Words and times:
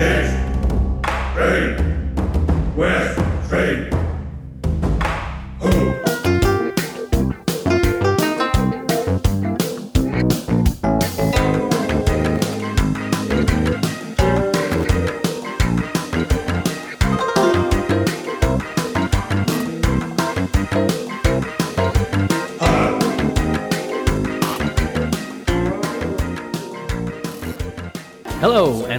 East, 0.00 0.37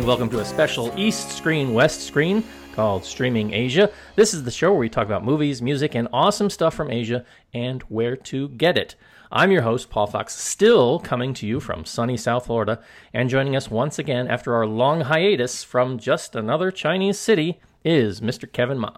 welcome 0.09 0.27
to 0.27 0.39
a 0.39 0.45
special 0.45 0.91
East 0.97 1.29
Screen 1.29 1.71
West 1.71 2.01
Screen 2.01 2.43
called 2.73 3.05
Streaming 3.05 3.53
Asia. 3.53 3.91
This 4.15 4.33
is 4.33 4.43
the 4.43 4.49
show 4.49 4.71
where 4.71 4.79
we 4.79 4.89
talk 4.89 5.05
about 5.05 5.23
movies, 5.23 5.61
music, 5.61 5.93
and 5.93 6.07
awesome 6.11 6.49
stuff 6.49 6.73
from 6.73 6.89
Asia 6.89 7.23
and 7.53 7.83
where 7.83 8.15
to 8.15 8.49
get 8.49 8.75
it. 8.75 8.95
I'm 9.31 9.51
your 9.51 9.61
host, 9.61 9.91
Paul 9.91 10.07
Fox, 10.07 10.33
still 10.33 10.97
coming 10.97 11.35
to 11.35 11.45
you 11.45 11.59
from 11.59 11.85
sunny 11.85 12.17
South 12.17 12.47
Florida, 12.47 12.81
and 13.13 13.29
joining 13.29 13.55
us 13.55 13.69
once 13.69 13.99
again 13.99 14.27
after 14.27 14.55
our 14.55 14.65
long 14.65 15.01
hiatus 15.01 15.63
from 15.63 15.99
just 15.99 16.35
another 16.35 16.71
Chinese 16.71 17.19
city 17.19 17.61
is 17.85 18.19
Mr. 18.19 18.51
Kevin 18.51 18.79
Ma. 18.79 18.89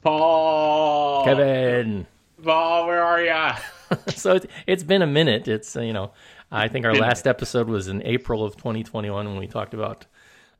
Paul. 0.00 1.24
Kevin! 1.24 2.06
Paul, 2.40 2.86
where 2.86 3.02
are 3.02 3.20
ya? 3.20 3.56
so 4.14 4.36
it, 4.36 4.48
it's 4.68 4.84
been 4.84 5.02
a 5.02 5.08
minute. 5.08 5.48
It's, 5.48 5.74
uh, 5.74 5.80
you 5.80 5.92
know, 5.92 6.12
I 6.52 6.68
think 6.68 6.86
our 6.86 6.94
last 6.94 7.26
episode 7.26 7.68
was 7.68 7.88
in 7.88 8.00
April 8.04 8.44
of 8.44 8.56
2021 8.56 9.26
when 9.26 9.36
we 9.36 9.48
talked 9.48 9.74
about 9.74 10.06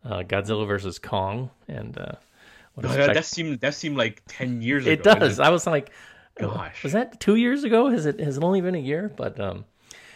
uh, 0.04 0.22
Godzilla 0.22 0.66
versus 0.66 0.98
Kong. 0.98 1.50
And 1.68 1.96
uh, 1.98 2.12
what 2.74 2.82
that, 2.82 2.92
spec- 2.92 3.14
that 3.14 3.24
seemed 3.24 3.60
that 3.60 3.74
seemed 3.74 3.96
like 3.96 4.22
ten 4.26 4.62
years 4.62 4.86
it 4.86 5.00
ago. 5.00 5.10
It 5.10 5.18
does. 5.20 5.40
I 5.40 5.50
was 5.50 5.66
like, 5.66 5.90
Gosh. 6.38 6.82
was 6.82 6.92
that 6.92 7.20
two 7.20 7.36
years 7.36 7.64
ago? 7.64 7.90
Has 7.90 8.06
it 8.06 8.20
has 8.20 8.36
it 8.36 8.44
only 8.44 8.60
been 8.60 8.74
a 8.74 8.78
year? 8.78 9.10
But 9.14 9.38
um, 9.40 9.64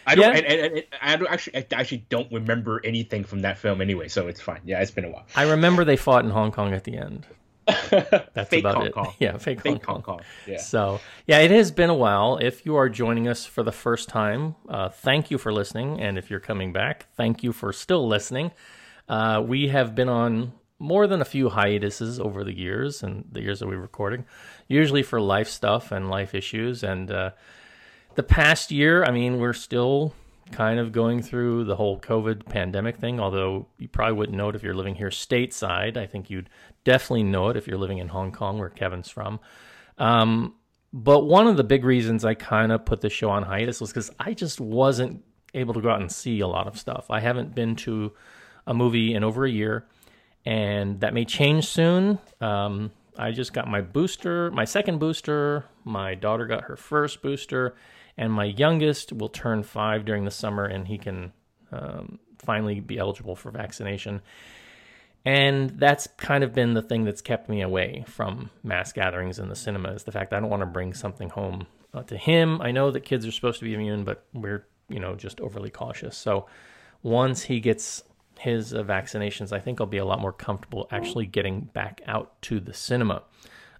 I 0.07 0.15
don't. 0.15 0.33
Yeah. 0.33 0.37
And, 0.37 0.45
and, 0.45 0.73
and, 0.73 0.83
I 1.01 1.15
don't 1.15 1.31
actually. 1.31 1.57
I 1.57 1.65
actually 1.73 2.05
don't 2.09 2.31
remember 2.31 2.81
anything 2.83 3.23
from 3.23 3.41
that 3.41 3.57
film 3.57 3.81
anyway, 3.81 4.07
so 4.07 4.27
it's 4.27 4.41
fine. 4.41 4.61
Yeah, 4.65 4.81
it's 4.81 4.91
been 4.91 5.05
a 5.05 5.09
while. 5.09 5.25
I 5.35 5.43
remember 5.43 5.83
they 5.83 5.97
fought 5.97 6.25
in 6.25 6.31
Hong 6.31 6.51
Kong 6.51 6.73
at 6.73 6.83
the 6.83 6.97
end. 6.97 7.25
That's 7.89 8.49
Fake 8.49 8.59
about 8.59 8.75
Hong 8.75 8.85
it. 8.85 8.93
Kong. 8.93 9.13
Yeah, 9.19 9.37
fake, 9.37 9.61
Fake 9.61 9.83
Hong 9.85 9.95
Hong 9.95 10.03
Kong. 10.03 10.17
Kong. 10.17 10.25
Yeah. 10.45 10.57
So 10.57 10.99
yeah, 11.25 11.39
it 11.39 11.49
has 11.51 11.71
been 11.71 11.89
a 11.89 11.95
while. 11.95 12.37
If 12.37 12.65
you 12.65 12.75
are 12.75 12.89
joining 12.89 13.27
us 13.27 13.45
for 13.45 13.63
the 13.63 13.71
first 13.71 14.07
time, 14.07 14.55
uh, 14.69 14.89
thank 14.89 15.31
you 15.31 15.39
for 15.39 15.51
listening, 15.51 15.99
and 15.99 16.17
if 16.17 16.29
you're 16.29 16.39
coming 16.39 16.71
back, 16.71 17.07
thank 17.15 17.43
you 17.43 17.51
for 17.51 17.73
still 17.73 18.07
listening. 18.07 18.51
Uh, 19.07 19.43
we 19.45 19.67
have 19.67 19.95
been 19.95 20.09
on 20.09 20.53
more 20.79 21.07
than 21.07 21.21
a 21.21 21.25
few 21.25 21.49
hiatuses 21.49 22.19
over 22.19 22.43
the 22.43 22.55
years 22.55 23.01
and 23.01 23.25
the 23.31 23.41
years 23.41 23.59
that 23.59 23.67
we're 23.67 23.77
recording, 23.77 24.25
usually 24.67 25.03
for 25.03 25.21
life 25.21 25.47
stuff 25.47 25.91
and 25.91 26.09
life 26.09 26.35
issues. 26.35 26.83
And 26.83 27.09
uh, 27.09 27.31
the 28.15 28.23
past 28.23 28.71
year, 28.71 29.03
I 29.03 29.11
mean, 29.11 29.39
we're 29.39 29.53
still 29.53 30.13
kind 30.51 30.79
of 30.79 30.91
going 30.91 31.21
through 31.21 31.63
the 31.63 31.75
whole 31.75 31.99
COVID 31.99 32.45
pandemic 32.45 32.97
thing, 32.97 33.19
although 33.19 33.67
you 33.77 33.87
probably 33.87 34.13
wouldn't 34.13 34.37
know 34.37 34.49
it 34.49 34.55
if 34.55 34.63
you're 34.63 34.75
living 34.75 34.95
here 34.95 35.09
stateside. 35.09 35.97
I 35.97 36.05
think 36.05 36.29
you'd 36.29 36.49
definitely 36.83 37.23
know 37.23 37.49
it 37.49 37.57
if 37.57 37.67
you're 37.67 37.77
living 37.77 37.97
in 37.97 38.09
Hong 38.09 38.31
Kong, 38.31 38.59
where 38.59 38.69
Kevin's 38.69 39.09
from. 39.09 39.39
Um, 39.97 40.55
but 40.93 41.21
one 41.21 41.47
of 41.47 41.57
the 41.57 41.63
big 41.63 41.83
reasons 41.83 42.23
I 42.23 42.35
kind 42.35 42.71
of 42.71 42.85
put 42.85 43.01
the 43.01 43.09
show 43.09 43.29
on 43.29 43.43
hiatus 43.43 43.81
was 43.81 43.89
because 43.89 44.11
I 44.19 44.33
just 44.33 44.61
wasn't 44.61 45.23
able 45.53 45.73
to 45.73 45.81
go 45.81 45.89
out 45.89 46.01
and 46.01 46.11
see 46.11 46.41
a 46.41 46.47
lot 46.47 46.67
of 46.67 46.77
stuff. 46.77 47.07
I 47.09 47.21
haven't 47.21 47.55
been 47.55 47.75
to 47.77 48.13
a 48.67 48.73
movie 48.73 49.13
in 49.13 49.23
over 49.23 49.45
a 49.45 49.49
year, 49.49 49.85
and 50.45 50.99
that 51.01 51.13
may 51.13 51.25
change 51.25 51.67
soon. 51.67 52.19
Um, 52.41 52.91
I 53.17 53.31
just 53.31 53.53
got 53.53 53.67
my 53.67 53.81
booster, 53.81 54.51
my 54.51 54.65
second 54.65 54.99
booster. 54.99 55.65
My 55.83 56.15
daughter 56.15 56.45
got 56.45 56.65
her 56.65 56.75
first 56.75 57.21
booster, 57.21 57.75
and 58.17 58.31
my 58.31 58.45
youngest 58.45 59.13
will 59.13 59.29
turn 59.29 59.63
five 59.63 60.05
during 60.05 60.25
the 60.25 60.31
summer, 60.31 60.65
and 60.65 60.87
he 60.87 60.97
can 60.97 61.31
um, 61.71 62.19
finally 62.39 62.79
be 62.79 62.97
eligible 62.97 63.35
for 63.35 63.51
vaccination. 63.51 64.21
And 65.25 65.71
that's 65.71 66.07
kind 66.17 66.43
of 66.43 66.53
been 66.53 66.75
the 66.75 66.83
thing 66.83 67.03
that's 67.03 67.21
kept 67.21 67.49
me 67.49 67.61
away 67.61 68.05
from 68.07 68.51
mass 68.63 68.93
gatherings 68.93 69.39
in 69.39 69.49
the 69.49 69.55
cinema 69.55 69.89
is 69.89 70.03
the 70.03 70.11
fact 70.11 70.33
I 70.33 70.39
don't 70.39 70.51
want 70.51 70.61
to 70.61 70.67
bring 70.67 70.93
something 70.93 71.29
home 71.29 71.65
uh, 71.95 72.03
to 72.03 72.17
him. 72.17 72.61
I 72.61 72.71
know 72.71 72.91
that 72.91 73.01
kids 73.01 73.25
are 73.25 73.31
supposed 73.31 73.59
to 73.59 73.65
be 73.65 73.73
immune, 73.73 74.03
but 74.03 74.23
we're, 74.33 74.67
you 74.87 74.99
know, 74.99 75.15
just 75.15 75.41
overly 75.41 75.71
cautious. 75.71 76.15
So 76.15 76.45
once 77.01 77.43
he 77.43 77.59
gets 77.59 78.03
his 78.45 78.75
uh, 78.75 78.83
vaccinations, 78.83 79.51
I 79.51 79.59
think 79.59 79.81
I'll 79.81 79.87
be 79.87 79.97
a 79.97 80.05
lot 80.05 80.21
more 80.21 80.31
comfortable 80.31 80.87
actually 80.91 81.25
getting 81.25 81.61
back 81.61 81.99
out 82.05 82.39
to 82.43 82.59
the 82.59 82.73
cinema. 82.73 83.23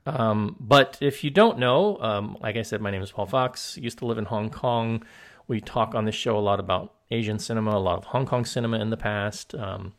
Um, 0.07 0.55
but 0.59 0.97
if 1.01 1.23
you 1.23 1.29
don't 1.29 1.59
know, 1.59 1.97
um, 1.99 2.37
like 2.41 2.57
I 2.57 2.63
said, 2.63 2.81
my 2.81 2.89
name 2.89 3.03
is 3.03 3.11
Paul 3.11 3.27
Fox. 3.27 3.77
Used 3.77 3.99
to 3.99 4.07
live 4.07 4.17
in 4.17 4.25
Hong 4.25 4.49
Kong. 4.49 5.03
We 5.47 5.61
talk 5.61 5.93
on 5.93 6.05
this 6.05 6.15
show 6.15 6.35
a 6.35 6.39
lot 6.39 6.59
about 6.59 6.93
Asian 7.11 7.37
cinema, 7.37 7.77
a 7.77 7.79
lot 7.79 7.99
of 7.99 8.05
Hong 8.05 8.25
Kong 8.25 8.43
cinema 8.43 8.79
in 8.79 8.89
the 8.89 8.97
past. 8.97 9.53
Um, 9.53 9.93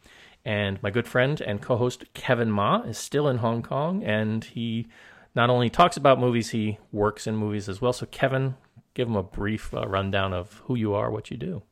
and 0.44 0.82
my 0.82 0.90
good 0.90 1.06
friend 1.06 1.40
and 1.40 1.62
co-host 1.62 2.04
Kevin 2.12 2.50
Ma 2.50 2.82
is 2.82 2.98
still 2.98 3.28
in 3.28 3.38
Hong 3.38 3.62
Kong, 3.62 4.02
and 4.02 4.42
he 4.42 4.88
not 5.36 5.48
only 5.48 5.70
talks 5.70 5.96
about 5.96 6.18
movies, 6.18 6.50
he 6.50 6.78
works 6.90 7.28
in 7.28 7.36
movies 7.36 7.68
as 7.68 7.80
well. 7.80 7.92
So, 7.92 8.06
Kevin, 8.06 8.56
give 8.94 9.06
him 9.06 9.16
a 9.16 9.22
brief 9.22 9.72
uh, 9.72 9.86
rundown 9.86 10.32
of 10.32 10.60
who 10.64 10.74
you 10.74 10.94
are, 10.94 11.10
what 11.10 11.30
you 11.30 11.36
do. 11.36 11.62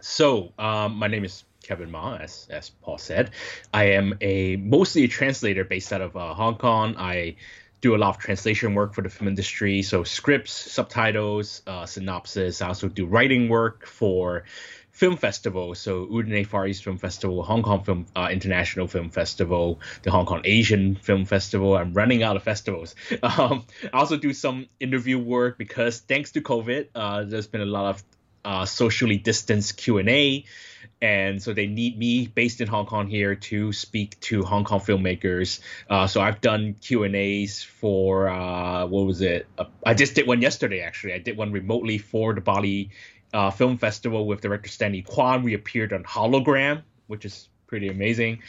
So, 0.00 0.52
um, 0.58 0.96
my 0.96 1.06
name 1.06 1.24
is 1.24 1.44
Kevin 1.62 1.90
Ma, 1.90 2.16
as 2.16 2.46
as 2.50 2.70
Paul 2.70 2.98
said. 2.98 3.30
I 3.72 3.84
am 3.92 4.18
a 4.20 4.56
mostly 4.56 5.04
a 5.04 5.08
translator 5.08 5.64
based 5.64 5.92
out 5.92 6.00
of 6.00 6.16
uh, 6.16 6.34
Hong 6.34 6.56
Kong. 6.56 6.96
I 6.98 7.36
do 7.80 7.96
a 7.96 7.98
lot 7.98 8.10
of 8.10 8.18
translation 8.18 8.74
work 8.74 8.94
for 8.94 9.02
the 9.02 9.10
film 9.10 9.28
industry, 9.28 9.82
so 9.82 10.04
scripts, 10.04 10.52
subtitles, 10.52 11.62
uh, 11.66 11.84
synopsis. 11.84 12.62
I 12.62 12.68
also 12.68 12.88
do 12.88 13.06
writing 13.06 13.48
work 13.48 13.86
for 13.86 14.44
film 14.92 15.16
festivals, 15.16 15.80
so 15.80 16.06
Udine 16.06 16.46
Far 16.46 16.66
East 16.66 16.84
Film 16.84 16.98
Festival, 16.98 17.42
Hong 17.42 17.62
Kong 17.62 17.82
Film 17.82 18.06
uh, 18.14 18.28
International 18.30 18.86
Film 18.86 19.10
Festival, 19.10 19.80
the 20.02 20.10
Hong 20.10 20.26
Kong 20.26 20.42
Asian 20.44 20.94
Film 20.94 21.24
Festival. 21.24 21.76
I'm 21.76 21.92
running 21.92 22.22
out 22.22 22.36
of 22.36 22.42
festivals. 22.42 22.94
Um, 23.22 23.64
I 23.92 23.98
also 23.98 24.16
do 24.16 24.32
some 24.32 24.66
interview 24.78 25.18
work 25.18 25.56
because 25.56 26.00
thanks 26.00 26.32
to 26.32 26.42
COVID, 26.42 26.88
uh, 26.94 27.24
there's 27.24 27.46
been 27.46 27.62
a 27.62 27.66
lot 27.66 27.86
of 27.86 28.02
uh, 28.44 28.64
socially 28.64 29.16
distanced 29.18 29.76
Q&A 29.76 30.44
and 31.02 31.42
so 31.42 31.52
they 31.52 31.66
need 31.66 31.98
me 31.98 32.28
based 32.28 32.60
in 32.60 32.68
Hong 32.68 32.86
Kong 32.86 33.08
here 33.08 33.34
to 33.34 33.72
speak 33.72 34.18
to 34.20 34.44
Hong 34.44 34.62
Kong 34.62 34.78
filmmakers. 34.78 35.58
Uh, 35.90 36.06
so 36.06 36.20
I've 36.20 36.40
done 36.40 36.76
Q 36.80 37.02
and 37.02 37.16
A's 37.16 37.62
for 37.62 38.28
uh, 38.28 38.86
what 38.86 39.06
was 39.06 39.20
it? 39.20 39.46
Uh, 39.58 39.64
I 39.84 39.94
just 39.94 40.14
did 40.14 40.28
one 40.28 40.40
yesterday 40.40 40.80
actually. 40.80 41.14
I 41.14 41.18
did 41.18 41.36
one 41.36 41.50
remotely 41.50 41.98
for 41.98 42.32
the 42.32 42.40
Bali 42.40 42.90
uh, 43.34 43.50
Film 43.50 43.78
Festival 43.78 44.26
with 44.26 44.40
director 44.42 44.68
Stanley 44.68 45.02
Kwan. 45.02 45.42
We 45.42 45.54
appeared 45.54 45.92
on 45.92 46.04
hologram, 46.04 46.82
which 47.08 47.24
is 47.24 47.48
pretty 47.66 47.88
amazing. 47.88 48.42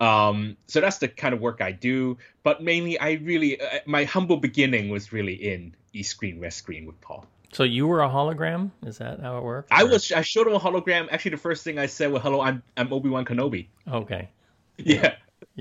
Um, 0.00 0.56
so 0.66 0.80
that's 0.80 0.98
the 0.98 1.08
kind 1.08 1.34
of 1.34 1.40
work 1.40 1.60
I 1.60 1.72
do. 1.72 2.16
But 2.42 2.62
mainly, 2.62 2.98
I 2.98 3.12
really 3.12 3.60
uh, 3.60 3.80
my 3.84 4.04
humble 4.04 4.38
beginning 4.38 4.88
was 4.88 5.12
really 5.12 5.34
in 5.34 5.74
East 5.92 6.12
Screen 6.12 6.40
West 6.40 6.56
Screen 6.56 6.86
with 6.86 6.98
Paul. 7.02 7.26
So, 7.52 7.62
you 7.64 7.86
were 7.86 8.02
a 8.02 8.08
hologram? 8.08 8.70
Is 8.84 8.98
that 8.98 9.20
how 9.20 9.38
it 9.38 9.44
worked? 9.44 9.72
I 9.72 9.82
or- 9.82 9.88
was 9.88 10.12
I 10.12 10.22
showed 10.22 10.46
him 10.46 10.54
a 10.54 10.60
hologram. 10.60 11.08
Actually, 11.10 11.32
the 11.32 11.38
first 11.38 11.64
thing 11.64 11.78
I 11.78 11.86
said 11.86 12.12
was, 12.12 12.22
"Hello, 12.22 12.40
I'm 12.40 12.62
I'm 12.76 12.92
Obi 12.92 13.08
Wan 13.08 13.24
Kenobi." 13.24 13.68
Okay. 13.90 14.28
Yeah. 14.78 15.14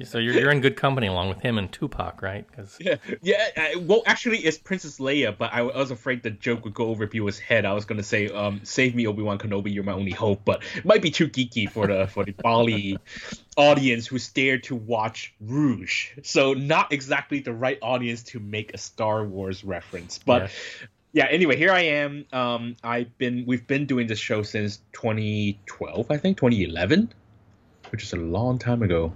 So, 0.04 0.20
you're, 0.20 0.36
you're 0.36 0.52
in 0.52 0.62
good 0.62 0.76
company 0.76 1.08
along 1.08 1.30
with 1.30 1.40
him 1.40 1.58
and 1.58 1.72
Tupac, 1.72 2.22
right? 2.22 2.46
Because 2.48 2.78
Yeah, 2.80 2.98
yeah. 3.24 3.48
I, 3.58 3.76
well, 3.78 4.04
actually, 4.06 4.40
it's 4.40 4.58
Princess 4.58 5.00
Leia, 5.00 5.36
but 5.36 5.52
I, 5.52 5.64
was 5.64 5.90
afraid 5.90 6.22
the 6.22 6.30
joke 6.30 6.66
would 6.66 6.76
go 6.76 6.88
over 6.88 7.08
people's 7.08 7.40
head. 7.40 7.66
I 7.66 7.74
was 7.74 7.86
gonna 7.86 8.04
say, 8.04 8.30
um, 8.30 8.62
"Save 8.64 8.94
me, 8.94 9.08
Obi 9.08 9.24
Wan 9.24 9.40
Kenobi, 9.40 9.74
you're 9.74 9.84
my 9.84 9.94
only 9.94 10.12
hope," 10.12 10.42
but 10.46 10.62
it 10.76 10.86
might 10.86 11.02
be 11.02 11.10
too 11.10 11.28
geeky 11.28 11.70
for 11.70 11.88
the 11.88 12.06
for 12.08 12.24
the 12.24 12.34
Bali 12.34 13.00
audience 13.58 14.06
who's 14.06 14.30
there 14.34 14.60
to 14.60 14.76
watch 14.76 15.34
Rouge. 15.42 16.10
So 16.22 16.54
not 16.54 16.94
exactly 16.94 17.40
the 17.40 17.54
right 17.54 17.80
audience 17.82 18.22
to 18.24 18.40
make 18.40 18.76
a 18.76 18.78
Star 18.78 19.24
Wars 19.26 19.64
reference. 19.64 20.20
But 20.20 20.44
Yeah. 20.44 20.88
Yeah, 21.14 21.26
anyway, 21.30 21.58
here 21.58 21.72
I 21.72 21.82
am. 21.82 22.26
Um, 22.32 22.76
I've 22.84 23.18
been 23.18 23.46
we've 23.46 23.66
been 23.68 23.86
doing 23.86 24.08
this 24.08 24.20
show 24.20 24.44
since 24.44 24.82
2012, 24.94 26.12
I 26.12 26.18
think 26.18 26.38
2011, 26.38 27.14
which 27.92 28.04
is 28.04 28.14
a 28.14 28.18
long 28.18 28.60
time 28.60 28.84
ago. 28.84 29.14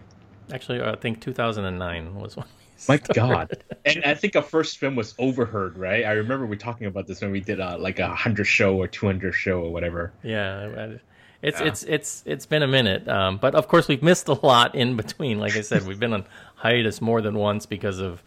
actually, 0.54 0.82
I 0.82 0.96
think 0.96 1.22
2009 1.22 2.16
was 2.16 2.36
when 2.36 2.46
we 2.46 2.52
My. 2.88 2.98
God! 3.14 3.64
And 3.86 4.04
I 4.04 4.14
think 4.16 4.36
our 4.36 4.42
first 4.42 4.78
film 4.78 4.96
was 4.96 5.14
Overheard, 5.20 5.78
right? 5.78 6.06
I 6.06 6.14
remember 6.14 6.46
we 6.46 6.58
talking 6.58 6.88
about 6.88 7.08
this 7.08 7.22
when 7.22 7.32
we 7.32 7.40
did 7.40 7.60
uh, 7.60 7.78
like 7.80 8.00
a 8.00 8.14
hundred 8.16 8.46
show 8.46 8.76
or 8.76 8.88
two 8.88 9.06
hundred 9.06 9.34
show 9.34 9.62
or 9.62 9.72
whatever. 9.72 10.12
Yeah, 10.24 10.98
it's 11.42 11.60
Yeah. 11.60 11.68
it's 11.68 11.84
it's 11.84 12.24
it's 12.26 12.46
been 12.46 12.64
a 12.64 12.68
minute, 12.68 13.08
um, 13.08 13.38
but 13.38 13.56
of 13.56 13.68
course 13.68 13.88
we've 13.88 14.04
missed 14.04 14.28
a 14.28 14.34
lot 14.34 14.76
in 14.76 14.96
between. 14.96 15.40
Like 15.40 15.56
I 15.56 15.62
said, 15.62 15.86
we've 15.86 16.00
been 16.00 16.14
on 16.14 16.26
hiatus 16.56 17.02
more 17.02 17.22
than 17.22 17.36
once 17.36 17.66
because 17.66 18.00
of 18.00 18.24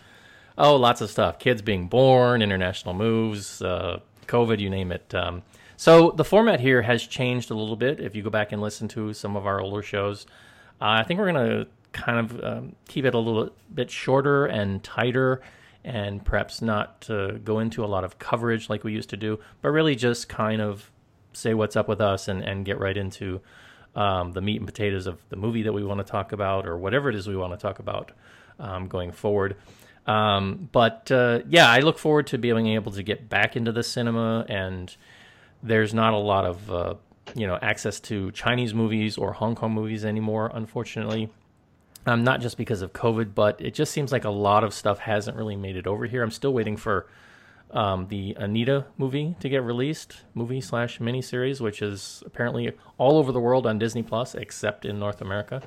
oh, 0.57 0.77
lots 0.77 1.01
of 1.01 1.11
stuff: 1.11 1.39
kids 1.39 1.63
being 1.63 1.89
born, 1.89 2.43
international 2.43 2.95
moves, 2.95 3.63
uh, 3.63 4.01
COVID, 4.27 4.59
you 4.61 4.71
name 4.71 4.93
it. 4.93 5.15
Um, 5.15 5.43
so 5.77 6.11
the 6.13 6.25
format 6.25 6.61
here 6.61 6.83
has 6.83 7.07
changed 7.07 7.51
a 7.51 7.55
little 7.55 7.77
bit. 7.77 8.01
If 8.01 8.15
you 8.15 8.23
go 8.23 8.31
back 8.31 8.53
and 8.53 8.63
listen 8.63 8.89
to 8.89 9.13
some 9.13 9.37
of 9.37 9.47
our 9.47 9.61
older 9.61 9.83
shows, 9.83 10.27
Uh, 10.81 10.99
I 11.01 11.05
think 11.05 11.21
we're 11.21 11.33
going 11.33 11.49
to 11.51 11.67
kind 11.93 12.19
of 12.19 12.45
um, 12.45 12.77
keep 12.89 13.05
it 13.05 13.15
a 13.15 13.19
little 13.19 13.51
bit 13.73 13.91
shorter 13.91 14.47
and 14.47 14.83
tighter 14.83 15.41
and 15.85 16.25
perhaps 16.25 16.61
not 16.61 17.07
uh, 17.09 17.33
go 17.45 17.61
into 17.61 17.85
a 17.85 17.87
lot 17.87 18.05
of 18.05 18.19
coverage 18.19 18.69
like 18.69 18.85
we 18.85 18.93
used 18.93 19.11
to 19.11 19.17
do, 19.17 19.39
but 19.63 19.71
really 19.71 19.95
just 19.95 20.29
kind 20.29 20.61
of 20.61 20.91
say 21.33 21.55
what's 21.55 21.77
up 21.77 21.89
with 21.89 22.01
us 22.01 22.29
and, 22.29 22.43
and 22.43 22.65
get 22.65 22.79
right 22.81 22.97
into 22.97 23.41
um, 23.95 24.33
the 24.33 24.41
meat 24.41 24.57
and 24.57 24.67
potatoes 24.67 25.07
of 25.07 25.19
the 25.29 25.37
movie 25.37 25.63
that 25.63 25.73
we 25.73 25.85
want 25.85 25.99
to 26.05 26.05
talk 26.05 26.33
about 26.33 26.67
or 26.67 26.77
whatever 26.77 27.09
it 27.09 27.15
is 27.15 27.29
we 27.29 27.37
want 27.37 27.53
to 27.53 27.59
talk 27.59 27.79
about 27.79 28.11
um, 28.59 28.89
going 28.89 29.13
forward. 29.13 29.57
Um, 30.07 30.69
but 30.73 31.11
uh, 31.11 31.41
yeah, 31.49 31.71
I 31.71 31.81
look 31.81 31.99
forward 31.99 32.27
to 32.29 32.39
being 32.39 32.67
able 32.69 32.93
to 32.93 33.03
get 33.03 33.29
back 33.29 33.57
into 33.57 33.73
the 33.73 33.83
cinema, 33.83 34.45
and 34.49 34.95
there's 35.63 35.95
not 35.95 36.13
a 36.13 36.19
lot 36.19 36.45
of 36.45 36.71
uh, 36.71 36.95
you 37.35 37.47
know 37.47 37.59
access 37.63 38.01
to 38.01 38.31
Chinese 38.33 38.75
movies 38.75 39.17
or 39.17 39.33
Hong 39.33 39.55
Kong 39.55 39.73
movies 39.73 40.05
anymore, 40.05 40.51
unfortunately. 40.53 41.31
Um, 42.07 42.23
not 42.23 42.43
just 42.43 42.59
because 42.59 42.83
of 42.83 42.93
COVID, 42.93 43.35
but 43.35 43.59
it 43.63 43.73
just 43.73 43.91
seems 43.93 44.13
like 44.13 44.25
a 44.25 44.31
lot 44.31 44.63
of 44.63 44.75
stuff 44.75 44.99
hasn't 44.99 45.39
really 45.39 45.57
made 45.57 45.75
it 45.77 45.87
over 45.87 46.05
here. 46.05 46.23
I'm 46.23 46.31
still 46.31 46.53
waiting 46.53 46.77
for 46.77 47.07
um, 47.71 48.09
the 48.09 48.37
Anita 48.39 48.85
movie 48.99 49.37
to 49.41 49.49
get 49.49 49.63
released, 49.63 50.19
movie 50.35 50.61
slash 50.61 50.99
miniseries, 50.99 51.63
which 51.63 51.81
is 51.81 52.23
apparently 52.27 52.73
all 52.99 53.17
over 53.17 53.33
the 53.33 53.41
world 53.41 53.67
on 53.67 53.79
Disney 53.79 54.03
Plus, 54.03 54.35
except 54.35 54.85
in 54.85 54.99
North 54.99 55.23
America. 55.23 55.63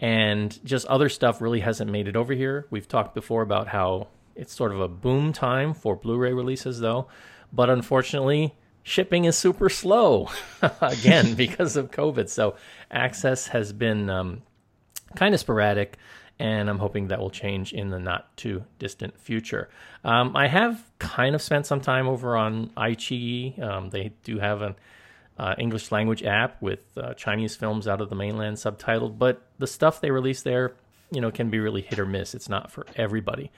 And 0.00 0.64
just 0.64 0.86
other 0.86 1.08
stuff 1.08 1.40
really 1.40 1.60
hasn't 1.60 1.90
made 1.90 2.08
it 2.08 2.16
over 2.16 2.32
here. 2.32 2.66
We've 2.70 2.88
talked 2.88 3.14
before 3.14 3.42
about 3.42 3.68
how 3.68 4.08
it's 4.34 4.54
sort 4.54 4.72
of 4.72 4.80
a 4.80 4.88
boom 4.88 5.32
time 5.32 5.74
for 5.74 5.96
Blu 5.96 6.16
ray 6.16 6.32
releases, 6.32 6.80
though. 6.80 7.08
But 7.52 7.70
unfortunately, 7.70 8.54
shipping 8.82 9.24
is 9.24 9.36
super 9.36 9.68
slow 9.68 10.30
again 10.80 11.34
because 11.36 11.76
of 11.76 11.90
COVID. 11.90 12.28
So 12.28 12.56
access 12.90 13.48
has 13.48 13.72
been 13.72 14.10
um, 14.10 14.42
kind 15.14 15.34
of 15.34 15.40
sporadic 15.40 15.98
and 16.38 16.68
I'm 16.68 16.78
hoping 16.78 17.08
that 17.08 17.20
will 17.20 17.30
change 17.30 17.72
in 17.72 17.90
the 17.90 17.98
not 17.98 18.36
too 18.36 18.64
distant 18.78 19.18
future. 19.18 19.68
Um, 20.02 20.36
I 20.36 20.48
have 20.48 20.82
kind 20.98 21.34
of 21.34 21.42
spent 21.42 21.66
some 21.66 21.80
time 21.80 22.08
over 22.08 22.36
on 22.36 22.70
iQIYI. 22.76 23.62
Um, 23.62 23.90
they 23.90 24.12
do 24.24 24.38
have 24.38 24.62
an 24.62 24.74
uh, 25.38 25.54
English 25.58 25.90
language 25.90 26.22
app 26.22 26.60
with 26.62 26.80
uh, 26.96 27.14
Chinese 27.14 27.56
films 27.56 27.88
out 27.88 28.00
of 28.00 28.08
the 28.08 28.14
mainland 28.14 28.56
subtitled, 28.56 29.18
but 29.18 29.42
the 29.58 29.66
stuff 29.66 30.00
they 30.00 30.10
release 30.10 30.42
there, 30.42 30.74
you 31.10 31.20
know, 31.20 31.30
can 31.30 31.50
be 31.50 31.58
really 31.58 31.82
hit 31.82 31.98
or 31.98 32.06
miss. 32.06 32.34
It's 32.34 32.48
not 32.48 32.70
for 32.70 32.86
everybody. 32.96 33.50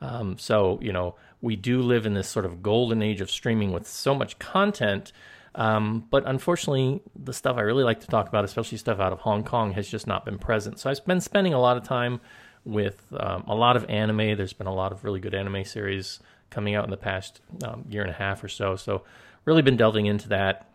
Um, 0.00 0.38
so, 0.38 0.78
you 0.80 0.92
know, 0.92 1.16
we 1.40 1.56
do 1.56 1.82
live 1.82 2.06
in 2.06 2.14
this 2.14 2.28
sort 2.28 2.44
of 2.44 2.62
golden 2.62 3.02
age 3.02 3.20
of 3.20 3.30
streaming 3.30 3.72
with 3.72 3.86
so 3.86 4.14
much 4.14 4.38
content 4.38 5.12
um, 5.58 6.06
but 6.10 6.24
unfortunately, 6.24 7.02
the 7.16 7.32
stuff 7.32 7.56
I 7.56 7.62
really 7.62 7.82
like 7.82 8.00
to 8.00 8.06
talk 8.06 8.28
about, 8.28 8.44
especially 8.44 8.78
stuff 8.78 9.00
out 9.00 9.12
of 9.12 9.18
Hong 9.18 9.42
Kong, 9.42 9.72
has 9.72 9.88
just 9.88 10.06
not 10.06 10.24
been 10.24 10.38
present. 10.38 10.78
So 10.78 10.88
I've 10.88 11.04
been 11.04 11.20
spending 11.20 11.52
a 11.52 11.60
lot 11.60 11.76
of 11.76 11.82
time 11.82 12.20
with 12.64 13.02
um, 13.18 13.42
a 13.48 13.56
lot 13.56 13.76
of 13.76 13.84
anime. 13.86 14.36
There's 14.36 14.52
been 14.52 14.68
a 14.68 14.74
lot 14.74 14.92
of 14.92 15.02
really 15.02 15.18
good 15.18 15.34
anime 15.34 15.64
series 15.64 16.20
coming 16.50 16.76
out 16.76 16.84
in 16.84 16.90
the 16.90 16.96
past 16.96 17.40
um, 17.64 17.84
year 17.88 18.02
and 18.02 18.10
a 18.10 18.14
half 18.14 18.44
or 18.44 18.48
so. 18.48 18.76
So 18.76 19.02
really 19.44 19.62
been 19.62 19.76
delving 19.76 20.06
into 20.06 20.28
that 20.28 20.68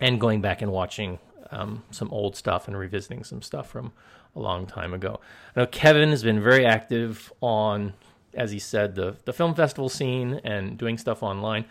and 0.00 0.20
going 0.20 0.40
back 0.40 0.62
and 0.62 0.72
watching 0.72 1.18
um, 1.50 1.82
some 1.90 2.10
old 2.10 2.36
stuff 2.36 2.68
and 2.68 2.76
revisiting 2.76 3.24
some 3.24 3.42
stuff 3.42 3.68
from 3.68 3.92
a 4.36 4.40
long 4.40 4.66
time 4.66 4.92
ago. 4.92 5.20
I 5.54 5.60
know 5.60 5.66
Kevin 5.66 6.10
has 6.10 6.22
been 6.22 6.42
very 6.42 6.66
active 6.66 7.32
on, 7.40 7.94
as 8.34 8.50
he 8.50 8.58
said, 8.58 8.94
the 8.94 9.16
the 9.24 9.32
film 9.32 9.54
festival 9.54 9.88
scene 9.88 10.40
and 10.44 10.76
doing 10.76 10.98
stuff 10.98 11.22
online 11.22 11.66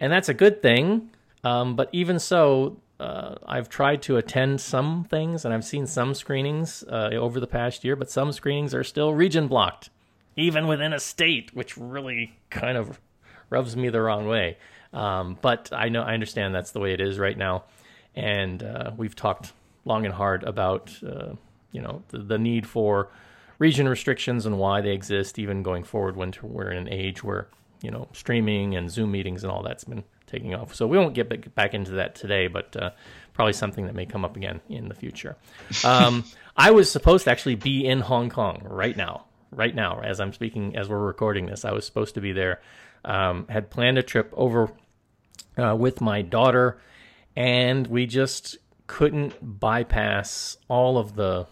and 0.00 0.12
that's 0.12 0.28
a 0.28 0.34
good 0.34 0.62
thing. 0.62 1.10
Um, 1.44 1.76
but 1.76 1.88
even 1.92 2.18
so, 2.18 2.78
uh, 2.98 3.36
I've 3.46 3.68
tried 3.68 4.02
to 4.02 4.16
attend 4.16 4.60
some 4.60 5.04
things, 5.04 5.44
and 5.44 5.54
I've 5.54 5.64
seen 5.64 5.86
some 5.86 6.14
screenings 6.14 6.84
uh, 6.88 7.10
over 7.12 7.38
the 7.38 7.46
past 7.46 7.84
year, 7.84 7.96
but 7.96 8.10
some 8.10 8.32
screenings 8.32 8.74
are 8.74 8.84
still 8.84 9.14
region 9.14 9.46
blocked, 9.46 9.90
even 10.36 10.66
within 10.66 10.92
a 10.92 11.00
state, 11.00 11.54
which 11.54 11.76
really 11.76 12.38
kind 12.50 12.76
of 12.76 13.00
rubs 13.50 13.76
me 13.76 13.88
the 13.88 14.00
wrong 14.00 14.26
way. 14.26 14.58
Um, 14.92 15.38
but 15.40 15.70
I 15.72 15.88
know 15.88 16.02
I 16.02 16.14
understand 16.14 16.54
that's 16.54 16.70
the 16.70 16.80
way 16.80 16.92
it 16.92 17.00
is 17.00 17.18
right 17.18 17.36
now, 17.36 17.64
and 18.16 18.62
uh, 18.62 18.92
we've 18.96 19.14
talked 19.14 19.52
long 19.84 20.04
and 20.06 20.14
hard 20.14 20.44
about 20.44 20.96
uh, 21.06 21.34
you 21.72 21.82
know 21.82 22.02
the, 22.08 22.18
the 22.18 22.38
need 22.38 22.66
for 22.66 23.10
region 23.58 23.88
restrictions 23.88 24.46
and 24.46 24.58
why 24.58 24.80
they 24.80 24.92
exist, 24.92 25.38
even 25.38 25.62
going 25.62 25.84
forward 25.84 26.16
when 26.16 26.32
we're 26.42 26.70
in 26.70 26.78
an 26.78 26.88
age 26.88 27.22
where 27.22 27.48
you 27.82 27.90
know, 27.90 28.08
streaming 28.12 28.76
and 28.76 28.90
Zoom 28.90 29.12
meetings 29.12 29.44
and 29.44 29.50
all 29.50 29.62
that's 29.62 29.84
been 29.84 30.04
taking 30.26 30.54
off. 30.54 30.74
So 30.74 30.86
we 30.86 30.98
won't 30.98 31.14
get 31.14 31.54
back 31.54 31.74
into 31.74 31.92
that 31.92 32.14
today, 32.14 32.48
but 32.48 32.76
uh, 32.76 32.90
probably 33.34 33.52
something 33.52 33.86
that 33.86 33.94
may 33.94 34.06
come 34.06 34.24
up 34.24 34.36
again 34.36 34.60
in 34.68 34.88
the 34.88 34.94
future. 34.94 35.36
Um, 35.84 36.24
I 36.56 36.72
was 36.72 36.90
supposed 36.90 37.24
to 37.24 37.30
actually 37.30 37.54
be 37.54 37.86
in 37.86 38.00
Hong 38.00 38.30
Kong 38.30 38.62
right 38.64 38.96
now, 38.96 39.24
right 39.52 39.74
now, 39.74 40.00
as 40.00 40.20
I'm 40.20 40.32
speaking, 40.32 40.76
as 40.76 40.88
we're 40.88 40.98
recording 40.98 41.46
this. 41.46 41.64
I 41.64 41.72
was 41.72 41.86
supposed 41.86 42.14
to 42.14 42.20
be 42.20 42.32
there. 42.32 42.60
Um, 43.08 43.46
had 43.48 43.70
planned 43.70 43.96
a 43.96 44.02
trip 44.02 44.30
over 44.36 44.70
uh, 45.56 45.74
with 45.74 46.02
my 46.02 46.20
daughter, 46.20 46.78
and 47.34 47.86
we 47.86 48.04
just 48.04 48.58
couldn't 48.86 49.34
bypass 49.60 50.58
all 50.68 50.98
of 50.98 51.16
the 51.16 51.46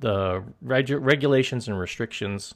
the 0.00 0.44
reg- 0.60 0.90
regulations 0.90 1.68
and 1.68 1.78
restrictions 1.78 2.54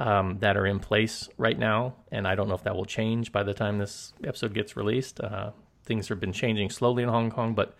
um, 0.00 0.38
that 0.40 0.56
are 0.56 0.66
in 0.66 0.80
place 0.80 1.28
right 1.38 1.56
now, 1.56 1.94
and 2.10 2.26
I 2.26 2.34
don't 2.34 2.48
know 2.48 2.54
if 2.54 2.64
that 2.64 2.74
will 2.74 2.84
change 2.84 3.30
by 3.30 3.44
the 3.44 3.54
time 3.54 3.78
this 3.78 4.12
episode 4.24 4.52
gets 4.52 4.76
released. 4.76 5.20
Uh, 5.20 5.50
things 5.84 6.08
have 6.08 6.18
been 6.18 6.32
changing 6.32 6.70
slowly 6.70 7.04
in 7.04 7.08
Hong 7.08 7.30
Kong, 7.30 7.54
but 7.54 7.76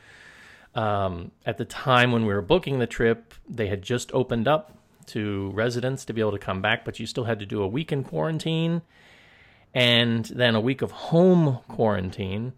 um, 0.76 1.32
at 1.44 1.58
the 1.58 1.64
time 1.64 2.12
when 2.12 2.26
we 2.26 2.32
were 2.32 2.42
booking 2.42 2.78
the 2.78 2.86
trip, 2.86 3.34
they 3.48 3.66
had 3.66 3.82
just 3.82 4.12
opened 4.14 4.46
up 4.46 4.78
to 5.06 5.50
residents 5.50 6.04
to 6.04 6.12
be 6.12 6.20
able 6.20 6.32
to 6.32 6.38
come 6.38 6.62
back, 6.62 6.84
but 6.84 7.00
you 7.00 7.06
still 7.06 7.24
had 7.24 7.40
to 7.40 7.46
do 7.46 7.60
a 7.60 7.66
week 7.66 7.90
in 7.90 8.04
quarantine 8.04 8.82
and 9.76 10.24
then 10.24 10.54
a 10.54 10.60
week 10.60 10.82
of 10.82 10.90
home 10.90 11.60
quarantine. 11.68 12.54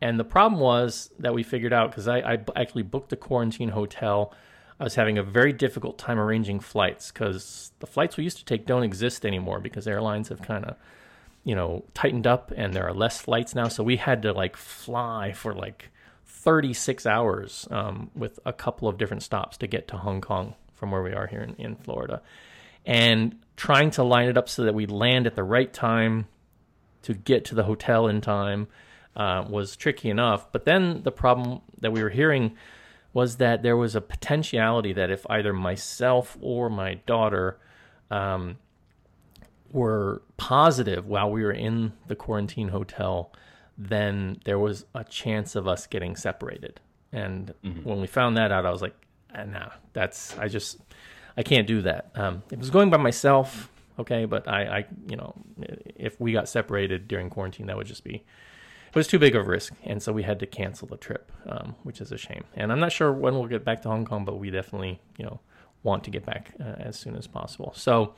And 0.00 0.20
the 0.20 0.24
problem 0.24 0.60
was 0.60 1.10
that 1.18 1.34
we 1.34 1.42
figured 1.42 1.72
out 1.72 1.90
because 1.90 2.06
I, 2.06 2.18
I 2.18 2.38
actually 2.54 2.84
booked 2.84 3.12
a 3.12 3.16
quarantine 3.16 3.70
hotel 3.70 4.32
I 4.80 4.84
was 4.84 4.94
having 4.94 5.18
a 5.18 5.22
very 5.22 5.52
difficult 5.52 5.98
time 5.98 6.18
arranging 6.20 6.60
flights 6.60 7.10
because 7.10 7.72
the 7.80 7.86
flights 7.86 8.16
we 8.16 8.24
used 8.24 8.38
to 8.38 8.44
take 8.44 8.64
don't 8.64 8.84
exist 8.84 9.26
anymore 9.26 9.58
because 9.58 9.88
airlines 9.88 10.28
have 10.28 10.40
kind 10.40 10.64
of, 10.64 10.76
you 11.42 11.56
know, 11.56 11.84
tightened 11.94 12.26
up 12.26 12.52
and 12.56 12.74
there 12.74 12.86
are 12.86 12.94
less 12.94 13.20
flights 13.20 13.54
now. 13.54 13.66
So 13.68 13.82
we 13.82 13.96
had 13.96 14.22
to 14.22 14.32
like 14.32 14.56
fly 14.56 15.32
for 15.32 15.52
like 15.52 15.90
36 16.26 17.06
hours 17.06 17.66
um, 17.72 18.10
with 18.14 18.38
a 18.46 18.52
couple 18.52 18.86
of 18.86 18.98
different 18.98 19.24
stops 19.24 19.56
to 19.58 19.66
get 19.66 19.88
to 19.88 19.96
Hong 19.96 20.20
Kong 20.20 20.54
from 20.74 20.92
where 20.92 21.02
we 21.02 21.12
are 21.12 21.26
here 21.26 21.40
in, 21.40 21.54
in 21.56 21.74
Florida. 21.74 22.22
And 22.86 23.36
trying 23.56 23.90
to 23.92 24.04
line 24.04 24.28
it 24.28 24.38
up 24.38 24.48
so 24.48 24.62
that 24.62 24.74
we 24.74 24.86
land 24.86 25.26
at 25.26 25.34
the 25.34 25.42
right 25.42 25.72
time 25.72 26.28
to 27.08 27.14
get 27.14 27.42
to 27.46 27.54
the 27.54 27.64
hotel 27.64 28.06
in 28.06 28.20
time 28.20 28.68
uh, 29.16 29.42
was 29.48 29.76
tricky 29.76 30.10
enough. 30.10 30.52
But 30.52 30.66
then 30.66 31.02
the 31.04 31.10
problem 31.10 31.62
that 31.80 31.90
we 31.90 32.02
were 32.02 32.10
hearing 32.10 32.54
was 33.14 33.38
that 33.38 33.62
there 33.62 33.78
was 33.78 33.96
a 33.96 34.02
potentiality 34.02 34.92
that 34.92 35.10
if 35.10 35.24
either 35.30 35.54
myself 35.54 36.36
or 36.42 36.68
my 36.68 36.94
daughter 37.06 37.58
um, 38.10 38.58
were 39.72 40.20
positive 40.36 41.06
while 41.06 41.30
we 41.30 41.42
were 41.42 41.52
in 41.52 41.94
the 42.08 42.14
quarantine 42.14 42.68
hotel, 42.68 43.32
then 43.78 44.38
there 44.44 44.58
was 44.58 44.84
a 44.94 45.02
chance 45.02 45.56
of 45.56 45.66
us 45.66 45.86
getting 45.86 46.14
separated. 46.14 46.78
And 47.10 47.54
mm-hmm. 47.64 47.88
when 47.88 48.02
we 48.02 48.06
found 48.06 48.36
that 48.36 48.52
out, 48.52 48.66
I 48.66 48.70
was 48.70 48.82
like, 48.82 48.94
ah, 49.34 49.44
"No, 49.44 49.70
that's 49.94 50.36
I 50.36 50.48
just 50.48 50.76
I 51.38 51.42
can't 51.42 51.66
do 51.66 51.80
that." 51.82 52.10
Um, 52.14 52.42
it 52.52 52.58
was 52.58 52.68
going 52.68 52.90
by 52.90 52.98
myself, 52.98 53.70
okay, 53.98 54.24
but 54.24 54.48
I, 54.48 54.62
I, 54.62 54.86
you 55.08 55.16
know, 55.16 55.34
if 55.96 56.20
we 56.20 56.32
got 56.32 56.48
separated 56.48 57.08
during 57.08 57.30
quarantine, 57.30 57.66
that 57.66 57.76
would 57.76 57.86
just 57.86 58.04
be 58.04 58.24
it 58.88 58.96
was 58.96 59.06
too 59.06 59.18
big 59.18 59.36
of 59.36 59.46
a 59.46 59.48
risk, 59.48 59.74
and 59.84 60.02
so 60.02 60.12
we 60.12 60.22
had 60.22 60.40
to 60.40 60.46
cancel 60.46 60.88
the 60.88 60.96
trip, 60.96 61.30
um, 61.46 61.74
which 61.82 62.00
is 62.00 62.10
a 62.10 62.16
shame. 62.16 62.44
And 62.54 62.72
I'm 62.72 62.80
not 62.80 62.90
sure 62.90 63.12
when 63.12 63.34
we'll 63.34 63.46
get 63.46 63.64
back 63.64 63.82
to 63.82 63.88
Hong 63.88 64.06
Kong, 64.06 64.24
but 64.24 64.38
we 64.38 64.50
definitely, 64.50 64.98
you 65.18 65.26
know, 65.26 65.40
want 65.82 66.04
to 66.04 66.10
get 66.10 66.24
back 66.24 66.54
uh, 66.58 66.74
as 66.78 66.98
soon 66.98 67.14
as 67.14 67.26
possible. 67.26 67.72
So 67.76 68.14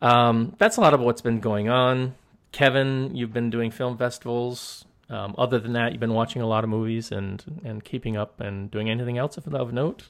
um, 0.00 0.54
that's 0.58 0.76
a 0.76 0.80
lot 0.80 0.94
of 0.94 1.00
what's 1.00 1.20
been 1.20 1.40
going 1.40 1.68
on. 1.68 2.14
Kevin, 2.52 3.14
you've 3.14 3.32
been 3.32 3.50
doing 3.50 3.72
film 3.72 3.98
festivals. 3.98 4.84
Um, 5.10 5.34
other 5.36 5.58
than 5.58 5.72
that, 5.72 5.90
you've 5.92 6.00
been 6.00 6.14
watching 6.14 6.40
a 6.40 6.46
lot 6.46 6.64
of 6.64 6.70
movies 6.70 7.10
and 7.10 7.60
and 7.64 7.84
keeping 7.84 8.16
up 8.16 8.40
and 8.40 8.70
doing 8.70 8.88
anything 8.88 9.18
else 9.18 9.36
of, 9.36 9.52
of 9.52 9.72
note. 9.72 10.08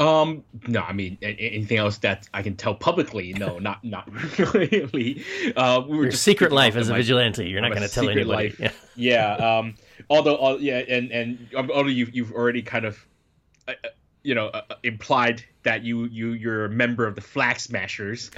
Um, 0.00 0.44
no, 0.66 0.80
I 0.80 0.94
mean 0.94 1.18
anything 1.20 1.76
else 1.76 1.98
that 1.98 2.26
I 2.32 2.42
can 2.42 2.56
tell 2.56 2.74
publicly? 2.74 3.34
No, 3.34 3.58
not 3.60 3.84
not 3.84 4.10
really. 4.54 5.22
Uh, 5.54 5.82
we 5.86 5.98
were 5.98 6.04
Your 6.04 6.12
secret 6.12 6.52
life 6.52 6.74
as 6.74 6.88
a 6.88 6.94
vigilante. 6.94 7.46
You're 7.46 7.60
not 7.60 7.72
going 7.72 7.86
to 7.86 7.88
tell 7.88 8.08
anybody. 8.08 8.48
Life. 8.48 8.58
Yeah. 8.58 8.72
yeah. 8.96 9.58
Um. 9.58 9.74
Although, 10.08 10.36
uh, 10.36 10.56
yeah, 10.58 10.78
and 10.78 11.12
and 11.12 11.48
um, 11.54 11.70
although 11.70 11.90
you've 11.90 12.14
you've 12.14 12.32
already 12.32 12.62
kind 12.62 12.86
of, 12.86 13.06
uh, 13.68 13.74
uh 13.84 13.88
you 14.22 14.34
know, 14.34 14.46
uh, 14.46 14.62
uh, 14.70 14.74
implied 14.82 15.44
that 15.64 15.84
you 15.84 16.06
you 16.06 16.32
you're 16.32 16.64
a 16.64 16.70
member 16.70 17.06
of 17.06 17.14
the 17.14 17.20
Flag 17.20 17.60
Smashers. 17.60 18.30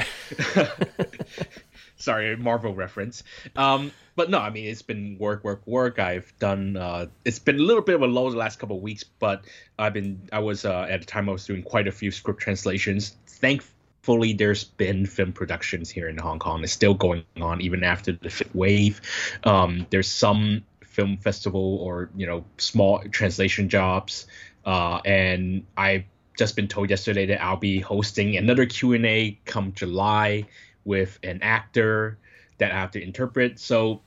Sorry, 2.02 2.36
Marvel 2.36 2.74
reference. 2.74 3.22
Um, 3.54 3.92
but 4.16 4.28
no, 4.28 4.38
I 4.38 4.50
mean 4.50 4.66
it's 4.66 4.82
been 4.82 5.18
work, 5.20 5.44
work, 5.44 5.62
work. 5.66 6.00
I've 6.00 6.36
done. 6.40 6.76
Uh, 6.76 7.06
it's 7.24 7.38
been 7.38 7.60
a 7.60 7.62
little 7.62 7.82
bit 7.82 7.94
of 7.94 8.02
a 8.02 8.06
low 8.06 8.28
the 8.28 8.36
last 8.36 8.58
couple 8.58 8.76
of 8.76 8.82
weeks, 8.82 9.04
but 9.04 9.44
I've 9.78 9.92
been. 9.94 10.28
I 10.32 10.40
was 10.40 10.64
uh, 10.64 10.86
at 10.90 11.00
the 11.00 11.06
time 11.06 11.28
I 11.28 11.32
was 11.32 11.46
doing 11.46 11.62
quite 11.62 11.86
a 11.86 11.92
few 11.92 12.10
script 12.10 12.40
translations. 12.40 13.16
Thankfully, 13.28 14.32
there's 14.32 14.64
been 14.64 15.06
film 15.06 15.32
productions 15.32 15.90
here 15.90 16.08
in 16.08 16.18
Hong 16.18 16.40
Kong. 16.40 16.64
It's 16.64 16.72
still 16.72 16.94
going 16.94 17.22
on 17.40 17.60
even 17.60 17.84
after 17.84 18.10
the 18.10 18.30
fifth 18.30 18.52
wave. 18.52 19.00
Um, 19.44 19.86
there's 19.90 20.10
some 20.10 20.64
film 20.80 21.18
festival 21.18 21.76
or 21.76 22.10
you 22.16 22.26
know 22.26 22.44
small 22.58 22.98
translation 23.12 23.68
jobs, 23.68 24.26
uh, 24.66 25.00
and 25.04 25.66
I've 25.76 26.04
just 26.36 26.56
been 26.56 26.66
told 26.66 26.90
yesterday 26.90 27.26
that 27.26 27.40
I'll 27.40 27.56
be 27.58 27.78
hosting 27.78 28.36
another 28.36 28.66
Q 28.66 28.94
and 28.94 29.06
A 29.06 29.38
come 29.44 29.72
July 29.72 30.48
with 30.84 31.18
an 31.22 31.40
actor 31.42 32.18
that 32.58 32.72
I 32.72 32.74
have 32.80 32.92
to 32.92 33.02
interpret. 33.02 33.58
So 33.58 34.02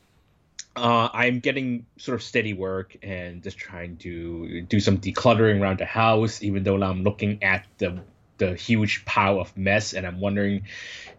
uh, 0.76 1.10
I'm 1.14 1.40
getting 1.40 1.86
sort 1.98 2.16
of 2.16 2.24
steady 2.24 2.54
work 2.54 2.98
and 3.02 3.42
just 3.42 3.58
trying 3.58 3.98
to 3.98 4.62
do 4.62 4.80
some 4.80 4.98
decluttering 4.98 5.62
around 5.62 5.80
the 5.80 5.86
house, 5.86 6.44
even 6.44 6.64
though 6.64 6.82
I'm 6.82 7.04
looking 7.04 7.44
at 7.44 7.66
the 7.78 8.02
the 8.38 8.54
huge 8.56 9.06
pile 9.06 9.40
of 9.40 9.56
mess 9.58 9.94
and 9.94 10.06
I'm 10.06 10.20
wondering 10.20 10.64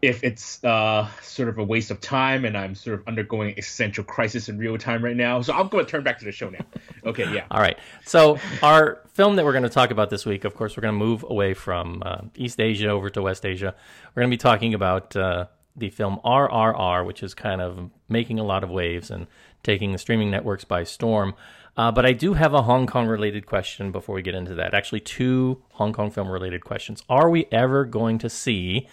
if 0.02 0.22
it's 0.22 0.62
uh, 0.62 1.08
sort 1.22 1.48
of 1.48 1.58
a 1.58 1.64
waste 1.64 1.90
of 1.90 2.00
time 2.00 2.44
and 2.44 2.56
I'm 2.56 2.74
sort 2.74 3.00
of 3.00 3.08
undergoing 3.08 3.54
existential 3.56 4.04
crisis 4.04 4.48
in 4.48 4.58
real 4.58 4.76
time 4.76 5.02
right 5.02 5.16
now. 5.16 5.40
So 5.40 5.54
I'm 5.54 5.68
going 5.68 5.84
to 5.84 5.90
turn 5.90 6.02
back 6.02 6.18
to 6.18 6.24
the 6.24 6.32
show 6.32 6.50
now. 6.50 6.64
Okay, 7.04 7.32
yeah. 7.32 7.46
All 7.50 7.60
right. 7.60 7.78
So 8.04 8.38
our 8.62 9.02
film 9.14 9.36
that 9.36 9.44
we're 9.44 9.52
going 9.52 9.62
to 9.62 9.70
talk 9.70 9.90
about 9.90 10.10
this 10.10 10.26
week, 10.26 10.44
of 10.44 10.54
course, 10.54 10.76
we're 10.76 10.82
going 10.82 10.94
to 10.94 10.98
move 10.98 11.24
away 11.28 11.54
from 11.54 12.02
uh, 12.04 12.22
East 12.34 12.60
Asia 12.60 12.88
over 12.88 13.08
to 13.10 13.22
West 13.22 13.46
Asia. 13.46 13.74
We're 14.14 14.22
going 14.22 14.30
to 14.30 14.34
be 14.34 14.40
talking 14.40 14.74
about 14.74 15.16
uh, 15.16 15.46
the 15.76 15.90
film 15.90 16.20
RRR, 16.24 17.06
which 17.06 17.22
is 17.22 17.34
kind 17.34 17.60
of 17.60 17.90
making 18.08 18.38
a 18.38 18.44
lot 18.44 18.64
of 18.64 18.70
waves 18.70 19.10
and 19.10 19.26
taking 19.62 19.92
the 19.92 19.98
streaming 19.98 20.30
networks 20.30 20.64
by 20.64 20.84
storm. 20.84 21.34
Uh, 21.76 21.92
but 21.92 22.06
I 22.06 22.12
do 22.12 22.32
have 22.32 22.54
a 22.54 22.62
Hong 22.62 22.86
Kong 22.86 23.06
related 23.06 23.44
question 23.44 23.92
before 23.92 24.14
we 24.14 24.22
get 24.22 24.34
into 24.34 24.54
that. 24.54 24.72
Actually, 24.72 25.00
two 25.00 25.62
Hong 25.72 25.92
Kong 25.92 26.10
film 26.10 26.30
related 26.30 26.64
questions. 26.64 27.02
Are 27.08 27.28
we 27.28 27.46
ever 27.52 27.84
going 27.84 28.18
to 28.18 28.30
see 28.30 28.88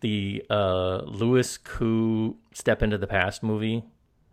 the 0.00 0.44
uh, 0.48 0.98
Louis 1.06 1.58
Koo 1.58 2.36
Step 2.52 2.82
into 2.82 2.98
the 2.98 3.08
Past 3.08 3.42
movie? 3.42 3.82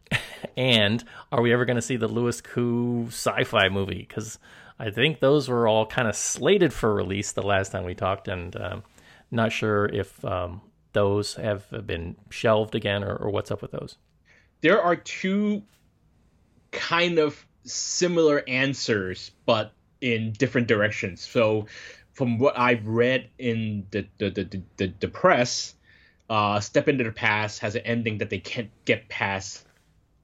and 0.58 1.04
are 1.32 1.42
we 1.42 1.52
ever 1.52 1.66
going 1.66 1.76
to 1.76 1.82
see 1.82 1.98
the 1.98 2.08
Louis 2.08 2.40
Koo 2.42 3.08
sci 3.08 3.44
fi 3.46 3.70
movie? 3.70 4.06
Because 4.08 4.38
I 4.78 4.92
think 4.92 5.20
those 5.20 5.50
were 5.50 5.68
all 5.68 5.88
kind 5.88 6.08
of 6.08 6.16
slated 6.16 6.74
for 6.74 6.94
release 6.94 7.32
the 7.32 7.42
last 7.42 7.72
time 7.72 7.84
we 7.84 7.96
talked, 7.96 8.28
and 8.28 8.56
um, 8.56 8.84
not 9.32 9.52
sure 9.52 9.86
if 9.86 10.24
um, 10.24 10.62
those 10.94 11.34
have 11.36 11.66
been 11.88 12.16
shelved 12.30 12.76
again 12.76 13.04
or, 13.04 13.16
or 13.16 13.32
what's 13.32 13.50
up 13.50 13.64
with 13.64 13.72
those. 13.72 13.98
There 14.62 14.82
are 14.82 14.96
two 14.96 15.64
kind 16.72 17.18
of 17.18 17.46
similar 17.64 18.44
answers, 18.48 19.32
but 19.46 19.74
in 20.00 20.34
different 20.34 20.68
directions. 20.68 21.22
So, 21.22 21.68
from 22.14 22.40
what 22.40 22.58
I've 22.58 22.86
read 22.88 23.30
in 23.38 23.88
the 23.92 24.08
the 24.18 24.30
the, 24.30 24.62
the, 24.78 24.94
the 25.00 25.08
press, 25.08 25.76
uh, 26.30 26.60
Step 26.60 26.88
into 26.88 27.04
the 27.04 27.12
Past 27.12 27.60
has 27.60 27.76
an 27.76 27.82
ending 27.82 28.20
that 28.20 28.30
they 28.30 28.40
can't 28.40 28.70
get 28.86 29.10
past 29.10 29.66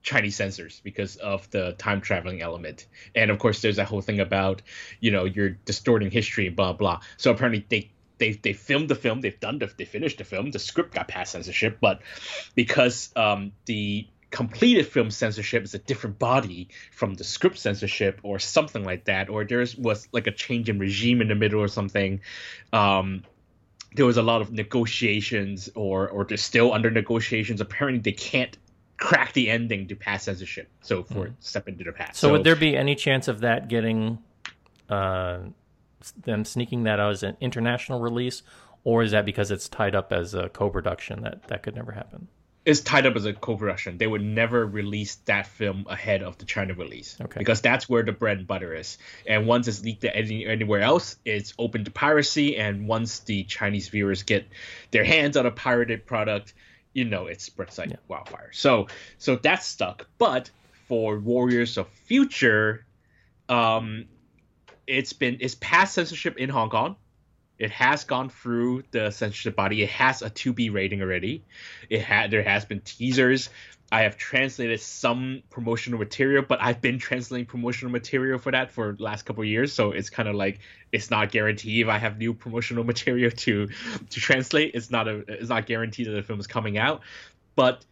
Chinese 0.08 0.38
censors 0.38 0.80
because 0.84 1.18
of 1.18 1.50
the 1.52 1.74
time 1.74 2.00
traveling 2.00 2.42
element. 2.42 2.88
And 3.14 3.30
of 3.30 3.40
course, 3.40 3.62
there's 3.62 3.76
that 3.76 3.88
whole 3.88 4.02
thing 4.02 4.22
about, 4.22 4.62
you 5.02 5.12
know, 5.12 5.26
you're 5.26 5.50
distorting 5.50 6.12
history, 6.12 6.50
blah 6.50 6.74
blah. 6.74 7.02
So 7.18 7.32
apparently 7.32 7.66
they 7.68 7.92
they 8.18 8.32
they 8.32 8.54
filmed 8.54 8.90
the 8.90 8.96
film, 8.96 9.22
they've 9.22 9.40
done 9.40 9.60
the, 9.60 9.70
they 9.78 9.86
finished 9.86 10.18
the 10.18 10.24
film, 10.24 10.52
the 10.52 10.60
script 10.60 10.94
got 10.94 11.08
past 11.08 11.34
censorship, 11.34 11.78
but 11.82 12.02
because 12.56 13.12
um, 13.16 13.52
the 13.66 14.08
completed 14.30 14.88
film 14.88 15.10
censorship 15.10 15.64
is 15.64 15.74
a 15.74 15.80
different 15.80 16.20
body 16.20 16.68
from 16.92 17.14
the 17.14 17.24
script 17.24 17.58
censorship 17.58 18.20
or 18.24 18.40
something 18.40 18.84
like 18.84 19.06
that 19.06 19.30
or 19.30 19.46
there 19.46 19.66
was 19.78 20.08
like 20.12 20.28
a 20.28 20.32
change 20.32 20.70
in 20.70 20.80
regime 20.80 21.22
in 21.22 21.28
the 21.28 21.36
middle 21.36 21.62
or 21.62 21.68
something. 21.68 22.20
Um, 22.74 23.24
there 23.96 24.06
was 24.06 24.18
a 24.18 24.22
lot 24.22 24.42
of 24.42 24.52
negotiations 24.52 25.70
or 25.76 26.10
or 26.10 26.26
they're 26.26 26.38
still 26.38 26.74
under 26.74 26.92
negotiations. 26.92 27.62
Apparently 27.62 28.00
they 28.00 28.12
can't 28.12 28.58
crack 28.98 29.34
the 29.34 29.50
ending 29.50 29.88
to 29.88 29.96
pass 29.96 30.24
censorship 30.24 30.70
so 30.82 31.04
for 31.04 31.28
mm. 31.28 31.34
step 31.40 31.68
into 31.68 31.84
the 31.84 31.92
past. 31.92 32.16
So, 32.16 32.28
so, 32.28 32.32
would 32.34 32.44
there 32.44 32.56
be 32.56 32.76
any 32.76 32.96
chance 32.96 33.28
of 33.28 33.42
that 33.42 33.70
getting 33.70 34.18
uh, 34.90 35.40
them 36.24 36.44
sneaking 36.44 36.84
that 36.84 37.00
out 37.00 37.12
as 37.12 37.24
an 37.24 37.38
international 37.40 38.00
release 38.00 38.44
or 38.84 39.04
is 39.04 39.12
that 39.12 39.26
because 39.26 39.52
it's 39.52 39.70
tied 39.70 39.96
up 39.96 40.12
as 40.12 40.34
a 40.34 40.50
co-production 40.50 41.22
that 41.22 41.48
that 41.48 41.64
could 41.64 41.76
never 41.76 41.94
happen 41.94 42.28
is 42.68 42.82
tied 42.82 43.06
up 43.06 43.16
as 43.16 43.24
a 43.24 43.32
co-production. 43.32 43.98
They 43.98 44.08
would 44.08 44.22
never 44.22 44.66
release 44.66 45.16
that 45.24 45.48
film 45.48 45.86
ahead 45.90 46.22
of 46.22 46.38
the 46.38 46.44
China 46.44 46.74
release 46.74 47.16
okay. 47.20 47.40
because 47.40 47.62
that's 47.62 47.88
where 47.88 48.04
the 48.04 48.12
bread 48.12 48.40
and 48.40 48.46
butter 48.46 48.74
is. 48.74 48.98
And 49.26 49.48
once 49.48 49.70
it's 49.70 49.86
leaked 49.86 50.04
any, 50.04 50.46
anywhere 50.46 50.82
else, 50.82 51.16
it's 51.24 51.54
open 51.58 51.86
to 51.86 51.92
piracy. 51.92 52.58
And 52.58 52.86
once 52.86 53.20
the 53.20 53.46
Chinese 53.46 53.88
viewers 53.88 54.24
get 54.24 54.50
their 54.92 55.06
hands 55.06 55.38
on 55.38 55.46
a 55.46 55.52
pirated 55.52 56.06
product, 56.06 56.54
you 56.92 57.06
know 57.06 57.28
it 57.28 57.40
spreads 57.40 57.78
like 57.78 57.92
yeah. 57.92 57.96
wildfire. 58.10 58.50
So 58.52 58.88
so 59.18 59.38
that's 59.38 59.66
stuck. 59.66 60.06
But 60.18 60.52
for 60.90 61.20
Warriors 61.20 61.78
of 61.78 61.88
Future, 61.88 62.86
um, 63.48 64.08
it's 64.86 65.14
been 65.14 65.38
it's 65.40 65.56
past 65.56 65.94
censorship 65.94 66.36
in 66.36 66.50
Hong 66.50 66.70
Kong 66.70 66.98
it 67.60 67.72
has 67.72 68.04
gone 68.04 68.30
through 68.30 68.84
the 68.92 69.12
censorship 69.12 69.56
body. 69.56 69.84
It 69.84 69.90
has 69.90 70.22
a 70.22 70.30
2B 70.30 70.74
rating 70.74 71.02
already. 71.02 71.44
It 71.90 72.02
had 72.02 72.32
there 72.32 72.44
has 72.44 72.66
been 72.66 72.82
teasers. 72.82 73.50
I 73.92 74.02
have 74.02 74.18
translated 74.18 74.82
some 74.82 75.44
promotional 75.50 75.98
material, 75.98 76.44
but 76.48 76.62
I've 76.62 76.82
been 76.82 77.00
translating 77.00 77.46
promotional 77.46 77.92
material 77.92 78.38
for 78.38 78.52
that 78.52 78.72
for 78.72 78.92
the 78.92 79.04
last 79.04 79.24
couple 79.24 79.46
years. 79.46 79.72
So 79.72 79.92
it's 79.92 80.10
kind 80.10 80.28
of 80.28 80.36
like 80.36 80.60
it's 80.92 81.10
not 81.10 81.32
guaranteed 81.32 81.86
if 81.86 81.88
I 81.88 81.98
have 81.98 82.18
new 82.18 82.34
promotional 82.34 82.84
material 82.94 83.32
to 83.32 83.68
to 83.68 84.20
translate. 84.20 84.72
It's 84.76 84.92
not 84.92 85.08
a 85.08 85.20
it's 85.28 85.50
not 85.50 85.66
guaranteed 85.66 86.08
that 86.08 86.12
the 86.12 86.24
film 86.24 86.40
is 86.40 86.48
coming 86.48 86.78
out. 86.78 87.02
But 87.56 87.86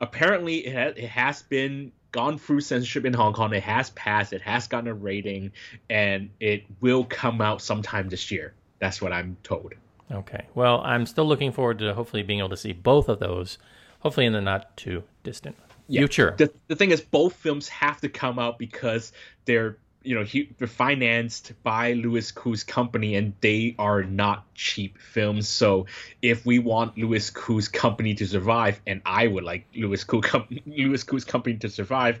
apparently 0.00 0.66
it 0.66 0.74
has, 0.74 0.94
it 0.96 1.08
has 1.08 1.42
been 1.42 1.92
gone 2.12 2.38
through 2.38 2.60
censorship 2.60 3.04
in 3.04 3.14
Hong 3.14 3.32
Kong. 3.32 3.54
It 3.54 3.62
has 3.62 3.90
passed. 3.90 4.32
It 4.32 4.42
has 4.42 4.68
gotten 4.68 4.88
a 4.88 4.94
rating, 4.94 5.52
and 5.88 6.30
it 6.38 6.64
will 6.80 7.04
come 7.04 7.40
out 7.40 7.62
sometime 7.62 8.08
this 8.08 8.30
year. 8.30 8.54
That's 8.80 9.00
what 9.00 9.12
I'm 9.12 9.36
told. 9.42 9.72
Okay. 10.10 10.44
Well, 10.54 10.80
I'm 10.84 11.06
still 11.06 11.26
looking 11.26 11.52
forward 11.52 11.78
to 11.78 11.94
hopefully 11.94 12.22
being 12.22 12.40
able 12.40 12.48
to 12.48 12.56
see 12.56 12.72
both 12.72 13.08
of 13.08 13.20
those, 13.20 13.58
hopefully 14.00 14.26
in 14.26 14.32
the 14.32 14.40
not 14.40 14.76
too 14.76 15.04
distant 15.22 15.56
yeah. 15.86 16.00
future. 16.00 16.34
The, 16.36 16.52
the 16.68 16.76
thing 16.76 16.90
is, 16.90 17.00
both 17.00 17.34
films 17.34 17.68
have 17.68 18.00
to 18.00 18.08
come 18.08 18.38
out 18.38 18.58
because 18.58 19.12
they're 19.44 19.76
you 20.02 20.14
know 20.14 20.24
he, 20.24 20.50
they're 20.58 20.66
financed 20.66 21.52
by 21.62 21.92
Louis 21.92 22.32
Koo's 22.32 22.64
company 22.64 23.16
and 23.16 23.34
they 23.42 23.74
are 23.78 24.02
not 24.02 24.52
cheap 24.54 24.98
films. 24.98 25.48
So 25.48 25.86
if 26.22 26.46
we 26.46 26.58
want 26.58 26.96
Louis 26.96 27.28
Koo's 27.30 27.68
company 27.68 28.14
to 28.14 28.26
survive, 28.26 28.80
and 28.86 29.02
I 29.04 29.26
would 29.26 29.44
like 29.44 29.66
Louis 29.74 30.02
Koo 30.02 30.20
com- 30.22 30.48
Louis 30.66 31.02
Koo's 31.02 31.24
company 31.24 31.56
to 31.56 31.68
survive, 31.68 32.20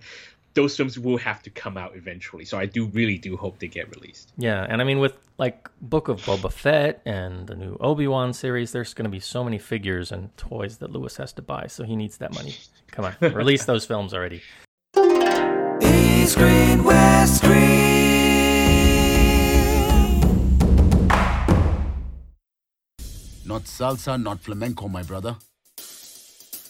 those 0.54 0.76
films 0.76 0.98
will 0.98 1.18
have 1.18 1.42
to 1.42 1.50
come 1.50 1.76
out 1.76 1.94
eventually. 1.94 2.44
So 2.44 2.58
I 2.58 2.66
do 2.66 2.86
really 2.86 3.18
do 3.18 3.36
hope 3.36 3.58
they 3.58 3.68
get 3.68 3.94
released. 3.94 4.32
Yeah, 4.36 4.66
and 4.68 4.80
I 4.80 4.84
mean 4.84 4.98
with 4.98 5.14
like 5.38 5.68
Book 5.80 6.08
of 6.08 6.20
Boba 6.22 6.52
Fett 6.52 7.00
and 7.04 7.46
the 7.46 7.54
new 7.54 7.76
Obi 7.80 8.06
Wan 8.06 8.32
series, 8.32 8.72
there's 8.72 8.94
going 8.94 9.04
to 9.04 9.10
be 9.10 9.20
so 9.20 9.44
many 9.44 9.58
figures 9.58 10.12
and 10.12 10.36
toys 10.36 10.78
that 10.78 10.90
Louis 10.90 11.16
has 11.16 11.32
to 11.34 11.42
buy, 11.42 11.66
so 11.68 11.84
he 11.84 11.96
needs 11.96 12.18
that 12.18 12.34
money. 12.34 12.56
Come 12.90 13.04
on, 13.06 13.14
release 13.32 13.64
those 13.64 13.86
films 13.86 14.12
already. 14.12 14.42
East 15.82 16.32
Screen, 16.32 16.84
West 16.84 17.38
Screen. 17.38 18.00
Not 23.46 23.64
salsa, 23.64 24.22
not 24.22 24.40
flamenco, 24.40 24.88
my 24.88 25.02
brother. 25.02 25.36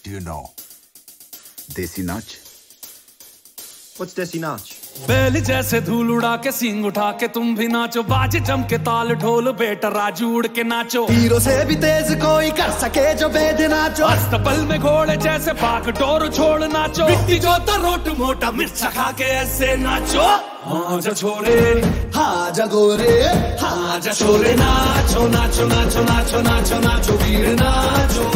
Do 0.02 0.10
you 0.10 0.20
know 0.20 0.52
Desi 1.74 2.04
Nach? 2.04 2.49
What's 4.00 4.14
Desi 4.16 4.38
Nach? 4.40 4.62
बैल 5.08 5.40
जैसे 5.44 5.80
धूल 5.80 6.10
उड़ा 6.10 6.36
के 6.44 6.50
सिंग 6.52 6.84
उठा 6.86 7.10
के 7.20 7.26
तुम 7.28 7.54
भी 7.56 7.66
नाचो। 7.68 8.02
बाज 8.02 8.36
जम 8.48 8.62
के 8.70 8.78
ताल 8.80 9.12
ढोल 9.20 9.50
बेटा 9.60 9.88
राजू 9.88 10.28
उड़ 10.36 10.46
के 10.56 10.62
नाचो। 10.64 11.04
हीरो 11.10 11.38
से 11.40 11.64
भी 11.68 11.76
तेज 11.84 12.08
कोई 12.22 12.50
कर 12.56 12.70
सके 12.80 13.12
जो 13.20 13.28
बेद 13.28 13.60
नाचो। 13.70 14.04
अस्तबल 14.06 14.58
में 14.70 14.78
घोड़े 14.80 15.16
जैसे 15.20 15.52
पाक 15.60 15.88
डोर 16.00 16.28
छोड़ 16.32 16.62
नाचो। 16.64 17.08
मिट्टी 17.08 17.38
जो 17.44 17.56
तो 17.68 17.76
रोट 17.82 18.08
मोटा 18.18 18.50
मिर्च 18.56 18.80
खा 18.96 19.10
के 19.20 19.28
ऐसे 19.36 19.76
नाचो। 19.84 20.24
हाँ 20.64 21.00
जा 21.00 21.12
छोरे 21.20 21.60
हाँ 22.16 22.50
जा 22.56 22.66
गोरे 22.72 23.16
हाँ 23.60 24.00
जा 24.00 24.12
छोरे 24.12 24.54
नाचो 24.64 25.28
नाचो 25.28 25.66
नाचो 25.68 26.02
नाचो 26.08 26.40
नाचो 26.48 26.80
नाचो 26.88 27.12
वीर 27.20 27.48
नाचो। 27.60 28.26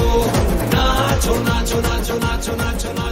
नाचो 0.76 1.34
नाचो 1.48 1.80
नाचो 1.88 2.14
नाचो 2.18 2.52
नाचो 2.56 2.92
नाचो। 2.92 3.03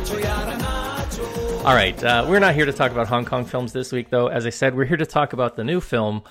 All 1.64 1.76
right, 1.76 2.02
uh, 2.02 2.26
we're 2.28 2.40
not 2.40 2.56
here 2.56 2.66
to 2.66 2.72
talk 2.72 2.90
about 2.90 3.06
Hong 3.06 3.24
Kong 3.24 3.44
films 3.44 3.72
this 3.72 3.92
week, 3.92 4.10
though. 4.10 4.26
As 4.26 4.46
I 4.46 4.50
said, 4.50 4.74
we're 4.74 4.84
here 4.84 4.96
to 4.96 5.06
talk 5.06 5.32
about 5.32 5.54
the 5.54 5.62
new 5.62 5.80
film 5.80 6.24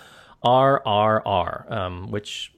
RRR, 0.44 1.72
um, 1.72 2.12
which 2.12 2.52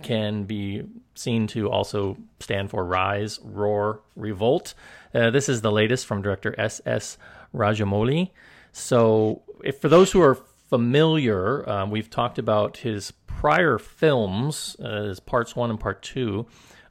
can 0.00 0.44
be 0.44 0.84
seen 1.16 1.48
to 1.48 1.68
also 1.68 2.16
stand 2.38 2.70
for 2.70 2.84
Rise, 2.84 3.40
Roar, 3.42 4.02
Revolt. 4.14 4.74
Uh, 5.12 5.30
this 5.30 5.48
is 5.48 5.62
the 5.62 5.72
latest 5.72 6.06
from 6.06 6.22
director 6.22 6.54
S.S. 6.56 7.18
Rajamouli. 7.52 8.30
So, 8.70 9.42
if 9.64 9.80
for 9.80 9.88
those 9.88 10.12
who 10.12 10.22
are 10.22 10.36
familiar, 10.68 11.68
um, 11.68 11.90
we've 11.90 12.08
talked 12.08 12.38
about 12.38 12.76
his 12.76 13.10
prior 13.26 13.78
films, 13.78 14.76
uh, 14.76 15.12
parts 15.26 15.56
one 15.56 15.70
and 15.70 15.80
part 15.80 16.02
two 16.02 16.46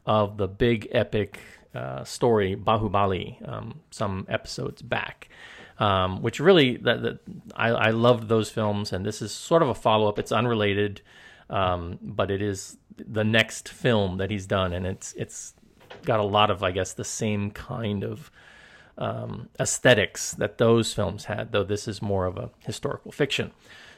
of 0.06 0.36
the 0.36 0.50
big 0.50 0.90
epic 0.92 1.40
uh, 1.76 2.04
story 2.04 2.56
Bahubali, 2.56 3.48
um, 3.48 3.80
some 3.92 4.26
episodes 4.30 4.82
back. 4.82 5.30
Um, 5.80 6.22
which 6.22 6.42
really, 6.42 6.76
that, 6.78 7.02
that 7.04 7.20
I, 7.56 7.70
I 7.70 7.90
loved 7.92 8.28
those 8.28 8.50
films, 8.50 8.92
and 8.92 9.06
this 9.06 9.22
is 9.22 9.32
sort 9.32 9.62
of 9.62 9.70
a 9.70 9.74
follow 9.74 10.10
up. 10.10 10.20
It's 10.20 10.34
unrelated, 10.34 11.02
um, 11.50 11.98
but 12.02 12.30
it 12.30 12.42
is 12.42 12.76
the 12.98 13.24
next 13.24 13.70
film 13.70 14.18
that 14.18 14.30
he's 14.30 14.46
done, 14.46 14.74
and 14.74 14.86
it's 14.86 15.14
it's 15.14 15.54
got 16.04 16.20
a 16.20 16.24
lot 16.24 16.52
of, 16.52 16.64
I 16.64 16.72
guess, 16.72 16.94
the 16.94 17.04
same 17.06 17.52
kind 17.52 18.04
of 18.04 18.32
um, 18.98 19.50
aesthetics 19.60 20.34
that 20.34 20.58
those 20.58 20.94
films 20.94 21.26
had, 21.26 21.52
though 21.52 21.64
this 21.64 21.88
is 21.88 22.02
more 22.02 22.26
of 22.26 22.38
a 22.38 22.50
historical 22.66 23.12
fiction. 23.12 23.52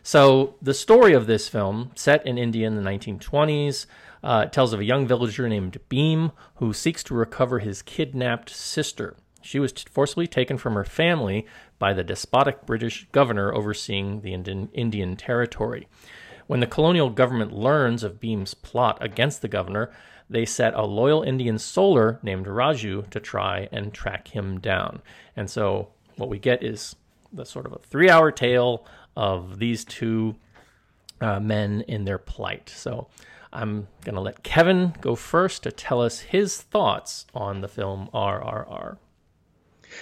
So, 0.03 0.55
the 0.61 0.73
story 0.73 1.13
of 1.13 1.27
this 1.27 1.47
film, 1.47 1.91
set 1.95 2.25
in 2.25 2.37
India 2.37 2.67
in 2.67 2.75
the 2.75 2.81
1920s, 2.81 3.85
uh, 4.23 4.45
tells 4.45 4.73
of 4.73 4.79
a 4.79 4.85
young 4.85 5.07
villager 5.07 5.49
named 5.49 5.79
Bheem 5.89 6.31
who 6.55 6.73
seeks 6.73 7.03
to 7.05 7.13
recover 7.13 7.59
his 7.59 7.81
kidnapped 7.81 8.49
sister. 8.49 9.15
She 9.41 9.59
was 9.59 9.71
forcibly 9.89 10.27
taken 10.27 10.57
from 10.57 10.75
her 10.75 10.83
family 10.83 11.47
by 11.79 11.93
the 11.93 12.03
despotic 12.03 12.65
British 12.65 13.07
governor 13.11 13.53
overseeing 13.53 14.21
the 14.21 14.33
Indian, 14.33 14.69
Indian 14.73 15.15
territory. 15.15 15.87
When 16.45 16.59
the 16.59 16.67
colonial 16.67 17.09
government 17.09 17.51
learns 17.51 18.03
of 18.03 18.19
Bheem's 18.19 18.53
plot 18.53 18.97
against 19.01 19.41
the 19.41 19.47
governor, 19.47 19.91
they 20.29 20.45
set 20.45 20.73
a 20.75 20.85
loyal 20.85 21.23
Indian 21.23 21.57
soldier 21.57 22.19
named 22.23 22.45
Raju 22.45 23.09
to 23.09 23.19
try 23.19 23.67
and 23.71 23.93
track 23.93 24.29
him 24.29 24.59
down. 24.59 25.01
And 25.35 25.49
so 25.49 25.89
what 26.17 26.29
we 26.29 26.39
get 26.39 26.63
is 26.63 26.95
the 27.33 27.45
sort 27.45 27.65
of 27.65 27.73
a 27.73 27.79
three 27.79 28.09
hour 28.09 28.31
tale 28.31 28.85
of 29.15 29.59
these 29.59 29.83
two 29.83 30.35
uh, 31.19 31.39
men 31.39 31.81
in 31.87 32.05
their 32.05 32.17
plight. 32.17 32.69
So 32.69 33.07
I'm 33.53 33.87
going 34.03 34.15
to 34.15 34.21
let 34.21 34.43
Kevin 34.43 34.93
go 35.01 35.15
first 35.15 35.63
to 35.63 35.71
tell 35.71 36.01
us 36.01 36.19
his 36.19 36.61
thoughts 36.61 37.25
on 37.33 37.61
the 37.61 37.67
film 37.67 38.09
RRR. 38.13 38.97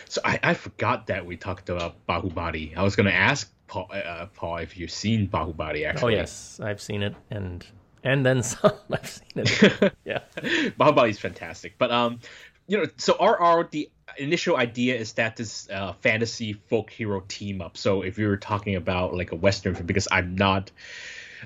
So 0.08 0.22
I, 0.24 0.40
I 0.44 0.54
forgot 0.54 1.08
that 1.08 1.26
we 1.26 1.36
talked 1.36 1.70
about 1.70 1.96
Bahubali. 2.08 2.78
I 2.78 2.84
was 2.84 2.96
going 2.96 3.08
to 3.08 3.14
ask 3.14 3.52
Paul, 3.68 3.90
uh, 3.92 4.28
Paul 4.36 4.58
if 4.58 4.78
you've 4.78 4.92
seen 4.92 5.28
Bahubali 5.28 5.88
actually. 5.88 6.16
Oh 6.16 6.18
yes, 6.18 6.60
I've 6.62 6.82
seen 6.82 7.04
it 7.04 7.16
and 7.30 7.66
and 8.04 8.26
then 8.26 8.44
some. 8.44 8.72
I've 8.92 9.08
seen 9.08 9.32
it. 9.36 9.94
yeah, 10.06 10.20
Bahubali 10.38 11.10
is 11.10 11.20
fantastic. 11.20 11.76
But 11.78 11.92
um, 11.92 12.20
you 12.68 12.78
know, 12.78 12.86
so 12.98 13.16
RR 13.20 13.68
the 13.72 13.90
initial 14.18 14.58
idea 14.58 14.96
is 14.96 15.14
that 15.14 15.36
this 15.36 15.70
uh, 15.70 15.94
fantasy 15.94 16.54
folk 16.54 16.90
hero 16.90 17.24
team 17.28 17.62
up. 17.62 17.78
So 17.78 18.02
if 18.02 18.18
you 18.18 18.28
were 18.28 18.38
talking 18.38 18.76
about 18.76 19.16
like 19.16 19.32
a 19.32 19.36
western 19.36 19.76
film, 19.76 19.86
because 19.86 20.08
I'm 20.12 20.36
not, 20.36 20.72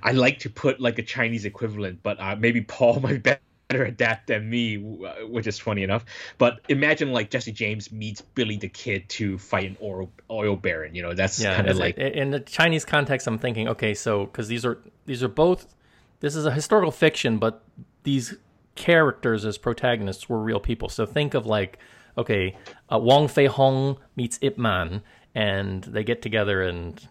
I 0.02 0.12
like 0.12 0.40
to 0.40 0.50
put 0.50 0.80
like 0.80 1.00
a 1.00 1.04
Chinese 1.04 1.46
equivalent, 1.46 2.00
but 2.04 2.20
uh, 2.20 2.36
maybe 2.36 2.62
Paul 2.62 3.00
might 3.02 3.24
be 3.24 3.36
better 3.70 3.86
at 3.86 3.98
that 4.00 4.28
than 4.28 4.50
me, 4.50 4.78
which 4.78 5.48
is 5.48 5.60
funny 5.60 5.84
enough. 5.84 6.06
But 6.38 6.62
imagine 6.70 7.12
like 7.12 7.30
Jesse 7.30 7.52
James 7.52 7.92
meets 7.92 8.22
Billy 8.22 8.58
the 8.58 8.70
Kid 8.70 9.08
to 9.10 9.38
fight 9.38 9.66
an 9.66 9.78
oil, 9.82 10.12
oil 10.30 10.56
baron. 10.56 10.96
You 10.96 11.02
know, 11.02 11.14
that's 11.14 11.40
yeah. 11.40 11.56
kind 11.56 11.70
of 11.70 11.78
like 11.78 11.98
in 11.98 12.32
the 12.32 12.40
Chinese 12.40 12.86
context. 12.86 13.28
I'm 13.28 13.40
thinking, 13.40 13.68
okay, 13.70 13.94
so 13.94 14.26
because 14.26 14.48
these 14.48 14.66
are 14.66 14.80
these 15.06 15.24
are 15.24 15.30
both 15.30 15.68
this 16.24 16.38
is 16.38 16.46
a 16.46 16.52
historical 16.52 16.92
fiction, 16.92 17.38
but 17.38 17.64
these 18.04 18.36
characters 18.76 19.44
as 19.44 19.58
protagonists 19.58 20.30
were 20.30 20.40
real 20.40 20.60
people. 20.60 20.88
So 20.88 21.06
think 21.06 21.34
of 21.34 21.46
like, 21.46 21.80
okay, 22.18 22.56
uh, 22.90 22.98
Wong 22.98 23.28
Fei 23.28 23.48
Hung 23.48 23.98
meets 24.16 24.40
Ip 24.42 24.58
Man, 24.58 25.02
and 25.36 25.84
they 25.84 26.04
get 26.04 26.22
together 26.22 26.62
and 26.62 27.06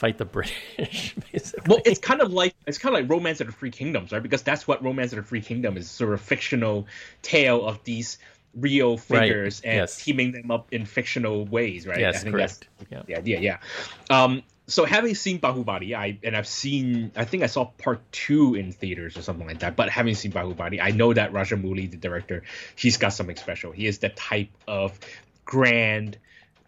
fight 0.00 0.16
the 0.16 0.24
British. 0.24 1.14
Basically. 1.32 1.62
Well, 1.68 1.82
it's 1.84 2.00
kind 2.00 2.22
of 2.22 2.32
like 2.32 2.54
it's 2.66 2.78
kind 2.78 2.94
of 2.96 3.02
like 3.02 3.10
Romance 3.10 3.40
of 3.42 3.46
the 3.46 3.52
Three 3.52 3.70
Kingdoms, 3.70 4.12
right? 4.12 4.22
Because 4.22 4.42
that's 4.42 4.66
what 4.66 4.82
Romance 4.82 5.12
of 5.12 5.16
the 5.16 5.22
Three 5.22 5.42
Kingdom 5.42 5.76
is 5.76 5.88
sort 5.90 6.14
of 6.14 6.20
fictional 6.22 6.86
tale 7.22 7.64
of 7.66 7.84
these 7.84 8.18
real 8.54 8.96
figures 8.96 9.60
Right, 9.62 9.70
and 9.70 9.76
yes. 9.82 10.02
teaming 10.02 10.32
them 10.32 10.50
up 10.50 10.72
in 10.72 10.84
fictional 10.86 11.44
ways, 11.44 11.86
right? 11.86 12.00
Yes, 12.00 12.16
I 12.16 12.18
think 12.20 12.34
correct. 12.34 12.66
that's 12.80 12.90
Yeah. 12.90 13.02
the 13.06 13.16
idea. 13.16 13.40
Yeah. 13.40 13.58
Um, 14.08 14.42
so 14.66 14.84
having 14.84 15.14
seen 15.14 15.38
Bahubali, 15.38 15.94
I 15.94 16.18
and 16.24 16.34
I've 16.36 16.46
seen 16.48 17.12
I 17.14 17.24
think 17.26 17.42
I 17.42 17.46
saw 17.46 17.66
part 17.66 18.00
two 18.10 18.54
in 18.54 18.72
theaters 18.72 19.16
or 19.18 19.22
something 19.22 19.46
like 19.46 19.58
that. 19.60 19.76
But 19.76 19.90
having 19.90 20.14
seen 20.14 20.32
Bahubali, 20.32 20.80
I 20.82 20.90
know 20.92 21.12
that 21.12 21.32
Rajamouli, 21.32 21.90
the 21.90 21.96
director, 21.98 22.42
he's 22.74 22.96
got 22.96 23.10
something 23.10 23.36
special. 23.36 23.70
He 23.72 23.86
is 23.86 23.98
the 23.98 24.08
type 24.08 24.48
of 24.66 24.98
grand 25.44 26.16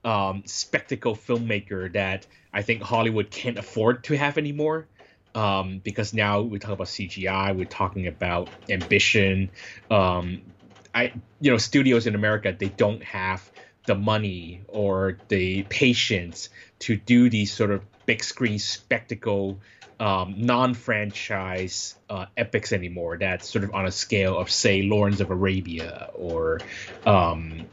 um, 0.04 0.42
spectacle 0.46 1.14
filmmaker 1.14 1.92
that 1.92 2.26
I 2.52 2.62
think 2.62 2.82
Hollywood 2.82 3.30
can't 3.30 3.58
afford 3.58 4.04
to 4.04 4.16
have 4.16 4.38
anymore. 4.38 4.86
Um, 5.34 5.78
because 5.78 6.12
now 6.12 6.42
we 6.42 6.58
talk 6.58 6.72
about 6.72 6.88
CGI, 6.88 7.56
we're 7.56 7.64
talking 7.64 8.06
about 8.06 8.50
ambition. 8.68 9.50
Um, 9.90 10.42
I, 10.94 11.14
you 11.40 11.50
know, 11.50 11.56
studios 11.56 12.06
in 12.06 12.14
America 12.14 12.54
they 12.56 12.68
don't 12.68 13.02
have 13.02 13.50
the 13.86 13.94
money 13.94 14.60
or 14.68 15.18
the 15.28 15.62
patience 15.64 16.50
to 16.80 16.96
do 16.96 17.30
these 17.30 17.52
sort 17.52 17.70
of 17.70 17.82
big 18.04 18.22
screen 18.22 18.58
spectacle 18.58 19.58
um, 19.98 20.34
non-franchise 20.36 21.94
uh, 22.10 22.26
epics 22.36 22.72
anymore. 22.72 23.18
That's 23.18 23.48
sort 23.48 23.64
of 23.64 23.74
on 23.74 23.86
a 23.86 23.92
scale 23.92 24.36
of 24.36 24.50
say 24.50 24.82
Lawrence 24.82 25.20
of 25.20 25.30
Arabia 25.30 26.10
or 26.14 26.60
um, 27.06 27.66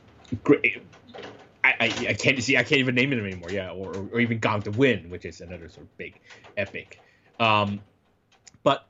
I, 1.64 1.74
I, 1.80 1.86
I 2.10 2.14
can't 2.14 2.42
see 2.42 2.58
I 2.58 2.64
can't 2.64 2.80
even 2.80 2.96
name 2.96 3.12
it 3.14 3.20
anymore. 3.20 3.52
Yeah, 3.52 3.72
or, 3.72 3.96
or 4.12 4.20
even 4.20 4.40
Gone 4.40 4.62
to 4.64 4.72
Win, 4.72 5.10
which 5.10 5.26
is 5.26 5.42
another 5.42 5.70
sort 5.70 5.86
of 5.86 5.98
big 5.98 6.20
epic. 6.56 7.00
Um, 7.40 7.82
but 8.64 8.88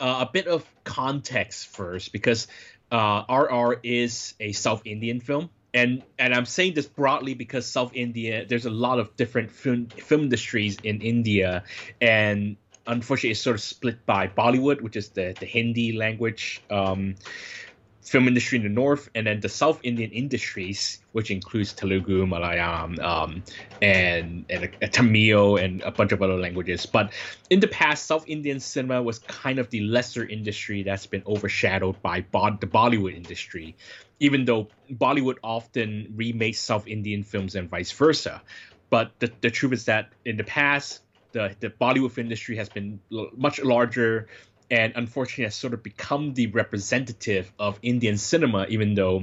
uh, 0.00 0.26
a 0.28 0.30
bit 0.32 0.46
of 0.46 0.64
context 0.84 1.68
first, 1.68 2.12
because 2.12 2.48
uh, 2.90 3.24
RR 3.28 3.80
is 3.82 4.34
a 4.40 4.52
South 4.52 4.82
Indian 4.84 5.20
film, 5.20 5.50
and 5.74 6.02
and 6.18 6.34
I'm 6.34 6.46
saying 6.46 6.74
this 6.74 6.86
broadly 6.86 7.34
because 7.34 7.66
South 7.66 7.92
India, 7.94 8.44
there's 8.46 8.66
a 8.66 8.70
lot 8.70 8.98
of 8.98 9.16
different 9.16 9.50
film 9.50 9.86
film 9.86 10.22
industries 10.22 10.78
in 10.82 11.00
India, 11.00 11.64
and 12.00 12.56
unfortunately, 12.86 13.30
it's 13.30 13.40
sort 13.40 13.56
of 13.56 13.62
split 13.62 14.04
by 14.06 14.28
Bollywood, 14.28 14.80
which 14.80 14.96
is 14.96 15.10
the 15.10 15.34
the 15.38 15.46
Hindi 15.46 15.92
language. 15.92 16.62
Um, 16.70 17.16
film 18.02 18.26
industry 18.26 18.58
in 18.58 18.64
the 18.64 18.68
north, 18.68 19.08
and 19.14 19.26
then 19.26 19.40
the 19.40 19.48
South 19.48 19.80
Indian 19.82 20.10
industries, 20.10 20.98
which 21.12 21.30
includes 21.30 21.72
Telugu, 21.72 22.26
Malayalam, 22.26 22.98
um, 23.00 23.42
and 23.80 24.44
and 24.50 24.70
a, 24.82 24.88
Tamil 24.88 25.56
and 25.56 25.80
a 25.82 25.90
bunch 25.90 26.12
of 26.12 26.20
other 26.20 26.36
languages. 26.36 26.84
But 26.84 27.12
in 27.48 27.60
the 27.60 27.68
past, 27.68 28.06
South 28.06 28.24
Indian 28.26 28.58
cinema 28.60 29.02
was 29.02 29.20
kind 29.20 29.58
of 29.58 29.70
the 29.70 29.80
lesser 29.80 30.26
industry 30.26 30.82
that's 30.82 31.06
been 31.06 31.22
overshadowed 31.26 32.00
by 32.02 32.22
Bo- 32.22 32.58
the 32.60 32.66
Bollywood 32.66 33.14
industry, 33.14 33.76
even 34.18 34.44
though 34.44 34.68
Bollywood 34.90 35.36
often 35.42 36.12
remakes 36.16 36.58
South 36.58 36.86
Indian 36.86 37.22
films 37.22 37.54
and 37.54 37.70
vice 37.70 37.92
versa. 37.92 38.42
But 38.90 39.12
the, 39.20 39.32
the 39.40 39.50
truth 39.50 39.72
is 39.72 39.84
that 39.86 40.12
in 40.26 40.36
the 40.36 40.44
past, 40.44 41.00
the, 41.32 41.56
the 41.60 41.70
Bollywood 41.70 42.18
industry 42.18 42.56
has 42.56 42.68
been 42.68 43.00
much 43.36 43.62
larger 43.62 44.28
and 44.72 44.94
unfortunately 44.96 45.44
has 45.44 45.54
sort 45.54 45.74
of 45.74 45.82
become 45.82 46.32
the 46.32 46.46
representative 46.46 47.52
of 47.58 47.78
Indian 47.82 48.16
cinema, 48.16 48.66
even 48.70 48.94
though 48.94 49.22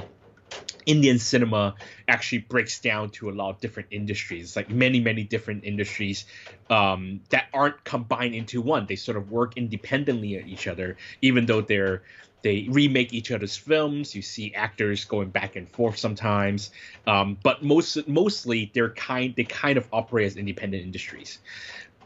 Indian 0.86 1.18
cinema 1.18 1.74
actually 2.08 2.38
breaks 2.38 2.80
down 2.80 3.10
to 3.10 3.30
a 3.30 3.34
lot 3.34 3.50
of 3.50 3.60
different 3.60 3.90
industries, 3.92 4.56
like 4.56 4.70
many, 4.70 5.00
many 5.00 5.24
different 5.24 5.64
industries 5.64 6.26
um, 6.70 7.22
that 7.32 7.48
aren't 7.52 7.84
combined 7.84 8.36
into 8.36 8.62
one. 8.62 8.86
They 8.86 8.96
sort 8.96 9.18
of 9.18 9.32
work 9.32 9.58
independently 9.58 10.38
of 10.38 10.46
each 10.48 10.68
other, 10.68 10.98
even 11.22 11.48
though 11.48 11.62
they're 11.62 12.04
they 12.42 12.68
remake 12.70 13.12
each 13.12 13.32
other's 13.32 13.58
films. 13.58 14.16
You 14.16 14.22
see 14.22 14.54
actors 14.54 15.04
going 15.04 15.30
back 15.30 15.56
and 15.56 15.68
forth 15.68 15.98
sometimes, 15.98 16.70
um, 17.08 17.38
but 17.44 17.64
most 17.64 18.08
mostly 18.08 18.72
they're 18.74 18.92
kind 18.92 19.36
they 19.36 19.46
kind 19.46 19.80
of 19.80 19.88
operate 19.92 20.28
as 20.28 20.38
independent 20.38 20.84
industries. 20.84 21.40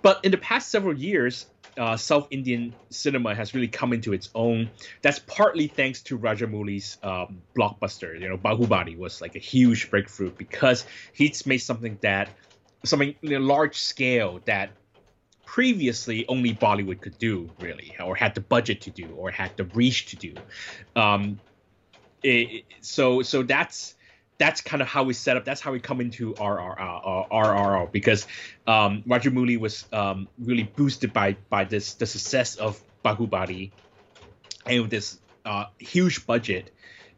But 0.02 0.26
in 0.26 0.32
the 0.32 0.38
past 0.38 0.70
several 0.70 0.98
years, 0.98 1.46
uh, 1.78 1.98
South 1.98 2.28
Indian 2.32 2.74
cinema 2.90 3.34
has 3.36 3.54
really 3.54 3.68
come 3.68 3.94
into 3.94 4.14
its 4.14 4.30
own. 4.36 4.70
That's 5.02 5.20
partly 5.20 5.68
thanks 5.68 6.02
to 6.04 6.18
Rajamouli's 6.18 6.98
um, 7.04 7.42
blockbuster. 7.56 8.20
You 8.20 8.30
know, 8.30 8.38
Bahubali 8.38 8.98
was 8.98 9.22
like 9.22 9.36
a 9.36 9.40
huge 9.40 9.90
breakthrough 9.90 10.32
because 10.32 10.86
he's 11.14 11.46
made 11.46 11.60
something 11.60 11.98
that, 12.02 12.30
something 12.86 13.16
you 13.22 13.40
know, 13.40 13.46
large 13.46 13.78
scale 13.78 14.40
that 14.46 14.72
previously 15.46 16.26
only 16.28 16.54
Bollywood 16.54 17.02
could 17.02 17.18
do, 17.18 17.50
really, 17.60 17.96
or 18.04 18.16
had 18.16 18.34
the 18.36 18.42
budget 18.42 18.82
to 18.82 18.92
do, 18.92 19.08
or 19.16 19.30
had 19.32 19.56
the 19.58 19.66
reach 19.66 20.08
to 20.08 20.16
do. 20.16 20.34
Um, 20.96 21.40
it, 22.24 22.64
so, 22.82 23.22
so 23.22 23.44
that's 23.44 23.96
that's 24.38 24.62
kind 24.62 24.82
of 24.82 24.88
how 24.88 25.04
we 25.04 25.14
set 25.14 25.38
up. 25.38 25.46
That's 25.46 25.62
how 25.62 25.72
we 25.72 25.80
come 25.80 26.02
into 26.02 26.34
RRR, 26.34 26.80
uh, 26.80 27.24
RRR 27.32 27.92
because 27.92 28.28
um, 28.68 29.04
Rajamouli 29.08 29.60
was 29.60 29.86
um, 29.94 30.28
really 30.40 30.64
boosted 30.64 31.14
by 31.14 31.38
by 31.50 31.64
this 31.64 31.94
the 31.96 32.06
success 32.06 32.56
of 32.56 32.82
Bahubali. 33.04 33.72
and 34.66 34.82
with 34.82 34.92
this 34.92 35.20
uh, 35.46 35.66
huge 35.78 36.26
budget, 36.26 36.72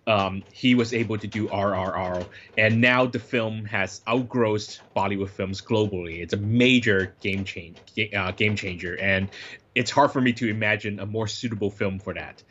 um, 0.08 0.43
he 0.51 0.75
was 0.75 0.93
able 0.93 1.17
to 1.17 1.28
do 1.28 1.47
RRR, 1.47 2.28
and 2.58 2.82
now 2.82 3.06
the 3.06 3.19
film 3.19 3.65
has 3.65 4.01
outgrossed 4.08 4.82
Bollywood 4.95 5.30
films 5.30 5.62
globally. 5.62 6.21
It's 6.21 6.34
a 6.34 6.38
major 6.38 7.15
game 7.21 7.43
change, 7.43 7.78
uh, 8.15 8.32
game 8.32 8.56
changer, 8.56 8.97
and 8.99 9.30
it's 9.73 9.91
hard 9.91 10.12
for 10.12 10.21
me 10.21 10.34
to 10.34 10.49
imagine 10.49 10.99
a 10.99 11.06
more 11.06 11.28
suitable 11.28 11.71
film 11.71 11.99
for 11.99 12.13
that 12.13 12.43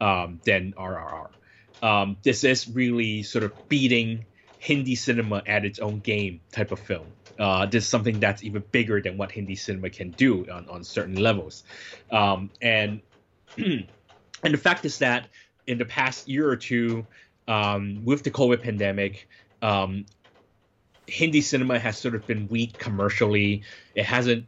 um, 0.00 0.40
than 0.44 0.72
RRR. 0.72 1.28
Um, 1.82 2.16
this 2.22 2.44
is 2.44 2.68
really 2.68 3.22
sort 3.22 3.44
of 3.44 3.68
beating 3.68 4.24
Hindi 4.58 4.94
cinema 4.94 5.42
at 5.46 5.64
its 5.64 5.80
own 5.80 5.98
game 5.98 6.40
type 6.52 6.70
of 6.70 6.78
film. 6.78 7.06
Uh, 7.38 7.66
this 7.66 7.84
is 7.84 7.90
something 7.90 8.20
that's 8.20 8.44
even 8.44 8.62
bigger 8.70 9.00
than 9.02 9.16
what 9.16 9.32
Hindi 9.32 9.56
cinema 9.56 9.90
can 9.90 10.10
do 10.10 10.48
on, 10.48 10.68
on 10.68 10.84
certain 10.84 11.16
levels, 11.16 11.64
um, 12.10 12.50
and 12.60 13.00
and 13.56 13.86
the 14.42 14.58
fact 14.58 14.84
is 14.84 14.98
that 14.98 15.28
in 15.66 15.78
the 15.78 15.84
past 15.84 16.28
year 16.28 16.48
or 16.48 16.56
two, 16.56 17.06
um, 17.48 18.04
with 18.04 18.22
the 18.22 18.30
COVID 18.30 18.62
pandemic, 18.62 19.28
um, 19.60 20.06
Hindi 21.06 21.40
cinema 21.40 21.78
has 21.78 21.98
sort 21.98 22.14
of 22.14 22.26
been 22.26 22.46
weak 22.48 22.78
commercially. 22.78 23.62
It 23.94 24.04
hasn't 24.04 24.46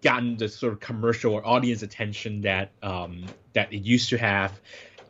gotten 0.00 0.36
the 0.36 0.48
sort 0.48 0.72
of 0.72 0.80
commercial 0.80 1.34
or 1.34 1.46
audience 1.46 1.82
attention 1.82 2.42
that 2.42 2.70
um, 2.82 3.26
that 3.52 3.72
it 3.72 3.82
used 3.82 4.08
to 4.10 4.18
have. 4.18 4.58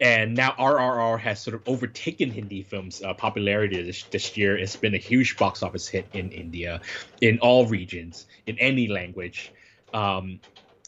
And 0.03 0.35
now 0.35 0.51
RRR 0.59 1.21
has 1.21 1.41
sort 1.41 1.55
of 1.55 1.63
overtaken 1.69 2.33
Hindi 2.33 2.65
films' 2.65 3.01
uh, 3.03 3.15
popularity 3.15 3.81
this, 3.81 4.03
this 4.03 4.37
year. 4.37 4.59
It's 4.59 4.75
been 4.75 4.95
a 4.95 4.99
huge 4.99 5.37
box 5.37 5.63
office 5.63 5.87
hit 5.87 6.09
in 6.13 6.33
India, 6.33 6.81
in 7.21 7.39
all 7.39 7.67
regions, 7.67 8.27
in 8.49 8.59
any 8.59 8.89
language. 8.89 9.53
Um, 9.95 10.41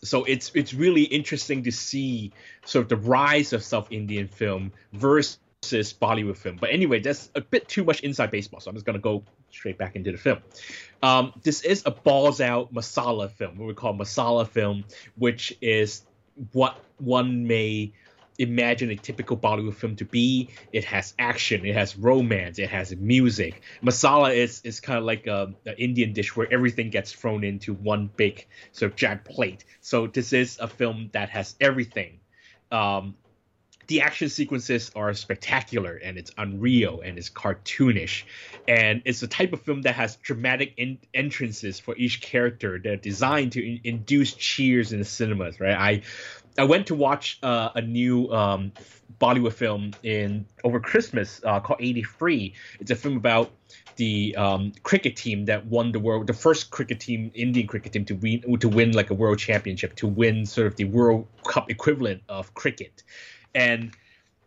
so 0.03 0.25
it's 0.25 0.51
it's 0.57 0.75
really 0.75 1.05
interesting 1.05 1.63
to 1.63 1.71
see 1.71 2.33
sort 2.65 2.83
of 2.83 2.89
the 2.89 2.97
rise 3.09 3.53
of 3.53 3.63
South 3.63 3.93
Indian 3.93 4.27
film 4.27 4.73
versus 4.93 5.39
Bollywood 5.63 6.37
film. 6.37 6.57
But 6.61 6.71
anyway, 6.71 6.99
that's 6.99 7.31
a 7.37 7.41
bit 7.41 7.69
too 7.69 7.85
much 7.85 8.01
inside 8.01 8.33
baseball, 8.33 8.59
so 8.59 8.69
I'm 8.69 8.75
just 8.75 8.85
gonna 8.85 8.99
go 8.99 9.23
straight 9.53 9.79
back 9.79 9.95
into 9.95 10.11
the 10.11 10.19
film. 10.19 10.39
Um, 11.05 11.33
this 11.45 11.63
is 11.63 11.85
a 11.87 11.93
balls 11.93 12.41
out 12.41 12.75
masala 12.75 13.31
film, 13.31 13.59
what 13.59 13.69
we 13.69 13.75
call 13.75 13.95
masala 13.95 14.49
film, 14.49 14.85
which 15.15 15.57
is 15.61 16.03
what 16.53 16.77
one 16.99 17.47
may 17.47 17.93
imagine 18.39 18.91
a 18.91 18.97
typical 18.97 19.37
Bollywood 19.37 19.75
film 19.75 19.97
to 19.97 20.05
be. 20.05 20.51
It 20.73 20.85
has 20.85 21.15
action, 21.19 21.65
it 21.65 21.75
has 21.75 21.97
romance, 21.97 22.59
it 22.59 22.71
has 22.71 22.95
music. 22.97 23.63
Masala 23.83 24.35
is 24.35 24.61
is 24.65 24.81
kind 24.81 24.99
of 24.99 25.05
like 25.05 25.27
a, 25.27 25.53
an 25.67 25.75
Indian 25.79 26.13
dish 26.13 26.37
where 26.37 26.53
everything 26.53 26.91
gets 26.91 27.13
thrown 27.13 27.45
into 27.45 27.75
one 27.75 28.11
big 28.17 28.47
sort 28.73 28.93
of 28.93 28.97
giant 28.97 29.25
plate. 29.25 29.65
So 29.81 30.07
this 30.07 30.33
is 30.33 30.59
a 30.59 30.69
film 30.69 31.11
that 31.13 31.31
has 31.31 31.55
everything. 31.61 32.21
Um, 32.71 33.15
the 33.87 34.01
action 34.01 34.29
sequences 34.29 34.91
are 34.97 35.13
spectacular 35.15 35.97
and 35.97 36.17
it's 36.17 36.31
unreal 36.39 37.03
and 37.05 37.19
it's 37.19 37.31
cartoonish 37.31 38.25
and 38.67 39.03
it's 39.05 39.21
the 39.21 39.27
type 39.27 39.53
of 39.53 39.61
film 39.63 39.83
that 39.83 39.95
has 39.95 40.17
dramatic 40.17 40.75
in- 40.77 40.99
entrances 41.13 41.79
for 41.81 41.95
each 41.97 42.21
character 42.21 42.81
they're 42.83 42.97
designed 42.97 43.53
to 43.53 43.63
in- 43.63 43.81
induce 43.85 44.33
cheers 44.35 44.93
in 44.93 45.01
the 45.01 45.05
cinemas 45.05 45.61
right 45.61 45.77
i 45.77 46.03
I 46.57 46.65
went 46.65 46.87
to 46.89 46.95
watch 46.95 47.39
uh, 47.43 47.71
a 47.75 47.83
new 47.83 48.31
um, 48.31 48.73
Bollywood 49.21 49.55
film 49.55 49.93
in 50.03 50.47
over 50.63 50.79
Christmas 50.81 51.41
uh, 51.45 51.61
called 51.61 51.81
83. 51.83 52.55
It's 52.81 52.91
a 52.91 52.95
film 52.95 53.17
about 53.17 53.51
the 53.97 54.35
um, 54.37 54.73
cricket 54.83 55.17
team 55.17 55.47
that 55.47 55.67
won 55.67 55.93
the 55.93 55.99
world, 55.99 56.27
the 56.27 56.33
first 56.33 56.71
cricket 56.71 57.01
team, 57.01 57.31
Indian 57.35 57.67
cricket 57.67 57.93
team 57.93 58.05
to 58.07 58.15
win 58.15 58.59
to 58.59 58.69
win 58.69 58.93
like 58.93 59.11
a 59.11 59.15
world 59.15 59.39
championship, 59.39 59.97
to 59.97 60.07
win 60.07 60.47
sort 60.47 60.67
of 60.67 60.77
the 60.77 60.85
World 60.85 61.27
Cup 61.45 61.71
equivalent 61.71 62.23
of 62.29 62.55
cricket, 62.55 63.03
and 63.55 63.93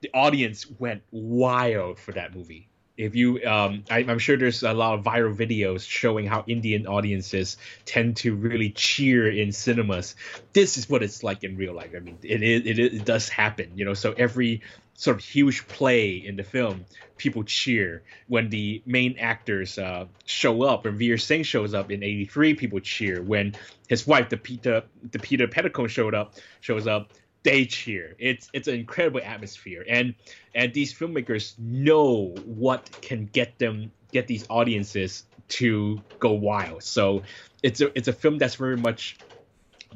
the 0.02 0.10
audience 0.14 0.66
went 0.80 1.02
wild 1.12 2.00
for 2.00 2.12
that 2.14 2.36
movie 2.36 2.67
if 2.98 3.16
you 3.16 3.44
um, 3.46 3.84
I, 3.90 4.00
am 4.00 4.20
sure 4.20 4.38
there's 4.38 4.64
a 4.64 4.74
lot 4.74 4.98
of 4.98 5.06
viral 5.06 5.36
videos 5.36 5.88
showing 5.88 6.26
how 6.26 6.44
indian 6.48 6.88
audiences 6.88 7.58
tend 7.86 8.18
to 8.18 8.36
really 8.36 8.72
cheer 8.72 9.30
in 9.30 9.52
cinemas. 9.52 10.16
This 10.54 10.78
is 10.78 10.90
what 10.90 11.04
it's 11.04 11.24
like 11.24 11.44
in 11.44 11.58
real 11.58 11.74
life. 11.74 11.92
I 11.96 12.00
mean 12.00 12.18
it, 12.24 12.42
it, 12.42 12.80
it 12.80 13.06
does 13.06 13.30
happen 13.30 13.72
you 13.76 13.86
know 13.86 13.94
so 13.94 14.14
every 14.14 14.62
sort 14.96 15.18
of 15.18 15.24
huge 15.24 15.68
play 15.68 16.16
in 16.16 16.36
the 16.36 16.44
film 16.44 16.86
people 17.18 17.44
cheer. 17.44 18.04
When 18.28 18.50
the 18.50 18.82
main 18.86 19.18
actors 19.20 19.78
uh, 19.78 20.06
show 20.26 20.64
up 20.64 20.86
and 20.86 20.98
veer 20.98 21.18
singh 21.18 21.44
shows 21.44 21.74
up 21.74 21.92
in 21.92 22.04
83 22.04 22.56
people 22.56 22.80
cheer. 22.80 23.22
When 23.22 23.56
his 23.88 24.08
wife 24.08 24.30
the 24.30 24.38
peter 24.38 24.84
the 25.12 25.20
peter 25.20 25.48
petticoat 25.48 25.92
showed 25.92 26.16
up 26.16 26.36
shows 26.62 26.88
up 26.88 27.14
they 27.48 27.66
cheer. 27.66 28.14
It's 28.20 28.50
it's 28.52 28.68
an 28.68 28.76
incredible 28.76 29.22
atmosphere, 29.24 29.86
and 29.88 30.16
and 30.54 30.74
these 30.74 30.94
filmmakers 30.94 31.58
know 31.58 32.36
what 32.44 32.90
can 33.02 33.26
get 33.32 33.58
them 33.58 33.94
get 34.12 34.28
these 34.28 34.46
audiences 34.50 35.24
to 35.60 36.02
go 36.20 36.34
wild. 36.34 36.84
So 36.84 37.24
it's 37.64 37.80
a 37.80 37.98
it's 37.98 38.10
a 38.10 38.14
film 38.14 38.38
that's 38.38 38.56
very 38.56 38.76
much 38.76 39.18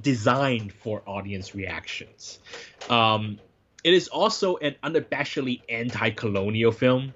designed 0.01 0.71
for 0.71 1.03
audience 1.05 1.53
reactions. 1.53 2.39
Um, 2.89 3.37
it 3.83 3.93
is 3.93 4.07
also 4.07 4.55
an 4.55 4.75
unabashedly 4.81 5.61
anti-colonial 5.67 6.71
film. 6.71 7.13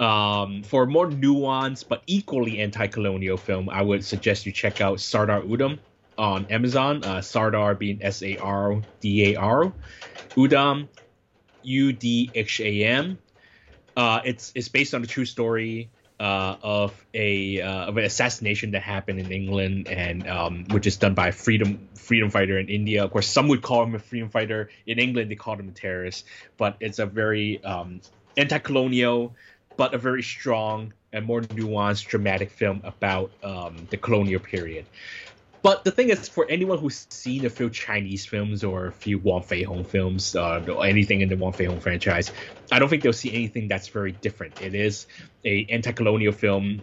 Um, 0.00 0.62
for 0.62 0.84
a 0.84 0.86
more 0.86 1.08
nuanced 1.08 1.86
but 1.88 2.02
equally 2.06 2.58
anti-colonial 2.58 3.36
film, 3.36 3.68
I 3.68 3.82
would 3.82 4.04
suggest 4.04 4.46
you 4.46 4.52
check 4.52 4.80
out 4.80 4.98
Sardar 5.00 5.42
Udham 5.42 5.78
on 6.18 6.46
Amazon. 6.46 7.04
Uh, 7.04 7.20
Sardar 7.20 7.74
being 7.74 8.02
S 8.02 8.22
A 8.22 8.36
R 8.36 8.82
D 9.00 9.32
A 9.34 9.36
R, 9.36 9.72
Udham, 10.30 10.88
U 11.62 11.92
D 11.92 12.30
H 12.34 12.60
A 12.60 12.84
M. 12.84 13.18
Uh, 13.96 14.20
it's 14.24 14.52
it's 14.54 14.68
based 14.68 14.94
on 14.94 15.02
a 15.02 15.06
true 15.06 15.24
story 15.24 15.90
uh, 16.20 16.56
of 16.62 17.06
a 17.14 17.60
uh, 17.60 17.86
of 17.86 17.96
an 17.96 18.04
assassination 18.04 18.72
that 18.72 18.82
happened 18.82 19.20
in 19.20 19.30
England 19.32 19.88
and 19.88 20.28
um, 20.28 20.66
which 20.70 20.86
is 20.86 20.96
done 20.96 21.14
by 21.14 21.28
a 21.28 21.32
freedom 21.32 21.88
freedom 21.94 22.30
fighter 22.30 22.58
in 22.58 22.68
India. 22.68 23.04
Of 23.04 23.12
course, 23.12 23.28
some 23.28 23.48
would 23.48 23.62
call 23.62 23.84
him 23.84 23.94
a 23.94 23.98
freedom 23.98 24.30
fighter. 24.30 24.70
In 24.86 24.98
England, 24.98 25.30
they 25.30 25.36
called 25.36 25.60
him 25.60 25.68
a 25.68 25.72
terrorist. 25.72 26.26
But 26.56 26.76
it's 26.80 26.98
a 26.98 27.06
very 27.06 27.62
um, 27.62 28.00
anti-colonial, 28.36 29.34
but 29.76 29.94
a 29.94 29.98
very 29.98 30.22
strong 30.22 30.92
and 31.12 31.24
more 31.24 31.40
nuanced, 31.40 32.06
dramatic 32.06 32.50
film 32.50 32.82
about 32.84 33.30
um, 33.42 33.86
the 33.90 33.96
colonial 33.96 34.40
period. 34.40 34.84
But 35.62 35.84
the 35.84 35.90
thing 35.90 36.10
is, 36.10 36.28
for 36.28 36.46
anyone 36.48 36.78
who's 36.78 37.06
seen 37.10 37.44
a 37.44 37.50
few 37.50 37.68
Chinese 37.70 38.24
films 38.24 38.62
or 38.62 38.86
a 38.86 38.92
few 38.92 39.18
Wong 39.18 39.42
Fei 39.42 39.64
Hung 39.64 39.84
films, 39.84 40.36
uh, 40.36 40.64
or 40.68 40.86
anything 40.86 41.20
in 41.20 41.28
the 41.28 41.36
Wong 41.36 41.52
Fei 41.52 41.64
Hung 41.64 41.80
franchise, 41.80 42.30
I 42.70 42.78
don't 42.78 42.88
think 42.88 43.02
they'll 43.02 43.12
see 43.12 43.32
anything 43.34 43.68
that's 43.68 43.88
very 43.88 44.12
different. 44.12 44.62
It 44.62 44.74
is 44.74 45.06
a 45.44 45.66
anti-colonial 45.68 46.32
film 46.32 46.80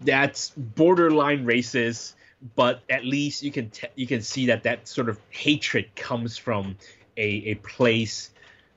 that's 0.00 0.50
borderline 0.50 1.46
racist, 1.46 2.14
but 2.54 2.82
at 2.90 3.04
least 3.04 3.42
you 3.42 3.52
can 3.52 3.70
te- 3.70 3.88
you 3.94 4.06
can 4.06 4.22
see 4.22 4.46
that 4.46 4.64
that 4.64 4.88
sort 4.88 5.08
of 5.08 5.18
hatred 5.30 5.94
comes 5.94 6.36
from 6.36 6.76
a 7.16 7.26
a 7.26 7.54
place. 7.54 8.30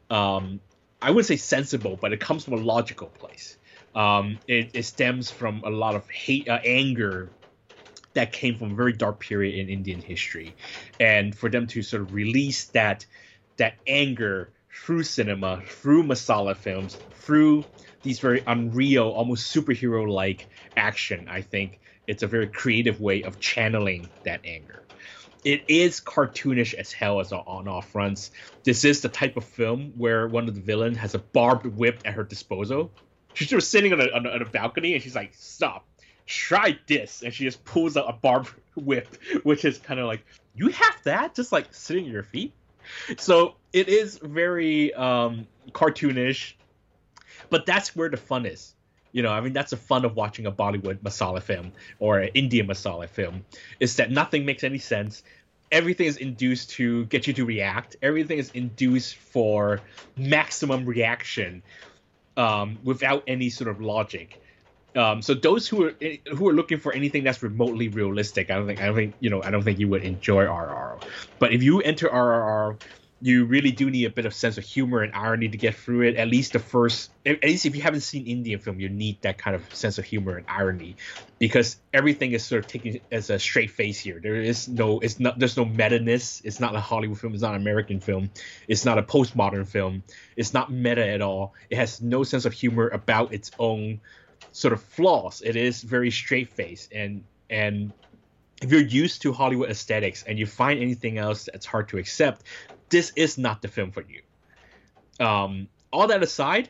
Um, 0.09 0.59
I 1.01 1.11
wouldn't 1.11 1.27
say 1.27 1.37
sensible, 1.37 1.97
but 1.99 2.13
it 2.13 2.19
comes 2.19 2.43
from 2.43 2.53
a 2.53 2.57
logical 2.57 3.07
place. 3.07 3.57
Um, 3.95 4.37
it, 4.47 4.71
it 4.73 4.83
stems 4.83 5.31
from 5.31 5.63
a 5.65 5.69
lot 5.69 5.95
of 5.95 6.07
hate, 6.09 6.47
uh, 6.47 6.59
anger 6.63 7.29
that 8.13 8.31
came 8.31 8.57
from 8.57 8.71
a 8.71 8.75
very 8.75 8.93
dark 8.93 9.19
period 9.19 9.55
in 9.55 9.69
Indian 9.69 10.01
history, 10.01 10.55
and 10.99 11.35
for 11.35 11.49
them 11.49 11.67
to 11.67 11.81
sort 11.81 12.01
of 12.01 12.13
release 12.13 12.65
that 12.67 13.05
that 13.57 13.75
anger 13.87 14.51
through 14.73 15.03
cinema, 15.03 15.61
through 15.67 16.03
masala 16.03 16.55
films, 16.55 16.97
through 17.11 17.65
these 18.01 18.19
very 18.19 18.41
unreal, 18.47 19.09
almost 19.09 19.53
superhero-like 19.53 20.47
action, 20.77 21.27
I 21.29 21.41
think 21.41 21.79
it's 22.07 22.23
a 22.23 22.27
very 22.27 22.47
creative 22.47 23.01
way 23.01 23.23
of 23.23 23.39
channeling 23.39 24.09
that 24.23 24.41
anger. 24.45 24.81
It 25.43 25.63
is 25.67 26.01
cartoonish 26.01 26.73
as 26.73 26.91
hell 26.91 27.19
as 27.19 27.31
on 27.31 27.67
all 27.67 27.81
fronts. 27.81 28.31
This 28.63 28.83
is 28.83 29.01
the 29.01 29.09
type 29.09 29.37
of 29.37 29.43
film 29.43 29.93
where 29.95 30.27
one 30.27 30.47
of 30.47 30.55
the 30.55 30.61
villains 30.61 30.97
has 30.97 31.15
a 31.15 31.19
barbed 31.19 31.65
whip 31.65 32.01
at 32.05 32.13
her 32.15 32.23
disposal. 32.23 32.91
She's 33.33 33.49
just 33.49 33.71
sitting 33.71 33.93
on 33.93 34.01
a, 34.01 34.09
on 34.11 34.25
a, 34.25 34.29
on 34.29 34.41
a 34.41 34.45
balcony 34.45 34.95
and 34.95 35.03
she's 35.03 35.15
like, 35.15 35.33
"Stop! 35.33 35.88
Try 36.29 36.77
this. 36.87 37.23
And 37.23 37.33
she 37.33 37.43
just 37.43 37.65
pulls 37.65 37.97
out 37.97 38.05
a 38.07 38.13
barbed 38.13 38.51
whip 38.75 39.17
which 39.43 39.65
is 39.65 39.77
kind 39.77 39.99
of 39.99 40.05
like 40.05 40.23
you 40.55 40.69
have 40.69 40.95
that? 41.03 41.35
Just 41.35 41.51
like 41.51 41.73
sitting 41.73 42.05
at 42.05 42.11
your 42.11 42.23
feet. 42.23 42.53
So 43.17 43.55
it 43.73 43.89
is 43.89 44.17
very 44.19 44.93
um 44.93 45.47
cartoonish 45.71 46.53
but 47.49 47.65
that's 47.65 47.95
where 47.95 48.09
the 48.09 48.17
fun 48.17 48.45
is. 48.45 48.75
You 49.11 49.23
know 49.23 49.31
i 49.31 49.41
mean 49.41 49.53
that's 49.53 49.71
the 49.71 49.77
fun 49.77 50.05
of 50.05 50.15
watching 50.15 50.45
a 50.45 50.51
bollywood 50.51 50.99
masala 50.99 51.41
film 51.41 51.71
or 51.97 52.19
an 52.19 52.29
indian 52.35 52.67
masala 52.67 53.09
film 53.09 53.43
is 53.79 53.95
that 53.95 54.11
nothing 54.11 54.45
makes 54.45 54.63
any 54.63 54.77
sense. 54.77 55.23
Everything 55.71 56.07
is 56.07 56.17
induced 56.17 56.71
to 56.71 57.05
get 57.05 57.27
you 57.27 57.33
to 57.33 57.45
react. 57.45 57.95
Everything 58.01 58.39
is 58.39 58.49
induced 58.51 59.15
for 59.15 59.81
maximum 60.15 60.85
reaction 60.85 61.61
um, 62.37 62.79
without 62.83 63.23
any 63.27 63.49
sort 63.49 63.69
of 63.69 63.79
logic 63.79 64.41
um, 64.95 65.21
so 65.21 65.33
those 65.33 65.67
who 65.67 65.85
are 65.85 65.95
who 66.35 66.47
are 66.49 66.53
looking 66.53 66.79
for 66.79 66.93
anything 66.93 67.23
that's 67.23 67.43
remotely 67.43 67.89
realistic, 67.89 68.49
I 68.49 68.55
don't 68.55 68.67
think 68.67 68.81
I 68.81 68.87
don't 68.87 68.95
think 68.95 69.15
you 69.19 69.29
know 69.29 69.41
I 69.43 69.51
don't 69.51 69.63
think 69.63 69.79
you 69.79 69.87
would 69.89 70.03
enjoy 70.03 70.45
RRR. 70.45 71.01
But 71.37 71.53
if 71.53 71.63
you 71.63 71.81
enter 71.81 72.09
RRR 72.09 72.77
you 73.21 73.45
really 73.45 73.71
do 73.71 73.89
need 73.89 74.05
a 74.05 74.09
bit 74.09 74.25
of 74.25 74.33
sense 74.33 74.57
of 74.57 74.63
humor 74.63 75.01
and 75.01 75.13
irony 75.13 75.49
to 75.49 75.57
get 75.57 75.75
through 75.75 76.01
it. 76.03 76.15
At 76.15 76.29
least 76.29 76.53
the 76.53 76.59
first, 76.59 77.11
at 77.25 77.43
least 77.43 77.65
if 77.65 77.75
you 77.75 77.81
haven't 77.81 78.01
seen 78.01 78.25
Indian 78.25 78.59
film, 78.59 78.79
you 78.79 78.87
need 78.87 79.21
that 79.21 79.37
kind 79.37 79.55
of 79.55 79.75
sense 79.75 79.97
of 79.97 80.05
humor 80.05 80.37
and 80.37 80.45
irony, 80.47 80.95
because 81.37 81.77
everything 81.93 82.31
is 82.31 82.45
sort 82.45 82.63
of 82.63 82.71
taken 82.71 82.99
as 83.11 83.29
a 83.29 83.37
straight 83.37 83.71
face 83.71 83.99
here. 83.99 84.19
There 84.21 84.35
is 84.35 84.67
no, 84.69 84.99
it's 84.99 85.19
not, 85.19 85.37
there's 85.37 85.57
no 85.57 85.65
meta 85.65 85.99
ness. 85.99 86.41
It's 86.45 86.59
not 86.59 86.75
a 86.75 86.79
Hollywood 86.79 87.19
film. 87.19 87.33
It's 87.33 87.41
not 87.41 87.55
an 87.55 87.61
American 87.61 87.99
film. 87.99 88.29
It's 88.67 88.85
not 88.85 88.97
a 88.97 89.03
postmodern 89.03 89.67
film. 89.67 90.03
It's 90.37 90.53
not 90.53 90.71
meta 90.71 91.05
at 91.05 91.21
all. 91.21 91.53
It 91.69 91.77
has 91.77 92.01
no 92.01 92.23
sense 92.23 92.45
of 92.45 92.53
humor 92.53 92.87
about 92.87 93.33
its 93.33 93.51
own 93.59 93.99
sort 94.51 94.73
of 94.73 94.81
flaws. 94.81 95.41
It 95.45 95.55
is 95.55 95.81
very 95.81 96.11
straight 96.11 96.49
face 96.49 96.87
and 96.91 97.23
and 97.49 97.91
if 98.61 98.71
you're 98.71 98.81
used 98.81 99.21
to 99.21 99.31
Hollywood 99.31 99.69
aesthetics 99.69 100.23
and 100.23 100.37
you 100.37 100.45
find 100.45 100.81
anything 100.81 101.17
else 101.17 101.47
that's 101.51 101.65
hard 101.65 101.87
to 101.89 101.97
accept, 101.97 102.43
this 102.89 103.11
is 103.15 103.37
not 103.37 103.61
the 103.61 103.67
film 103.67 103.91
for 103.91 104.03
you. 104.03 104.21
Um, 105.25 105.67
all 105.91 106.07
that 106.07 106.21
aside, 106.23 106.69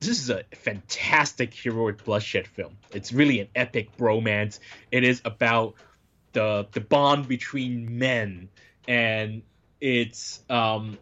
this 0.00 0.20
is 0.20 0.30
a 0.30 0.44
fantastic 0.54 1.54
heroic 1.54 2.04
bloodshed 2.04 2.46
film. 2.46 2.76
It's 2.92 3.12
really 3.12 3.40
an 3.40 3.48
epic 3.54 3.96
bromance. 3.96 4.58
It 4.90 5.04
is 5.04 5.20
about 5.24 5.74
the 6.32 6.66
the 6.72 6.80
bond 6.80 7.28
between 7.28 7.98
men, 7.98 8.48
and 8.88 9.42
it's 9.80 10.40
um, 10.48 10.98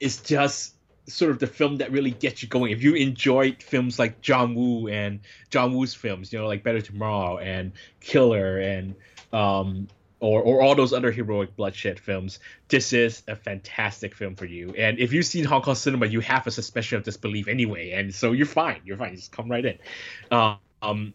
it's 0.00 0.20
just 0.20 0.74
sort 1.06 1.30
of 1.30 1.38
the 1.38 1.46
film 1.46 1.76
that 1.76 1.90
really 1.90 2.10
gets 2.10 2.42
you 2.42 2.48
going. 2.48 2.72
If 2.72 2.82
you 2.82 2.94
enjoyed 2.94 3.62
films 3.62 3.98
like 3.98 4.20
John 4.20 4.54
Woo 4.54 4.88
and 4.88 5.20
John 5.50 5.74
Woo's 5.74 5.94
films, 5.94 6.32
you 6.32 6.38
know, 6.38 6.46
like 6.46 6.62
Better 6.62 6.80
Tomorrow 6.80 7.38
and 7.38 7.72
Killer 8.00 8.58
and 8.58 8.94
um, 9.32 9.88
or, 10.20 10.40
or 10.40 10.62
all 10.62 10.76
those 10.76 10.92
other 10.92 11.10
heroic 11.10 11.56
bloodshed 11.56 11.98
films, 11.98 12.38
this 12.68 12.92
is 12.92 13.22
a 13.26 13.34
fantastic 13.34 14.14
film 14.14 14.36
for 14.36 14.44
you. 14.44 14.72
And 14.78 15.00
if 15.00 15.12
you've 15.12 15.26
seen 15.26 15.44
Hong 15.44 15.62
Kong 15.62 15.74
cinema, 15.74 16.06
you 16.06 16.20
have 16.20 16.46
a 16.46 16.50
suspension 16.50 16.98
of 16.98 17.04
disbelief 17.04 17.48
anyway, 17.48 17.90
and 17.90 18.14
so 18.14 18.30
you're 18.30 18.46
fine. 18.46 18.80
You're 18.84 18.96
fine. 18.96 19.16
Just 19.16 19.32
come 19.32 19.50
right 19.50 19.64
in. 19.64 19.78
Um, 20.30 21.14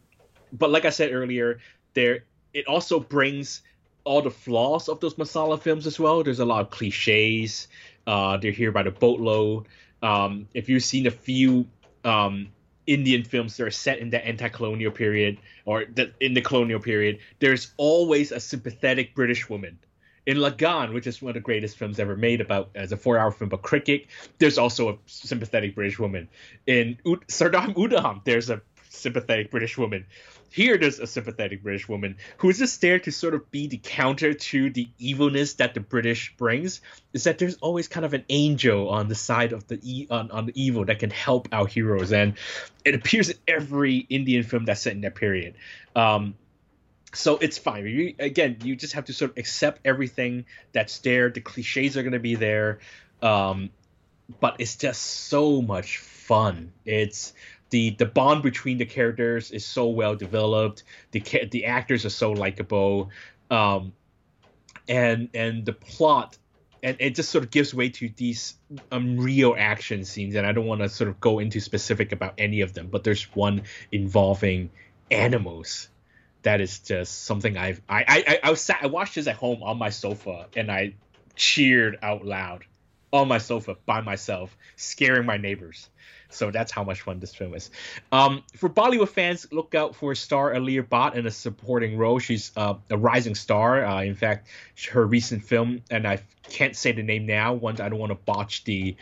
but 0.51 0.69
like 0.69 0.83
I 0.85 0.89
said 0.89 1.13
earlier, 1.13 1.59
there 1.93 2.25
it 2.53 2.67
also 2.67 2.99
brings 2.99 3.61
all 4.03 4.21
the 4.21 4.31
flaws 4.31 4.89
of 4.89 4.99
those 4.99 5.15
masala 5.15 5.61
films 5.61 5.85
as 5.87 5.99
well. 5.99 6.23
There's 6.23 6.39
a 6.39 6.45
lot 6.45 6.61
of 6.61 6.69
cliches. 6.69 7.67
Uh, 8.07 8.37
they're 8.37 8.51
here 8.51 8.71
by 8.71 8.83
the 8.83 8.91
boatload. 8.91 9.67
Um, 10.01 10.47
if 10.53 10.69
you've 10.69 10.83
seen 10.83 11.05
a 11.07 11.11
few 11.11 11.67
um, 12.05 12.47
Indian 12.87 13.23
films 13.23 13.57
that 13.57 13.67
are 13.67 13.71
set 13.71 13.99
in 13.99 14.09
the 14.09 14.25
anti-colonial 14.25 14.91
period 14.91 15.39
or 15.65 15.85
the, 15.93 16.13
in 16.21 16.33
the 16.33 16.41
colonial 16.41 16.79
period, 16.79 17.19
there's 17.39 17.73
always 17.75 18.31
a 18.31 18.39
sympathetic 18.39 19.13
British 19.13 19.49
woman. 19.49 19.77
In 20.25 20.37
Lagaan, 20.37 20.93
which 20.93 21.07
is 21.07 21.21
one 21.21 21.31
of 21.31 21.33
the 21.35 21.41
greatest 21.41 21.77
films 21.77 21.99
ever 21.99 22.15
made 22.15 22.41
about 22.41 22.69
as 22.75 22.91
a 22.91 22.97
four-hour 22.97 23.31
film 23.31 23.49
about 23.49 23.61
cricket, 23.61 24.07
there's 24.39 24.57
also 24.57 24.89
a 24.89 24.97
sympathetic 25.05 25.75
British 25.75 25.99
woman. 25.99 26.27
In 26.65 26.97
U- 27.05 27.21
Sardar 27.27 27.67
Udham, 27.69 28.23
there's 28.23 28.49
a 28.49 28.61
sympathetic 28.89 29.51
British 29.51 29.77
woman. 29.77 30.05
Here, 30.49 30.77
there's 30.77 30.99
a 30.99 31.07
sympathetic 31.07 31.61
British 31.61 31.89
woman 31.89 32.17
who 32.37 32.49
is 32.49 32.59
just 32.59 32.79
there 32.81 32.99
to 32.99 33.11
sort 33.11 33.33
of 33.33 33.51
be 33.51 33.67
the 33.67 33.79
counter 33.83 34.33
to 34.33 34.69
the 34.69 34.87
evilness 34.97 35.55
that 35.55 35.73
the 35.73 35.81
British 35.81 36.35
brings. 36.37 36.81
Is 37.13 37.25
that 37.25 37.37
there's 37.37 37.55
always 37.57 37.87
kind 37.87 38.05
of 38.05 38.13
an 38.13 38.23
angel 38.29 38.89
on 38.89 39.07
the 39.07 39.15
side 39.15 39.51
of 39.51 39.67
the 39.67 39.79
e- 39.83 40.07
on, 40.09 40.31
on 40.31 40.45
the 40.45 40.53
evil 40.61 40.85
that 40.85 40.99
can 40.99 41.09
help 41.09 41.49
our 41.51 41.67
heroes, 41.67 42.11
and 42.11 42.35
it 42.85 42.95
appears 42.95 43.29
in 43.29 43.37
every 43.47 43.97
Indian 43.97 44.43
film 44.43 44.65
that's 44.65 44.81
set 44.81 44.93
in 44.93 45.01
that 45.01 45.15
period. 45.15 45.55
Um, 45.95 46.35
so 47.13 47.37
it's 47.37 47.57
fine. 47.57 47.85
You, 47.85 48.13
again, 48.19 48.57
you 48.63 48.75
just 48.75 48.93
have 48.93 49.05
to 49.05 49.13
sort 49.13 49.31
of 49.31 49.37
accept 49.37 49.81
everything 49.85 50.45
that's 50.71 50.99
there. 50.99 51.29
The 51.29 51.41
cliches 51.41 51.97
are 51.97 52.03
going 52.03 52.13
to 52.13 52.19
be 52.19 52.35
there, 52.35 52.79
um, 53.21 53.69
but 54.39 54.57
it's 54.59 54.75
just 54.75 55.01
so 55.01 55.61
much 55.61 55.97
fun. 55.97 56.73
It's 56.85 57.33
the 57.69 57.91
the 57.91 58.05
bond 58.05 58.43
between 58.43 58.77
the 58.77 58.85
characters 58.85 59.51
is 59.51 59.65
so 59.65 59.87
well 59.87 60.15
developed. 60.15 60.83
The 61.11 61.21
the 61.51 61.65
actors 61.65 62.05
are 62.05 62.09
so 62.09 62.31
likable, 62.31 63.09
um, 63.49 63.93
and 64.87 65.29
and 65.33 65.65
the 65.65 65.73
plot. 65.73 66.37
And 66.83 66.95
it 66.99 67.15
just 67.15 67.31
sort 67.31 67.43
of 67.43 67.49
gives 67.49 67.73
way 67.73 67.89
to 67.89 68.09
these 68.15 68.53
unreal 68.91 69.55
action 69.57 70.05
scenes, 70.05 70.35
and 70.35 70.45
I 70.45 70.51
don't 70.51 70.67
want 70.67 70.81
to 70.81 70.89
sort 70.89 71.09
of 71.09 71.19
go 71.19 71.39
into 71.39 71.59
specific 71.59 72.11
about 72.11 72.35
any 72.37 72.61
of 72.61 72.73
them, 72.73 72.89
but 72.91 73.03
there's 73.03 73.23
one 73.35 73.63
involving 73.91 74.69
animals 75.09 75.89
that 76.43 76.61
is 76.61 76.79
just 76.79 77.25
something 77.25 77.57
I've 77.57 77.81
I 77.89 78.05
I 78.07 78.39
I 78.43 78.49
was 78.51 78.61
sat 78.61 78.79
I 78.81 78.87
watched 78.87 79.15
this 79.15 79.27
at 79.27 79.35
home 79.35 79.63
on 79.63 79.77
my 79.77 79.89
sofa 79.89 80.47
and 80.55 80.71
I 80.71 80.93
cheered 81.35 81.97
out 82.01 82.25
loud 82.25 82.63
on 83.11 83.27
my 83.27 83.37
sofa 83.37 83.75
by 83.85 84.01
myself, 84.01 84.55
scaring 84.75 85.25
my 85.25 85.37
neighbors. 85.37 85.89
So 86.29 86.51
that's 86.51 86.71
how 86.71 86.83
much 86.83 87.01
fun 87.01 87.19
this 87.19 87.33
film 87.33 87.53
is. 87.53 87.69
Um, 88.11 88.43
for 88.55 88.69
Bollywood 88.69 89.09
fans, 89.09 89.47
look 89.51 89.75
out 89.75 89.95
for 89.95 90.13
star 90.15 90.53
Alia 90.53 90.83
Bhatt 90.83 91.15
in 91.15 91.25
a 91.25 91.31
supporting 91.31 91.97
role. 91.97 92.19
She's 92.19 92.51
uh, 92.55 92.75
a 92.89 92.97
rising 92.97 93.35
star. 93.35 93.85
Uh, 93.85 94.03
in 94.03 94.15
fact, 94.15 94.47
her 94.91 95.05
recent 95.05 95.43
film, 95.43 95.81
and 95.89 96.07
I 96.07 96.21
can't 96.49 96.75
say 96.75 96.91
the 96.91 97.03
name 97.03 97.25
now. 97.25 97.53
One, 97.53 97.79
I 97.79 97.89
don't 97.89 97.99
want 97.99 98.11
to 98.11 98.17
botch 98.25 98.63
the 98.63 98.95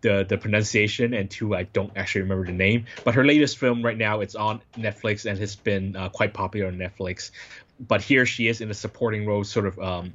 the 0.00 0.24
the 0.28 0.38
pronunciation, 0.38 1.14
and 1.14 1.28
two, 1.30 1.54
I 1.54 1.64
don't 1.64 1.92
actually 1.96 2.22
remember 2.22 2.46
the 2.46 2.52
name. 2.52 2.86
But 3.04 3.14
her 3.14 3.24
latest 3.24 3.58
film 3.58 3.84
right 3.84 3.98
now, 3.98 4.20
it's 4.20 4.34
on 4.34 4.60
Netflix 4.76 5.28
and 5.28 5.38
has 5.38 5.56
been 5.56 5.96
uh, 5.96 6.08
quite 6.08 6.32
popular 6.34 6.68
on 6.68 6.76
Netflix. 6.76 7.30
But 7.80 8.02
here 8.02 8.26
she 8.26 8.48
is 8.48 8.60
in 8.60 8.70
a 8.70 8.74
supporting 8.74 9.26
role, 9.26 9.44
sort 9.44 9.66
of 9.66 9.78
um, 9.78 10.14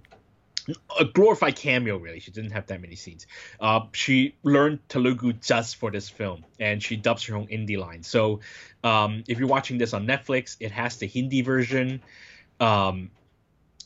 a 0.99 1.05
glorified 1.05 1.55
cameo 1.55 1.97
really. 1.97 2.19
She 2.19 2.31
didn't 2.31 2.51
have 2.51 2.67
that 2.67 2.81
many 2.81 2.95
scenes. 2.95 3.27
Uh, 3.59 3.81
she 3.93 4.35
learned 4.43 4.79
telugu 4.89 5.33
just 5.33 5.75
for 5.77 5.91
this 5.91 6.09
film 6.09 6.45
and 6.59 6.81
she 6.81 6.95
dubs 6.95 7.25
her 7.25 7.35
own 7.35 7.47
hindi 7.47 7.77
line. 7.77 8.03
So 8.03 8.39
um, 8.83 9.23
if 9.27 9.39
you're 9.39 9.47
watching 9.47 9.77
this 9.77 9.93
on 9.93 10.07
netflix 10.07 10.57
it 10.59 10.71
has 10.71 10.97
the 10.97 11.07
hindi 11.07 11.41
version. 11.41 12.01
Um, 12.59 13.11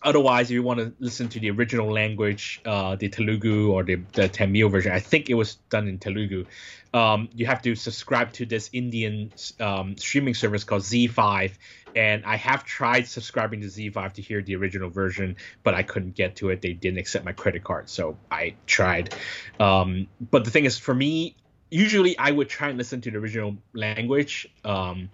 otherwise 0.04 0.50
if 0.50 0.54
you 0.54 0.64
want 0.64 0.80
to 0.80 0.94
listen 1.00 1.28
to 1.28 1.40
the 1.40 1.50
original 1.50 1.92
language 1.92 2.62
uh, 2.66 2.96
the 2.96 3.10
telugu 3.10 3.72
or 3.72 3.84
the, 3.84 3.96
the 4.14 4.28
tamil 4.28 4.70
version 4.70 4.92
i 4.92 5.00
think 5.00 5.30
it 5.30 5.34
was 5.34 5.56
done 5.70 5.88
in 5.88 5.98
telugu 5.98 6.46
um, 6.94 7.30
you 7.34 7.46
have 7.46 7.62
to 7.62 7.76
subscribe 7.76 8.32
to 8.34 8.46
this 8.46 8.70
indian 8.74 9.32
um, 9.60 9.98
streaming 9.98 10.34
service 10.34 10.64
called 10.64 10.82
ZEE5 10.82 11.52
and 11.98 12.24
I 12.26 12.36
have 12.36 12.64
tried 12.64 13.08
subscribing 13.08 13.62
to 13.62 13.68
ZEE5 13.68 14.14
to 14.14 14.22
hear 14.22 14.44
the 14.44 14.56
original 14.56 14.88
version, 14.88 15.36
but 15.64 15.74
I 15.74 15.82
couldn't 15.82 16.14
get 16.14 16.36
to 16.38 16.50
it. 16.50 16.62
They 16.62 16.74
didn't 16.74 17.00
accept 17.00 17.26
my 17.26 17.32
credit 17.32 17.64
card, 17.64 17.90
so 17.90 18.20
I 18.30 18.54
tried. 18.68 19.16
Um, 19.60 20.08
but 20.30 20.46
the 20.46 20.52
thing 20.52 20.66
is, 20.66 20.78
for 20.78 20.94
me, 20.94 21.36
usually 21.72 22.16
I 22.20 22.30
would 22.30 22.50
try 22.50 22.70
and 22.70 22.78
listen 22.78 23.02
to 23.02 23.10
the 23.10 23.18
original 23.18 23.58
language. 23.74 24.48
Um, 24.64 25.10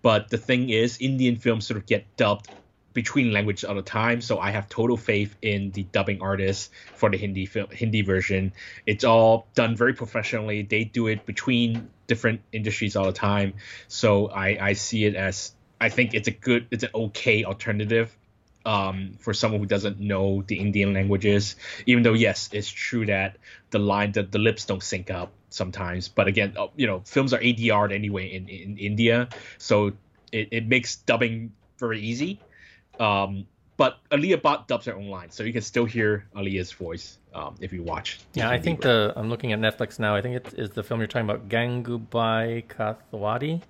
but 0.00 0.30
the 0.30 0.38
thing 0.38 0.70
is, 0.70 0.98
Indian 1.00 1.34
films 1.36 1.66
sort 1.66 1.76
of 1.76 1.86
get 1.86 2.16
dubbed 2.16 2.48
between 2.98 3.30
languages 3.30 3.62
all 3.62 3.76
the 3.76 3.90
time, 4.02 4.20
so 4.20 4.40
I 4.40 4.50
have 4.50 4.68
total 4.68 4.96
faith 4.96 5.36
in 5.40 5.70
the 5.70 5.84
dubbing 5.84 6.20
artists 6.20 6.68
for 6.96 7.08
the 7.08 7.16
Hindi 7.16 7.46
film, 7.46 7.68
Hindi 7.70 8.02
version. 8.02 8.52
It's 8.86 9.04
all 9.04 9.46
done 9.54 9.76
very 9.76 9.94
professionally. 9.94 10.62
They 10.62 10.82
do 10.82 11.06
it 11.06 11.24
between 11.24 11.90
different 12.08 12.40
industries 12.50 12.96
all 12.96 13.06
the 13.06 13.12
time, 13.12 13.54
so 13.86 14.26
I, 14.26 14.58
I 14.70 14.72
see 14.72 15.04
it 15.04 15.14
as 15.14 15.54
I 15.80 15.90
think 15.90 16.12
it's 16.12 16.26
a 16.26 16.32
good, 16.32 16.66
it's 16.72 16.82
an 16.82 16.90
okay 16.92 17.44
alternative 17.44 18.10
um, 18.66 19.14
for 19.20 19.32
someone 19.32 19.60
who 19.60 19.66
doesn't 19.66 20.00
know 20.00 20.42
the 20.42 20.58
Indian 20.58 20.92
languages. 20.92 21.54
Even 21.86 22.02
though, 22.02 22.14
yes, 22.14 22.50
it's 22.52 22.68
true 22.68 23.06
that 23.06 23.36
the 23.70 23.78
line, 23.78 24.10
that 24.18 24.32
the 24.32 24.40
lips 24.40 24.64
don't 24.64 24.82
sync 24.82 25.08
up 25.08 25.30
sometimes. 25.50 26.08
But 26.08 26.26
again, 26.26 26.54
uh, 26.58 26.66
you 26.74 26.88
know, 26.88 27.02
films 27.04 27.32
are 27.32 27.38
ADR'd 27.38 27.92
anyway 27.92 28.26
in, 28.34 28.48
in 28.48 28.76
India, 28.76 29.28
so 29.56 29.92
it, 30.32 30.48
it 30.50 30.66
makes 30.66 30.96
dubbing 30.96 31.52
very 31.78 32.00
easy. 32.00 32.40
Um, 33.00 33.46
but 33.76 33.98
Alia 34.10 34.38
Bhatt 34.38 34.66
dubs 34.66 34.86
her 34.86 34.94
own 34.94 35.08
line, 35.08 35.30
so 35.30 35.44
you 35.44 35.52
can 35.52 35.62
still 35.62 35.84
hear 35.84 36.26
Alia's 36.34 36.72
voice 36.72 37.16
um, 37.32 37.54
if 37.60 37.72
you 37.72 37.82
watch. 37.82 38.18
Yeah, 38.34 38.50
I 38.50 38.58
think 38.58 38.80
the 38.80 39.12
I'm 39.14 39.28
looking 39.28 39.52
at 39.52 39.60
Netflix 39.60 39.98
now. 40.00 40.16
I 40.16 40.20
think 40.20 40.36
it 40.36 40.54
is 40.58 40.70
the 40.70 40.82
film 40.82 41.00
you're 41.00 41.06
talking 41.06 41.30
about, 41.30 41.48
Gangubai 41.48 42.66
Kathiawadi 42.66 43.62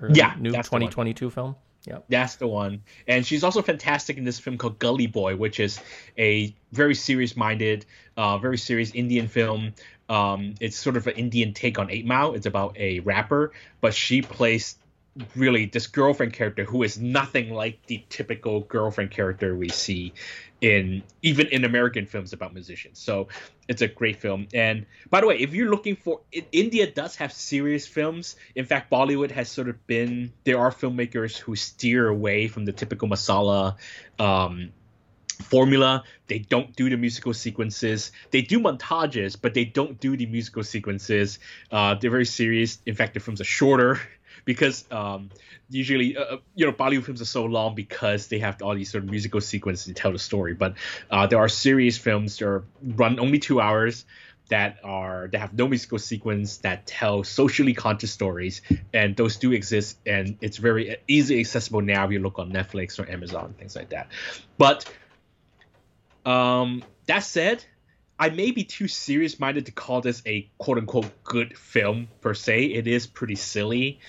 her 0.00 0.10
yeah, 0.12 0.34
new 0.38 0.50
2022 0.50 1.30
film. 1.30 1.56
Yeah, 1.86 1.98
that's 2.08 2.36
the 2.36 2.46
one. 2.46 2.82
And 3.06 3.24
she's 3.24 3.44
also 3.44 3.62
fantastic 3.62 4.18
in 4.18 4.24
this 4.24 4.38
film 4.38 4.58
called 4.58 4.78
Gully 4.78 5.06
Boy, 5.06 5.36
which 5.36 5.60
is 5.60 5.80
a 6.18 6.54
very 6.72 6.94
serious-minded, 6.94 7.86
uh, 8.16 8.38
very 8.38 8.58
serious 8.58 8.92
Indian 8.94 9.28
film. 9.28 9.72
Um, 10.08 10.54
it's 10.60 10.76
sort 10.76 10.96
of 10.96 11.06
an 11.06 11.14
Indian 11.14 11.54
take 11.54 11.78
on 11.78 11.90
Eight 11.90 12.04
Mile. 12.04 12.34
It's 12.34 12.46
about 12.46 12.76
a 12.78 13.00
rapper, 13.00 13.52
but 13.80 13.94
she 13.94 14.20
plays 14.20 14.76
really 15.34 15.66
this 15.66 15.86
girlfriend 15.86 16.32
character 16.32 16.64
who 16.64 16.82
is 16.82 16.98
nothing 16.98 17.50
like 17.52 17.84
the 17.86 18.04
typical 18.08 18.60
girlfriend 18.60 19.10
character 19.10 19.56
we 19.56 19.68
see 19.68 20.12
in 20.60 21.02
even 21.22 21.48
in 21.48 21.64
American 21.64 22.06
films 22.06 22.32
about 22.32 22.54
musicians. 22.54 22.98
So 22.98 23.28
it's 23.66 23.82
a 23.82 23.88
great 23.88 24.20
film. 24.20 24.46
And 24.54 24.86
by 25.08 25.20
the 25.20 25.26
way, 25.26 25.38
if 25.38 25.52
you're 25.52 25.70
looking 25.70 25.96
for 25.96 26.20
India 26.52 26.90
does 26.90 27.16
have 27.16 27.32
serious 27.32 27.86
films. 27.86 28.36
In 28.54 28.66
fact, 28.66 28.90
Bollywood 28.90 29.30
has 29.32 29.48
sort 29.48 29.68
of 29.68 29.84
been 29.86 30.32
there 30.44 30.58
are 30.58 30.70
filmmakers 30.70 31.36
who 31.36 31.56
steer 31.56 32.08
away 32.08 32.46
from 32.46 32.64
the 32.64 32.72
typical 32.72 33.08
masala 33.08 33.76
um, 34.18 34.70
formula. 35.40 36.04
They 36.28 36.38
don't 36.38 36.74
do 36.76 36.88
the 36.88 36.96
musical 36.96 37.34
sequences. 37.34 38.12
They 38.30 38.42
do 38.42 38.60
montages, 38.60 39.36
but 39.40 39.54
they 39.54 39.64
don't 39.64 39.98
do 39.98 40.16
the 40.16 40.26
musical 40.26 40.62
sequences. 40.62 41.38
Uh, 41.72 41.94
they're 41.94 42.10
very 42.10 42.26
serious. 42.26 42.78
In 42.86 42.94
fact, 42.94 43.14
the 43.14 43.20
films 43.20 43.40
are 43.40 43.44
shorter 43.44 44.00
because 44.50 44.84
um, 44.90 45.30
usually, 45.68 46.16
uh, 46.16 46.38
you 46.56 46.66
know, 46.66 46.72
Bollywood 46.72 47.04
films 47.04 47.22
are 47.22 47.24
so 47.24 47.44
long 47.44 47.76
because 47.76 48.26
they 48.26 48.40
have 48.40 48.60
all 48.62 48.74
these 48.74 48.90
sort 48.90 49.04
of 49.04 49.10
musical 49.10 49.40
sequences 49.40 49.84
to 49.84 49.94
tell 49.94 50.10
the 50.10 50.18
story. 50.18 50.54
But 50.54 50.74
uh, 51.08 51.28
there 51.28 51.38
are 51.38 51.48
serious 51.48 51.96
films 51.96 52.36
that 52.38 52.48
are 52.48 52.64
run 52.82 53.20
only 53.20 53.38
two 53.38 53.60
hours 53.60 54.04
that 54.48 54.78
are 54.82 55.28
that 55.30 55.38
have 55.38 55.54
no 55.54 55.68
musical 55.68 56.00
sequence 56.00 56.56
that 56.58 56.84
tell 56.84 57.22
socially 57.22 57.74
conscious 57.74 58.10
stories, 58.10 58.62
and 58.92 59.14
those 59.14 59.36
do 59.36 59.52
exist, 59.52 59.98
and 60.04 60.36
it's 60.40 60.56
very 60.56 60.96
easily 61.06 61.38
accessible 61.38 61.80
now 61.80 62.04
if 62.06 62.10
you 62.10 62.18
look 62.18 62.40
on 62.40 62.52
Netflix 62.52 62.98
or 62.98 63.08
Amazon, 63.08 63.54
things 63.56 63.76
like 63.76 63.90
that. 63.90 64.08
But 64.58 64.92
um, 66.26 66.82
that 67.06 67.20
said, 67.20 67.64
I 68.18 68.30
may 68.30 68.50
be 68.50 68.64
too 68.64 68.88
serious 68.88 69.38
minded 69.38 69.66
to 69.66 69.72
call 69.72 70.00
this 70.00 70.20
a 70.26 70.50
quote 70.58 70.78
unquote 70.78 71.22
good 71.22 71.56
film 71.56 72.08
per 72.20 72.34
se. 72.34 72.64
It 72.64 72.88
is 72.88 73.06
pretty 73.06 73.36
silly, 73.36 74.00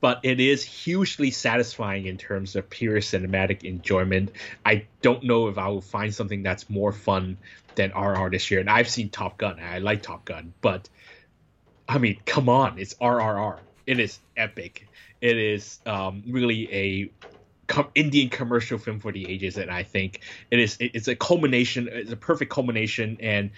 but 0.00 0.20
it 0.22 0.40
is 0.40 0.62
hugely 0.64 1.30
satisfying 1.30 2.06
in 2.06 2.16
terms 2.16 2.56
of 2.56 2.68
pure 2.70 2.98
cinematic 2.98 3.64
enjoyment. 3.64 4.30
I 4.64 4.86
don't 5.02 5.24
know 5.24 5.48
if 5.48 5.58
I 5.58 5.68
will 5.68 5.80
find 5.80 6.14
something 6.14 6.42
that's 6.42 6.70
more 6.70 6.92
fun 6.92 7.36
than 7.74 7.92
RR 7.92 8.30
this 8.30 8.50
year. 8.50 8.60
And 8.60 8.70
I've 8.70 8.88
seen 8.88 9.10
Top 9.10 9.38
Gun. 9.38 9.60
I 9.60 9.78
like 9.78 10.02
Top 10.02 10.24
Gun, 10.24 10.52
but 10.60 10.88
I 11.88 11.98
mean, 11.98 12.20
come 12.24 12.48
on, 12.48 12.78
it's 12.78 12.94
RRR. 12.94 13.58
It 13.86 13.98
is 13.98 14.18
epic. 14.36 14.88
It 15.20 15.36
is 15.36 15.80
um, 15.84 16.22
really 16.28 16.72
a 16.72 17.10
com- 17.66 17.90
Indian 17.94 18.28
commercial 18.28 18.78
film 18.78 19.00
for 19.00 19.12
the 19.12 19.28
ages, 19.28 19.58
and 19.58 19.70
I 19.70 19.82
think 19.82 20.20
it 20.50 20.60
is. 20.60 20.76
It's 20.80 21.08
a 21.08 21.16
culmination. 21.16 21.88
It's 21.90 22.12
a 22.12 22.16
perfect 22.16 22.50
culmination, 22.50 23.18
and 23.20 23.50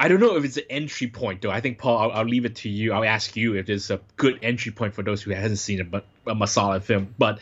I 0.00 0.08
don't 0.08 0.20
know 0.20 0.36
if 0.36 0.44
it's 0.44 0.56
an 0.56 0.64
entry 0.70 1.08
point 1.08 1.42
though. 1.42 1.50
I 1.50 1.60
think 1.60 1.78
Paul, 1.78 1.98
I'll, 1.98 2.10
I'll 2.12 2.24
leave 2.24 2.44
it 2.44 2.56
to 2.56 2.68
you. 2.68 2.92
I'll 2.92 3.04
ask 3.04 3.36
you 3.36 3.56
if 3.56 3.66
there's 3.66 3.90
a 3.90 4.00
good 4.16 4.38
entry 4.42 4.70
point 4.70 4.94
for 4.94 5.02
those 5.02 5.22
who 5.22 5.32
hasn't 5.32 5.58
seen 5.58 5.80
a, 5.80 6.30
a 6.30 6.34
Masala 6.34 6.82
film. 6.82 7.14
But 7.18 7.40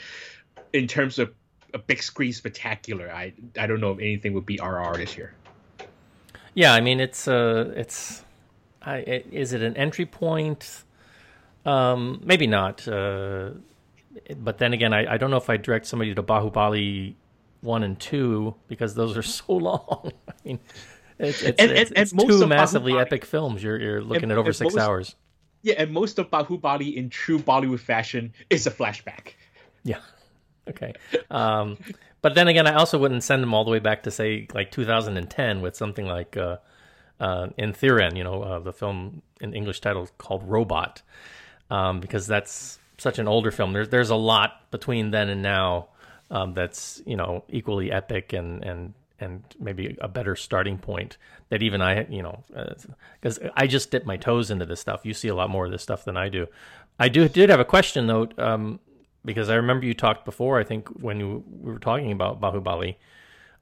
in 0.73 0.87
terms 0.87 1.19
of 1.19 1.35
a 1.75 1.79
big 1.79 2.03
screen 2.03 2.33
spectacular, 2.33 3.11
I 3.11 3.35
I 3.59 3.67
don't 3.67 3.81
know 3.81 3.93
if 3.93 3.99
anything 3.99 4.33
would 4.35 4.47
be 4.47 4.59
RR 4.63 4.97
this 4.97 5.17
year. 5.17 5.35
Yeah, 6.55 6.73
I 6.73 6.81
mean 6.81 7.01
it's 7.01 7.29
uh 7.29 7.73
it's 7.77 8.25
I, 8.81 8.99
it, 8.99 9.27
is 9.33 9.53
it 9.53 9.63
an 9.63 9.77
entry 9.77 10.07
point? 10.07 10.85
Um, 11.67 12.21
maybe 12.25 12.47
not. 12.47 12.87
Uh, 12.87 13.51
but 14.37 14.59
then 14.59 14.73
again, 14.73 14.95
I, 14.95 15.15
I 15.15 15.17
don't 15.19 15.31
know 15.31 15.37
if 15.37 15.51
I 15.51 15.57
direct 15.57 15.87
somebody 15.87 16.15
to 16.15 16.23
Bahubali 16.23 17.15
one 17.61 17.83
and 17.83 17.99
two 17.99 18.55
because 18.69 18.95
those 18.95 19.17
are 19.17 19.23
so 19.23 19.53
long. 19.53 20.13
I 20.29 20.33
mean, 20.45 20.61
it's, 21.19 21.43
it's, 21.43 21.61
And- 21.61 21.71
it's, 21.73 21.91
and- 21.91 21.99
it's 21.99 22.13
and 22.13 22.21
two 22.21 22.47
massively 22.47 22.93
Bahubali- 22.93 23.01
epic 23.03 23.25
films. 23.25 23.63
You're 23.63 23.81
you're 23.81 24.03
looking 24.03 24.31
at 24.31 24.39
over 24.39 24.53
six 24.53 24.75
most- 24.75 24.83
hours. 24.83 25.17
Yeah, 25.63 25.75
and 25.79 25.91
most 25.91 26.19
of 26.21 26.31
Bahubali 26.31 26.95
in 26.95 27.11
true 27.11 27.39
Bollywood 27.41 27.81
fashion 27.81 28.33
is 28.51 28.67
a 28.67 28.71
flashback. 28.71 29.35
Yeah. 29.85 29.99
Okay. 30.69 30.95
Um, 31.31 31.79
but 32.23 32.35
then 32.35 32.49
again, 32.49 32.67
I 32.67 32.75
also 32.75 32.99
wouldn't 32.99 33.23
send 33.23 33.41
them 33.41 33.55
all 33.55 33.65
the 33.65 33.71
way 33.71 33.79
back 33.79 34.03
to 34.03 34.11
say 34.11 34.49
like 34.53 34.73
2010 34.73 35.61
with 35.63 35.77
something 35.77 36.07
like 36.07 36.37
uh, 36.37 36.57
uh, 37.21 37.47
Enthiran, 37.57 38.17
you 38.17 38.25
know, 38.25 38.43
uh, 38.43 38.59
the 38.59 38.73
film 38.73 39.23
in 39.41 39.55
English 39.55 39.81
title 39.81 40.09
called 40.19 40.43
Robot, 40.43 41.03
um, 41.71 42.01
because 42.01 42.27
that's 42.27 42.81
such 42.99 43.21
an 43.21 43.29
older 43.29 43.53
film. 43.53 43.73
There's 43.75 43.91
there's 43.91 44.11
a 44.11 44.17
lot 44.17 44.69
between 44.73 45.13
then 45.13 45.29
and 45.29 45.41
now 45.41 45.87
um, 46.33 46.53
that's 46.53 47.01
you 47.07 47.17
know 47.17 47.45
equally 47.49 47.93
epic 47.93 48.33
and 48.33 48.65
and 48.65 48.93
and 49.21 49.43
maybe 49.59 49.97
a 50.01 50.09
better 50.09 50.37
starting 50.37 50.79
point 50.79 51.17
that 51.49 51.63
even 51.63 51.81
I 51.81 52.07
you 52.09 52.23
know 52.23 52.45
because 53.21 53.39
I 53.55 53.67
just 53.67 53.91
dip 53.91 54.05
my 54.05 54.17
toes 54.17 54.51
into 54.51 54.67
this 54.67 54.81
stuff. 54.81 55.01
You 55.05 55.15
see 55.15 55.29
a 55.29 55.35
lot 55.35 55.51
more 55.51 55.67
of 55.67 55.73
this 55.73 55.83
stuff 55.83 56.05
than 56.05 56.17
I 56.17 56.29
do. 56.29 56.47
I 56.99 57.09
do 57.09 57.29
did 57.29 57.51
have 57.51 57.61
a 57.61 57.65
question 57.65 58.07
though. 58.07 58.29
Um, 58.39 58.81
because 59.27 59.51
I 59.51 59.57
remember 59.57 59.85
you 59.85 59.93
talked 59.93 60.25
before. 60.25 60.59
I 60.59 60.65
think 60.65 60.89
when 60.89 61.21
you, 61.21 61.45
we 61.61 61.73
were 61.73 61.81
talking 61.81 62.13
about 62.13 62.41
Bahubali, 62.41 62.95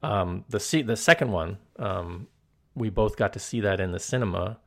um, 0.02 0.44
the 0.50 0.60
se- 0.60 0.82
the 0.82 0.96
second 0.96 1.32
one, 1.32 1.58
um, 1.78 2.28
we 2.76 2.90
both 2.90 3.16
got 3.16 3.32
to 3.32 3.40
see 3.40 3.60
that 3.60 3.80
in 3.80 3.90
the 3.90 3.98
cinema. 3.98 4.58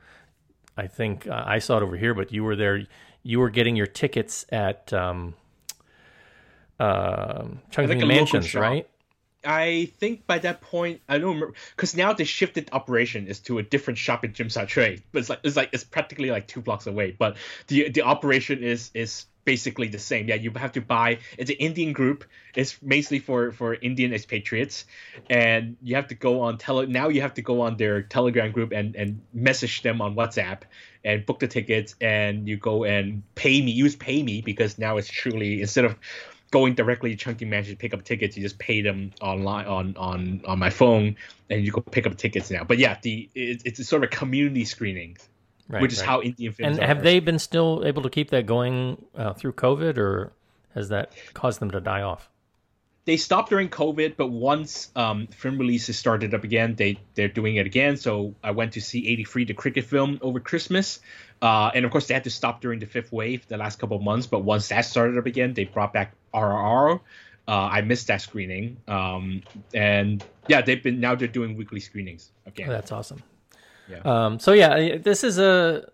I 0.76 0.88
think 0.88 1.28
uh, 1.28 1.44
I 1.46 1.60
saw 1.60 1.78
it 1.78 1.84
over 1.84 1.96
here, 1.96 2.14
but 2.14 2.34
you 2.34 2.44
were 2.44 2.56
there. 2.56 2.82
You 3.24 3.40
were 3.40 3.50
getting 3.50 3.76
your 3.76 3.88
tickets 3.88 4.46
at 4.52 4.92
um, 4.92 5.36
uh, 6.80 7.46
Chungking 7.70 8.00
Like 8.00 8.04
a 8.04 8.08
Mansions, 8.08 8.56
right? 8.56 8.90
I 9.46 9.92
think 10.00 10.26
by 10.28 10.40
that 10.40 10.62
point, 10.62 11.02
I 11.08 11.18
don't 11.18 11.36
remember 11.36 11.54
because 11.76 11.96
now 11.96 12.14
they 12.14 12.24
shifted 12.24 12.70
operation 12.72 13.28
is 13.28 13.40
to 13.42 13.60
a 13.60 13.64
different 13.64 13.98
shop 13.98 14.26
in 14.26 14.34
Jim 14.34 14.50
Trade, 14.50 15.04
but 15.12 15.20
it's 15.20 15.30
like 15.30 15.40
it's 15.44 15.56
like 15.56 15.70
it's 15.74 15.84
practically 15.84 16.32
like 16.32 16.48
two 16.48 16.62
blocks 16.62 16.88
away. 16.88 17.16
But 17.18 17.38
the 17.68 17.90
the 17.90 18.02
operation 18.02 18.64
is 18.64 18.92
is 18.94 19.26
basically 19.48 19.88
the 19.88 19.98
same. 19.98 20.28
Yeah, 20.28 20.36
you 20.36 20.52
have 20.52 20.74
to 20.74 20.82
buy. 20.82 21.20
It's 21.38 21.50
an 21.50 21.56
Indian 21.56 21.94
group. 21.94 22.26
It's 22.54 22.82
mainly 22.82 23.20
for 23.20 23.52
for 23.54 23.74
Indian 23.76 24.14
expatriates, 24.14 24.86
and 25.30 25.78
you 25.82 25.96
have 25.96 26.08
to 26.08 26.16
go 26.16 26.42
on 26.42 26.58
tele. 26.58 26.86
Now 26.88 27.08
you 27.08 27.22
have 27.22 27.36
to 27.36 27.42
go 27.42 27.62
on 27.62 27.78
their 27.78 28.02
Telegram 28.02 28.52
group 28.52 28.74
and 28.74 28.96
and 28.96 29.22
message 29.34 29.82
them 29.84 30.02
on 30.02 30.16
WhatsApp 30.16 30.64
and 31.06 31.26
book 31.26 31.40
the 31.40 31.48
tickets, 31.48 31.96
and 32.02 32.48
you 32.48 32.58
go 32.58 32.84
and 32.84 33.24
PayMe. 33.36 33.74
Use 33.74 33.96
PayMe 33.96 34.44
because 34.44 34.78
now 34.78 34.98
it's 34.98 35.08
truly 35.08 35.62
instead 35.62 35.86
of 35.86 35.96
going 36.52 36.76
directly 36.76 37.10
to 37.12 37.16
Chungking 37.16 37.50
Mansion 37.50 37.74
to 37.74 37.78
pick 37.78 37.94
up 37.94 38.04
tickets, 38.04 38.38
you 38.38 38.44
just 38.44 38.58
pay 38.60 38.82
them 38.82 39.12
online 39.22 39.66
on 39.66 39.96
on 39.98 40.42
on 40.46 40.60
my 40.60 40.70
phone, 40.70 41.16
and 41.50 41.66
you 41.66 41.72
go 41.72 41.82
pick 41.82 42.06
up 42.08 42.18
tickets 42.18 42.50
now. 42.52 42.64
But 42.64 42.78
yeah, 42.78 42.98
the 43.02 43.30
it, 43.36 43.62
it's 43.66 43.80
a 43.80 43.84
sort 43.84 44.04
of 44.04 44.10
a 44.12 44.16
community 44.16 44.66
screening, 44.66 45.18
Right, 45.70 45.82
which 45.82 45.94
is 45.94 46.00
right. 46.00 46.08
how 46.08 46.22
Indian 46.22 46.54
films 46.54 46.78
And 46.78 46.84
are. 46.84 46.88
have 46.88 47.04
they 47.04 47.20
been 47.20 47.40
still 47.40 47.84
able 47.86 48.02
to 48.04 48.10
keep 48.10 48.30
that 48.30 48.46
going 48.46 49.04
uh, 49.16 49.34
through 49.34 49.54
COVID, 49.54 49.98
or 49.98 50.32
has 50.74 50.90
that 50.90 51.12
caused 51.34 51.60
them 51.60 51.72
to 51.72 51.82
die 51.82 52.02
off? 52.02 52.30
They 53.08 53.16
stopped 53.16 53.50
during 53.50 53.70
COVID, 53.70 54.18
but 54.18 54.28
once 54.28 54.92
um, 54.98 55.28
film 55.28 55.58
releases 55.58 55.98
started 55.98 56.34
up 56.34 56.44
again, 56.44 56.76
they 56.76 57.00
they're 57.16 57.30
doing 57.30 57.56
it 57.56 57.66
again. 57.66 57.96
So 57.96 58.36
I 58.44 58.52
went 58.52 58.74
to 58.74 58.82
see 58.82 59.08
83, 59.08 59.46
the 59.46 59.54
cricket 59.54 59.86
film, 59.86 60.20
over 60.22 60.42
Christmas, 60.42 61.00
uh, 61.42 61.72
and 61.74 61.86
of 61.86 61.92
course 61.92 62.08
they 62.08 62.14
had 62.14 62.26
to 62.26 62.30
stop 62.30 62.60
during 62.60 62.80
the 62.80 62.86
fifth 62.86 63.14
wave 63.14 63.48
the 63.48 63.56
last 63.56 63.80
couple 63.80 63.96
of 63.96 64.04
months. 64.04 64.28
But 64.28 64.40
once 64.40 64.68
that 64.68 64.82
started 64.82 65.18
up 65.18 65.26
again, 65.26 65.54
they 65.54 65.64
brought 65.64 65.94
back 65.94 66.16
RRR. 66.34 67.00
Uh, 67.48 67.52
I 67.52 67.80
missed 67.80 68.08
that 68.08 68.20
screening, 68.20 68.76
um, 68.90 69.42
and 69.74 70.22
yeah, 70.50 70.62
they've 70.62 70.84
been 70.84 71.00
now 71.00 71.16
they're 71.16 71.30
doing 71.30 71.56
weekly 71.56 71.80
screenings 71.80 72.32
again. 72.46 72.70
Oh, 72.70 72.74
that's 72.74 72.92
awesome. 72.92 73.24
Yeah. 73.90 74.02
Um, 74.04 74.38
so 74.38 74.52
yeah, 74.52 74.98
this 74.98 75.24
is 75.24 75.40
a 75.40 75.90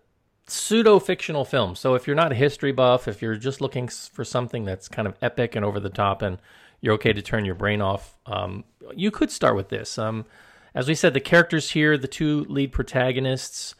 pseudo 0.48 0.98
fictional 0.98 1.44
film. 1.44 1.76
So 1.76 1.94
if 1.94 2.08
you're 2.08 2.16
not 2.16 2.32
a 2.32 2.34
history 2.34 2.72
buff, 2.72 3.06
if 3.06 3.22
you're 3.22 3.36
just 3.36 3.60
looking 3.60 3.86
for 3.86 4.24
something 4.24 4.64
that's 4.64 4.88
kind 4.88 5.06
of 5.06 5.14
epic 5.22 5.54
and 5.54 5.64
over 5.64 5.78
the 5.78 5.90
top, 5.90 6.22
and 6.22 6.38
you're 6.84 6.94
okay 6.94 7.14
to 7.14 7.22
turn 7.22 7.46
your 7.46 7.54
brain 7.54 7.80
off, 7.80 8.14
um, 8.26 8.62
you 8.94 9.10
could 9.10 9.30
start 9.30 9.56
with 9.56 9.70
this. 9.70 9.96
Um, 9.96 10.26
as 10.74 10.86
we 10.86 10.94
said, 10.94 11.14
the 11.14 11.20
characters 11.20 11.70
here, 11.70 11.96
the 11.96 12.06
two 12.06 12.44
lead 12.44 12.72
protagonists, 12.72 13.74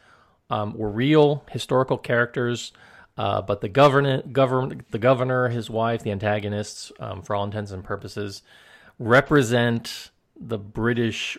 um, 0.49 0.73
were 0.75 0.89
real 0.89 1.43
historical 1.51 1.99
characters. 1.99 2.71
Uh, 3.15 3.43
but 3.43 3.61
the 3.61 3.69
governor, 3.69 4.23
govern, 4.23 4.83
the 4.89 4.97
governor, 4.97 5.49
his 5.49 5.69
wife, 5.69 6.01
the 6.01 6.11
antagonists, 6.11 6.91
um, 6.99 7.21
for 7.21 7.35
all 7.35 7.43
intents 7.43 7.69
and 7.69 7.83
purposes, 7.83 8.41
represent 8.97 10.09
the 10.35 10.57
British 10.57 11.37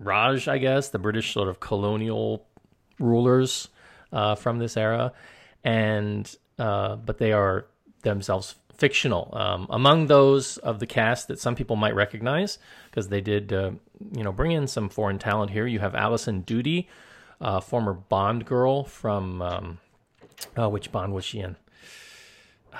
Raj, 0.00 0.48
I 0.48 0.58
guess, 0.58 0.88
the 0.88 0.98
British 0.98 1.32
sort 1.32 1.48
of 1.48 1.60
colonial 1.60 2.44
rulers 2.98 3.68
uh, 4.12 4.34
from 4.34 4.58
this 4.58 4.76
era, 4.76 5.12
and 5.62 6.34
uh, 6.58 6.96
but 6.96 7.18
they 7.18 7.32
are 7.32 7.66
themselves 8.02 8.56
fictional. 8.76 9.30
Um, 9.32 9.66
among 9.70 10.06
those 10.06 10.56
of 10.58 10.80
the 10.80 10.86
cast 10.86 11.28
that 11.28 11.38
some 11.38 11.54
people 11.54 11.76
might 11.76 11.94
recognize, 11.94 12.58
because 12.90 13.08
they 13.08 13.20
did, 13.20 13.52
uh, 13.52 13.72
you 14.12 14.22
know, 14.22 14.32
bring 14.32 14.52
in 14.52 14.66
some 14.66 14.88
foreign 14.88 15.18
talent 15.18 15.50
here. 15.50 15.66
You 15.66 15.80
have 15.80 15.94
Alison 15.94 16.42
Doody, 16.42 16.88
uh, 17.40 17.60
former 17.60 17.92
Bond 17.94 18.44
girl 18.44 18.84
from, 18.84 19.42
um, 19.42 19.78
oh, 20.56 20.68
which 20.68 20.92
Bond 20.92 21.12
was 21.12 21.24
she 21.24 21.40
in? 21.40 21.56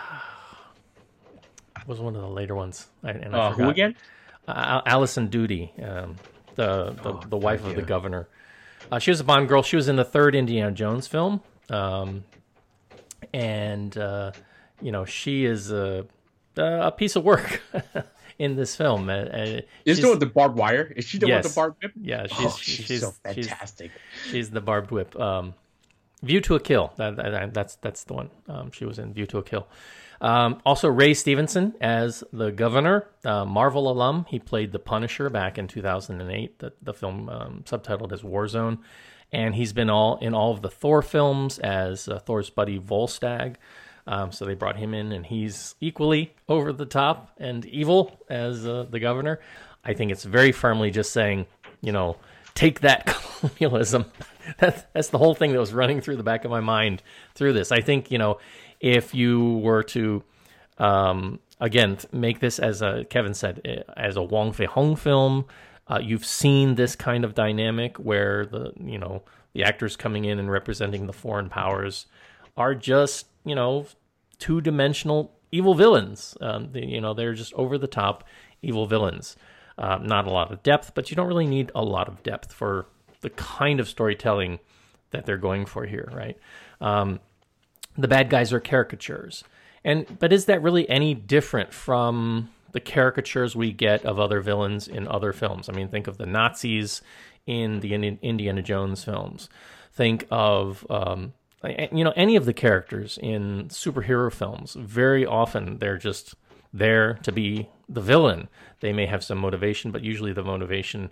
was 1.87 2.01
one 2.01 2.17
of 2.17 2.23
the 2.23 2.29
later 2.29 2.55
ones. 2.55 2.87
I, 3.03 3.11
and 3.11 3.35
I 3.35 3.39
Uh, 3.39 3.53
who 3.53 3.69
again? 3.69 3.97
Uh, 4.47 4.83
Alison 4.87 5.29
Doody, 5.29 5.73
um, 5.83 6.17
the 6.55 6.91
the, 7.03 7.13
Oh, 7.13 7.23
the 7.29 7.37
wife 7.37 7.65
of 7.65 7.75
the 7.75 7.83
governor. 7.83 8.29
Uh, 8.93 8.99
she 8.99 9.11
was 9.11 9.21
a 9.21 9.25
Bond 9.25 9.49
girl. 9.49 9.63
She 9.63 9.77
was 9.77 9.89
in 9.89 9.97
the 9.97 10.05
third 10.05 10.35
Indiana 10.35 10.73
Jones 10.73 11.07
film, 11.07 11.43
um, 11.71 12.25
and 13.33 13.97
uh, 13.97 14.33
you 14.81 14.93
know 14.93 15.05
she 15.05 15.45
is 15.45 15.71
a 15.71 16.07
a 16.57 16.93
piece 16.93 17.17
of 17.17 17.25
work 17.25 17.61
in 18.39 18.57
this 18.57 18.77
film. 18.77 19.09
Uh, 19.09 19.13
uh, 19.13 19.37
Is 19.37 19.63
she's- 19.85 19.99
the 20.01 20.03
one 20.09 20.11
with 20.13 20.21
the 20.21 20.27
barbed 20.35 20.57
wire? 20.57 20.93
Is 20.97 21.05
she 21.05 21.19
with 21.19 21.29
Yes. 21.29 21.49
the 21.49 21.55
barbed 21.55 21.83
whip? 21.83 21.93
Yeah, 22.01 22.27
she's 22.29 22.47
oh, 22.47 22.57
she's, 22.61 22.87
she's 22.87 23.01
so 23.01 23.13
she's- 23.33 23.47
fantastic. 23.49 23.91
She's 24.31 24.51
the 24.51 24.61
barbed 24.61 24.91
whip. 24.91 25.19
Um, 25.19 25.55
View 26.23 26.41
to 26.43 26.55
a 26.55 26.61
Kill. 26.61 26.93
That, 26.97 27.17
that- 27.17 27.53
that's 27.55 27.77
that's 27.77 28.05
the 28.05 28.15
one. 28.15 28.31
Um, 28.49 28.71
she 28.71 28.85
was 28.85 28.99
in 28.99 29.13
View 29.13 29.27
to 29.27 29.39
a 29.39 29.43
Kill. 29.43 29.67
Um, 30.21 30.63
also, 30.65 30.89
Ray 30.89 31.13
Stevenson 31.13 31.75
as 31.83 32.25
the 32.33 32.51
governor, 32.51 33.09
uh, 33.25 33.45
Marvel 33.45 33.91
alum. 33.91 34.25
He 34.29 34.39
played 34.39 34.73
the 34.73 34.79
Punisher 34.79 35.29
back 35.29 35.59
in 35.59 35.67
2008. 35.69 36.61
The, 36.61 36.73
the 36.81 36.95
film 36.95 37.29
um, 37.29 37.63
subtitled 37.67 38.13
as 38.13 38.23
Warzone, 38.23 38.79
and 39.33 39.55
he's 39.57 39.73
been 39.75 39.91
all 39.91 40.17
in 40.19 40.33
all 40.33 40.53
of 40.53 40.63
the 40.63 40.71
Thor 40.71 41.03
films 41.03 41.59
as 41.59 42.09
uh, 42.09 42.21
Thor's 42.21 42.49
buddy 42.49 42.79
Volstagg. 42.79 43.57
Um, 44.07 44.33
so 44.33 44.45
they 44.45 44.55
brought 44.55 44.77
him 44.77 44.93
in, 44.93 45.13
and 45.13 45.25
he's 45.25 45.75
equally 45.81 46.35
over 46.49 46.73
the 46.73 46.87
top 46.87 47.31
and 47.39 47.65
evil 47.65 48.19
as 48.29 48.67
uh, 48.67 48.87
the 48.89 49.01
governor. 49.01 49.41
I 49.85 49.95
think 49.95 50.13
it's 50.13 50.25
very 50.25 50.53
firmly 50.53 50.91
just 50.91 51.13
saying, 51.13 51.47
you 51.81 51.93
know, 51.93 52.17
take 52.55 52.81
that 52.81 53.07
colonialism. 53.41 54.07
that's 54.59 54.83
that's 54.93 55.09
the 55.09 55.19
whole 55.19 55.35
thing 55.35 55.53
that 55.53 55.59
was 55.59 55.73
running 55.73 56.01
through 56.01 56.17
the 56.17 56.23
back 56.23 56.45
of 56.45 56.51
my 56.51 56.61
mind 56.61 57.03
through 57.35 57.53
this. 57.53 57.73
I 57.73 57.81
think 57.81 58.11
you 58.11 58.19
know, 58.19 58.39
if 58.81 59.15
you 59.15 59.59
were 59.59 59.83
to 59.85 60.23
um, 60.79 61.41
again 61.61 61.99
make 62.13 62.41
this 62.41 62.59
as 62.59 62.83
a 62.83 63.05
Kevin 63.09 63.35
said 63.35 63.61
eh, 63.65 63.83
as 63.97 64.17
a 64.17 64.23
Wong 64.23 64.53
Fei 64.53 64.67
Hung 64.67 64.97
film, 64.97 65.47
uh, 65.89 66.01
you've 66.03 66.27
seen 66.27 66.75
this 66.75 66.97
kind 66.97 67.25
of 67.25 67.35
dynamic 67.35 67.97
where 67.99 68.47
the 68.47 68.73
you 68.81 68.99
know 68.99 69.23
the 69.53 69.65
actors 69.65 69.97
coming 69.97 70.25
in 70.25 70.39
and 70.39 70.51
representing 70.51 71.07
the 71.07 71.13
foreign 71.13 71.49
powers 71.49 72.07
are 72.57 72.75
just 72.75 73.27
you 73.45 73.55
know 73.55 73.87
two 74.39 74.61
dimensional 74.61 75.33
evil 75.53 75.75
villains. 75.75 76.37
Um, 76.41 76.71
you 76.75 77.01
know 77.01 77.15
they're 77.15 77.35
just 77.35 77.53
over 77.55 77.79
the 77.79 77.87
top 77.87 78.25
evil 78.63 78.87
villains. 78.87 79.37
Uh, 79.77 79.99
not 80.01 80.27
a 80.27 80.31
lot 80.31 80.53
of 80.53 80.63
depth, 80.63 80.93
but 80.95 81.11
you 81.11 81.17
don't 81.17 81.27
really 81.27 81.47
need 81.47 81.73
a 81.75 81.83
lot 81.83 82.09
of 82.09 82.23
depth 82.23 82.53
for 82.53 82.87
the 83.23 83.31
kind 83.31 83.81
of 83.81 83.89
storytelling 83.89 84.61
that 85.11 85.27
they're 85.27 85.37
going 85.37 85.67
for 85.67 85.85
here, 85.87 86.09
right? 86.13 86.39
Um, 86.81 87.21
the 87.97 88.09
bad 88.09 88.31
guys 88.31 88.53
are 88.53 88.61
caricatures, 88.61 89.45
and 89.85 90.19
but 90.19 90.33
is 90.33 90.47
that 90.47 90.63
really 90.63 90.89
any 90.89 91.15
different 91.15 91.73
from 91.73 92.51
the 92.73 92.81
caricatures 92.81 93.55
we 93.55 93.73
get 93.73 94.05
of 94.05 94.19
other 94.19 94.41
villains 94.41 94.89
in 94.89 95.07
other 95.09 95.33
films? 95.33 95.69
I 95.69 95.73
mean, 95.73 95.89
think 95.89 96.07
of 96.07 96.19
the 96.19 96.27
Nazis 96.27 97.03
in 97.47 97.81
the 97.81 97.95
Indiana 97.95 98.63
Jones 98.63 99.05
films. 99.05 99.49
Think 99.93 100.27
of 100.31 100.85
um, 100.91 101.35
you 101.93 102.05
know 102.05 102.13
any 102.17 102.37
of 102.37 102.45
the 102.45 102.53
characters 102.53 103.19
in 103.23 103.69
superhero 103.69 104.33
films. 104.33 104.75
Very 104.75 105.25
often 105.25 105.79
they're 105.79 105.99
just 105.99 106.35
there 106.73 107.15
to 107.23 107.33
be 107.33 107.69
the 107.89 108.01
villain. 108.01 108.49
They 108.81 108.93
may 108.93 109.07
have 109.07 109.25
some 109.25 109.39
motivation, 109.39 109.91
but 109.91 110.03
usually 110.03 110.33
the 110.33 110.43
motivation 110.43 111.11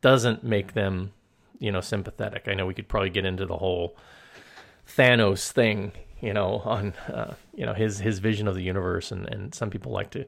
doesn't 0.00 0.42
make 0.42 0.72
them, 0.72 1.12
you 1.58 1.70
know, 1.70 1.80
sympathetic. 1.80 2.48
I 2.48 2.54
know 2.54 2.66
we 2.66 2.74
could 2.74 2.88
probably 2.88 3.10
get 3.10 3.24
into 3.24 3.46
the 3.46 3.56
whole 3.56 3.96
Thanos 4.96 5.50
thing, 5.52 5.92
you 6.20 6.32
know, 6.32 6.62
on 6.64 6.92
uh, 7.08 7.34
you 7.54 7.66
know 7.66 7.74
his 7.74 7.98
his 7.98 8.18
vision 8.18 8.48
of 8.48 8.54
the 8.54 8.62
universe, 8.62 9.12
and 9.12 9.26
and 9.26 9.54
some 9.54 9.70
people 9.70 9.92
like 9.92 10.10
to 10.10 10.26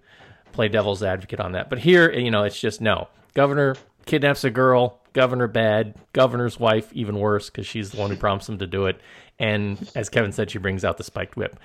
play 0.52 0.68
devil's 0.68 1.02
advocate 1.02 1.40
on 1.40 1.52
that. 1.52 1.68
But 1.68 1.80
here, 1.80 2.10
you 2.12 2.30
know, 2.30 2.44
it's 2.44 2.60
just 2.60 2.80
no. 2.80 3.08
Governor 3.34 3.76
kidnaps 4.06 4.44
a 4.44 4.50
girl. 4.50 5.00
Governor 5.14 5.46
bad. 5.46 5.94
Governor's 6.12 6.58
wife 6.58 6.92
even 6.92 7.18
worse 7.18 7.48
because 7.48 7.66
she's 7.66 7.92
the 7.92 7.98
one 7.98 8.10
who 8.10 8.16
prompts 8.16 8.48
him 8.48 8.58
to 8.58 8.66
do 8.66 8.86
it. 8.86 9.00
And 9.38 9.90
as 9.94 10.08
Kevin 10.08 10.32
said, 10.32 10.50
she 10.50 10.58
brings 10.58 10.84
out 10.84 10.96
the 10.96 11.04
spiked 11.04 11.36
whip. 11.36 11.56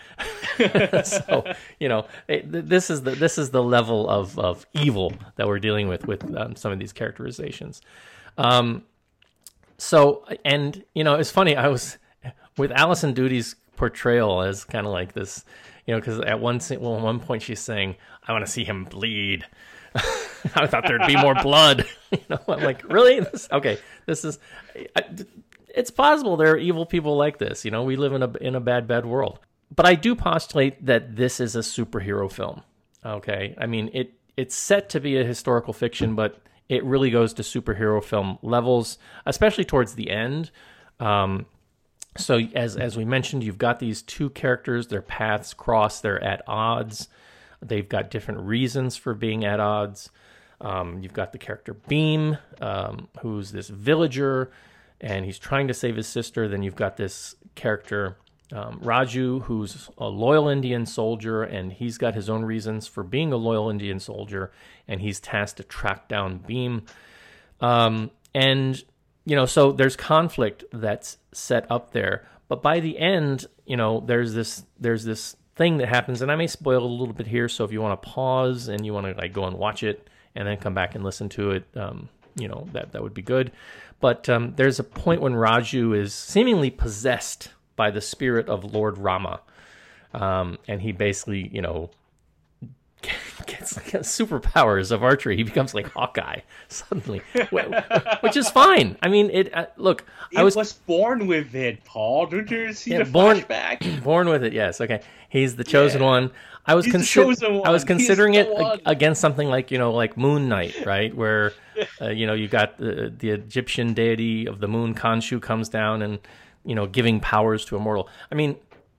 so 1.04 1.44
you 1.80 1.90
know, 1.90 2.06
it, 2.28 2.46
this 2.48 2.90
is 2.90 3.02
the 3.02 3.12
this 3.12 3.38
is 3.38 3.50
the 3.50 3.62
level 3.62 4.08
of 4.08 4.38
of 4.40 4.66
evil 4.74 5.14
that 5.36 5.48
we're 5.48 5.60
dealing 5.60 5.88
with 5.88 6.08
with 6.08 6.24
um, 6.38 6.56
some 6.56 6.72
of 6.72 6.80
these 6.80 6.94
characterizations. 6.94 7.82
Um, 8.38 8.84
so 9.78 10.26
and 10.46 10.84
you 10.94 11.04
know, 11.04 11.16
it's 11.16 11.32
funny. 11.32 11.56
I 11.56 11.68
was 11.68 11.98
with 12.58 12.72
Alison 12.72 13.16
Doody's 13.16 13.56
portrayal 13.76 14.44
as 14.44 14.64
kind 14.64 14.86
of 14.86 14.92
like 14.92 15.14
this, 15.14 15.44
you 15.88 15.94
know, 15.94 16.00
because 16.00 16.20
at 16.20 16.40
one 16.40 16.60
one 16.60 17.20
point 17.20 17.42
she's 17.42 17.62
saying, 17.62 17.96
"I 18.28 18.32
want 18.32 18.46
to 18.46 18.52
see 18.52 18.64
him 18.64 18.84
bleed." 18.84 19.46
I 20.56 20.68
thought 20.68 20.86
there'd 20.88 21.08
be 21.08 21.16
more 21.16 21.36
blood. 21.36 21.86
you 22.12 22.20
know, 22.30 22.40
I'm 22.48 22.64
like, 22.64 22.84
really? 22.90 23.20
This, 23.20 23.48
okay, 23.52 23.80
this 24.06 24.24
is. 24.24 24.40
I, 24.96 25.04
it's 25.76 25.92
possible 25.92 26.38
there 26.38 26.52
are 26.52 26.58
evil 26.58 26.86
people 26.86 27.18
like 27.18 27.38
this. 27.38 27.66
You 27.66 27.72
know, 27.72 27.84
we 27.84 27.96
live 27.96 28.14
in 28.14 28.24
a 28.24 28.32
in 28.42 28.56
a 28.56 28.60
bad, 28.60 28.88
bad 28.88 29.06
world. 29.06 29.40
But 29.76 29.86
I 29.86 29.96
do 29.96 30.16
postulate 30.16 30.86
that 30.86 31.16
this 31.16 31.40
is 31.40 31.56
a 31.56 31.60
superhero 31.60 32.32
film. 32.32 32.64
Okay, 33.06 33.56
I 33.58 33.66
mean 33.66 33.90
it. 33.94 34.14
It's 34.38 34.56
set 34.56 34.90
to 34.90 35.02
be 35.02 35.18
a 35.18 35.24
historical 35.26 35.74
fiction, 35.74 36.16
but 36.16 36.42
it 36.70 36.84
really 36.86 37.10
goes 37.10 37.34
to 37.34 37.42
superhero 37.42 38.02
film 38.02 38.38
levels, 38.42 38.98
especially 39.26 39.66
towards 39.66 39.96
the 39.96 40.10
end. 40.10 40.52
Um, 41.00 41.46
so 42.18 42.40
as 42.56 42.78
as 42.78 42.96
we 42.96 43.06
mentioned, 43.06 43.44
you've 43.44 43.58
got 43.58 43.80
these 43.80 44.02
two 44.02 44.30
characters. 44.30 44.88
Their 44.88 45.02
paths 45.02 45.54
cross. 45.54 46.00
They're 46.02 46.24
at 46.24 46.42
odds. 46.48 47.10
They've 47.62 47.88
got 47.88 48.10
different 48.10 48.42
reasons 48.42 48.96
for 48.96 49.14
being 49.14 49.46
at 49.46 49.60
odds. 49.60 50.10
Um, 50.62 51.02
you've 51.02 51.14
got 51.14 51.32
the 51.32 51.38
character 51.38 51.74
Bheem, 51.74 52.38
um, 52.62 53.08
who's 53.22 53.52
this 53.52 53.70
villager, 53.70 54.52
and 55.00 55.26
he's 55.26 55.40
trying 55.40 55.68
to 55.68 55.74
save 55.74 55.96
his 55.96 56.08
sister. 56.08 56.48
Then 56.48 56.64
you've 56.64 56.76
got 56.76 56.98
this 56.98 57.36
character 57.56 58.18
um, 58.52 58.80
Raju, 58.80 59.44
who's 59.44 59.90
a 59.98 60.08
loyal 60.08 60.48
Indian 60.48 60.86
soldier, 60.86 61.44
and 61.44 61.72
he's 61.72 61.98
got 61.98 62.16
his 62.16 62.30
own 62.30 62.44
reasons 62.44 62.88
for 62.88 63.04
being 63.04 63.32
a 63.32 63.38
loyal 63.38 63.70
Indian 63.70 64.00
soldier, 64.00 64.52
and 64.88 65.02
he's 65.02 65.20
tasked 65.20 65.58
to 65.58 65.64
track 65.64 66.08
down 66.08 66.40
Bheem. 66.40 66.88
Um, 67.62 68.12
and 68.34 68.84
you 69.26 69.36
know, 69.36 69.46
so 69.46 69.72
there's 69.72 69.96
conflict 69.96 70.64
that's 70.74 71.18
set 71.32 71.70
up 71.70 71.92
there. 71.92 72.28
But 72.48 72.64
by 72.64 72.80
the 72.80 72.98
end, 72.98 73.46
you 73.66 73.78
know, 73.78 74.00
there's 74.00 74.34
this 74.34 74.66
there's 74.80 75.04
this 75.04 75.36
thing 75.60 75.78
that 75.78 75.90
happens, 75.90 76.22
and 76.22 76.32
I 76.32 76.38
may 76.38 76.48
spoil 76.48 76.84
a 76.84 76.88
little 76.88 77.14
bit 77.14 77.28
here. 77.28 77.50
So 77.50 77.66
if 77.66 77.72
you 77.74 77.82
want 77.82 78.02
to 78.02 78.10
pause 78.10 78.70
and 78.70 78.86
you 78.86 78.94
want 78.94 79.08
to 79.08 79.14
like 79.22 79.34
go 79.34 79.44
and 79.44 79.58
watch 79.58 79.84
it 79.84 80.08
and 80.34 80.48
then 80.48 80.58
come 80.58 80.74
back 80.74 80.96
and 80.96 81.04
listen 81.04 81.28
to 81.30 81.52
it, 81.52 81.66
um, 81.76 82.08
you 82.36 82.48
know, 82.48 82.66
that 82.72 82.94
that 82.94 83.04
would 83.04 83.14
be 83.14 83.22
good. 83.22 83.52
But 84.00 84.30
um, 84.30 84.54
there's 84.56 84.80
a 84.80 84.86
point 84.86 85.20
when 85.22 85.34
Raju 85.34 85.96
is 85.96 86.14
seemingly 86.14 86.70
possessed 86.72 87.52
by 87.76 87.92
the 87.92 88.00
spirit 88.00 88.48
of 88.48 88.74
Lord 88.74 88.98
Rama, 88.98 89.42
um, 90.14 90.58
and 90.70 90.82
he 90.82 90.94
basically, 90.94 91.50
you 91.50 91.62
know, 91.62 91.90
gets 93.46 93.76
like 93.78 93.86
superpowers 94.04 94.92
of 94.92 95.04
archery. 95.04 95.36
He 95.38 95.44
becomes 95.44 95.74
like 95.74 95.88
Hawkeye 95.88 96.42
suddenly, 96.68 97.22
which 98.22 98.38
is 98.38 98.50
fine. 98.50 98.98
I 99.02 99.08
mean, 99.08 99.30
it. 99.32 99.54
Uh, 99.54 99.68
look, 99.78 100.06
I 100.36 100.44
was, 100.44 100.56
was, 100.56 100.74
born 100.74 101.28
with 101.28 101.56
it, 101.56 101.84
Paul. 101.86 102.28
Don't 102.28 102.50
you 102.52 102.74
see 102.74 102.92
Yeah, 102.92 103.04
the 103.04 103.12
born- 103.12 103.38
flashback? 103.38 104.04
born 104.04 104.30
with 104.30 104.44
it. 104.44 104.54
Yes, 104.54 104.82
okay. 104.82 105.02
He's 105.30 105.56
the 105.56 105.64
chosen 105.64 106.02
Yeah. 106.02 106.08
one. 106.08 106.32
I 106.66 106.76
was 106.76 106.86
He's 106.86 106.94
the 106.94 107.00
consi- 107.00 107.14
chosen 107.14 107.62
I 107.66 107.72
was 107.72 107.84
considering 107.84 108.36
it 108.36 108.50
one. 108.50 108.80
against 108.86 109.22
something 109.22 109.48
like 109.48 109.72
you 109.72 109.78
know, 109.78 109.92
like 109.92 110.18
Moon 110.18 110.50
Knight, 110.50 110.86
right? 110.86 111.16
Where 111.16 111.54
uh, 112.02 112.10
you 112.10 112.28
know 112.28 112.34
you 112.34 112.48
got 112.48 112.78
the, 112.78 113.12
the 113.18 113.30
Egyptian 113.32 113.94
deity 113.94 114.46
of 114.48 114.60
the 114.60 114.68
moon, 114.68 114.94
Khonshu, 114.94 115.42
comes 115.42 115.70
down 115.70 116.02
and 116.02 116.20
you 116.66 116.76
know 116.76 116.86
giving 116.86 117.20
powers 117.22 117.66
to 117.66 117.78
a 117.78 117.80
mortal. 117.80 118.08
I 118.32 118.36
mean, 118.36 118.56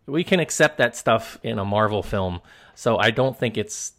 we 0.06 0.24
can 0.24 0.40
accept 0.40 0.78
that 0.78 0.96
stuff 0.96 1.38
in 1.44 1.58
a 1.60 1.64
Marvel 1.64 2.02
film, 2.02 2.40
so 2.74 2.98
I 2.98 3.10
don't 3.10 3.36
think 3.36 3.56
it's 3.56 3.92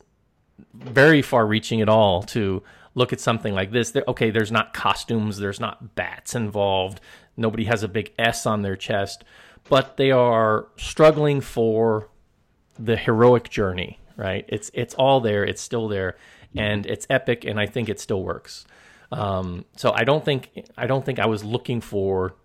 very 0.74 1.22
far 1.22 1.46
reaching 1.46 1.82
at 1.82 1.90
all 1.90 2.24
to 2.24 2.64
look 2.94 3.14
at 3.14 3.20
something 3.20 3.54
like 3.54 3.72
this. 3.72 3.92
There, 3.92 4.04
okay, 4.08 4.32
there's 4.32 4.52
not 4.52 4.74
costumes, 4.74 5.38
there's 5.38 5.60
not 5.60 5.96
bats 5.96 6.36
involved, 6.36 7.00
nobody 7.38 7.66
has 7.66 7.84
a 7.84 7.88
big 7.88 8.14
S 8.20 8.46
on 8.46 8.62
their 8.62 8.76
chest, 8.76 9.24
but 9.70 9.98
they 9.98 10.12
are 10.12 10.68
struggling 10.78 11.42
for 11.42 12.10
the 12.78 12.98
heroic 12.98 13.50
journey, 13.50 14.00
right? 14.18 14.46
It's 14.48 14.72
it's 14.74 14.94
all 14.96 15.22
there, 15.22 15.44
it's 15.44 15.62
still 15.62 15.88
there, 15.88 16.18
and 16.56 16.86
it's 16.86 17.08
epic, 17.10 17.46
and 17.46 17.60
I 17.60 17.66
think 17.66 17.90
it 17.90 18.00
still 18.00 18.24
works. 18.24 18.66
Um, 19.12 19.66
so 19.76 19.92
I 19.94 20.04
don't 20.04 20.24
think 20.24 20.50
I 20.78 20.88
don't 20.88 21.06
think 21.06 21.20
I 21.20 21.26
was 21.26 21.44
looking 21.44 21.82
for 21.82 22.36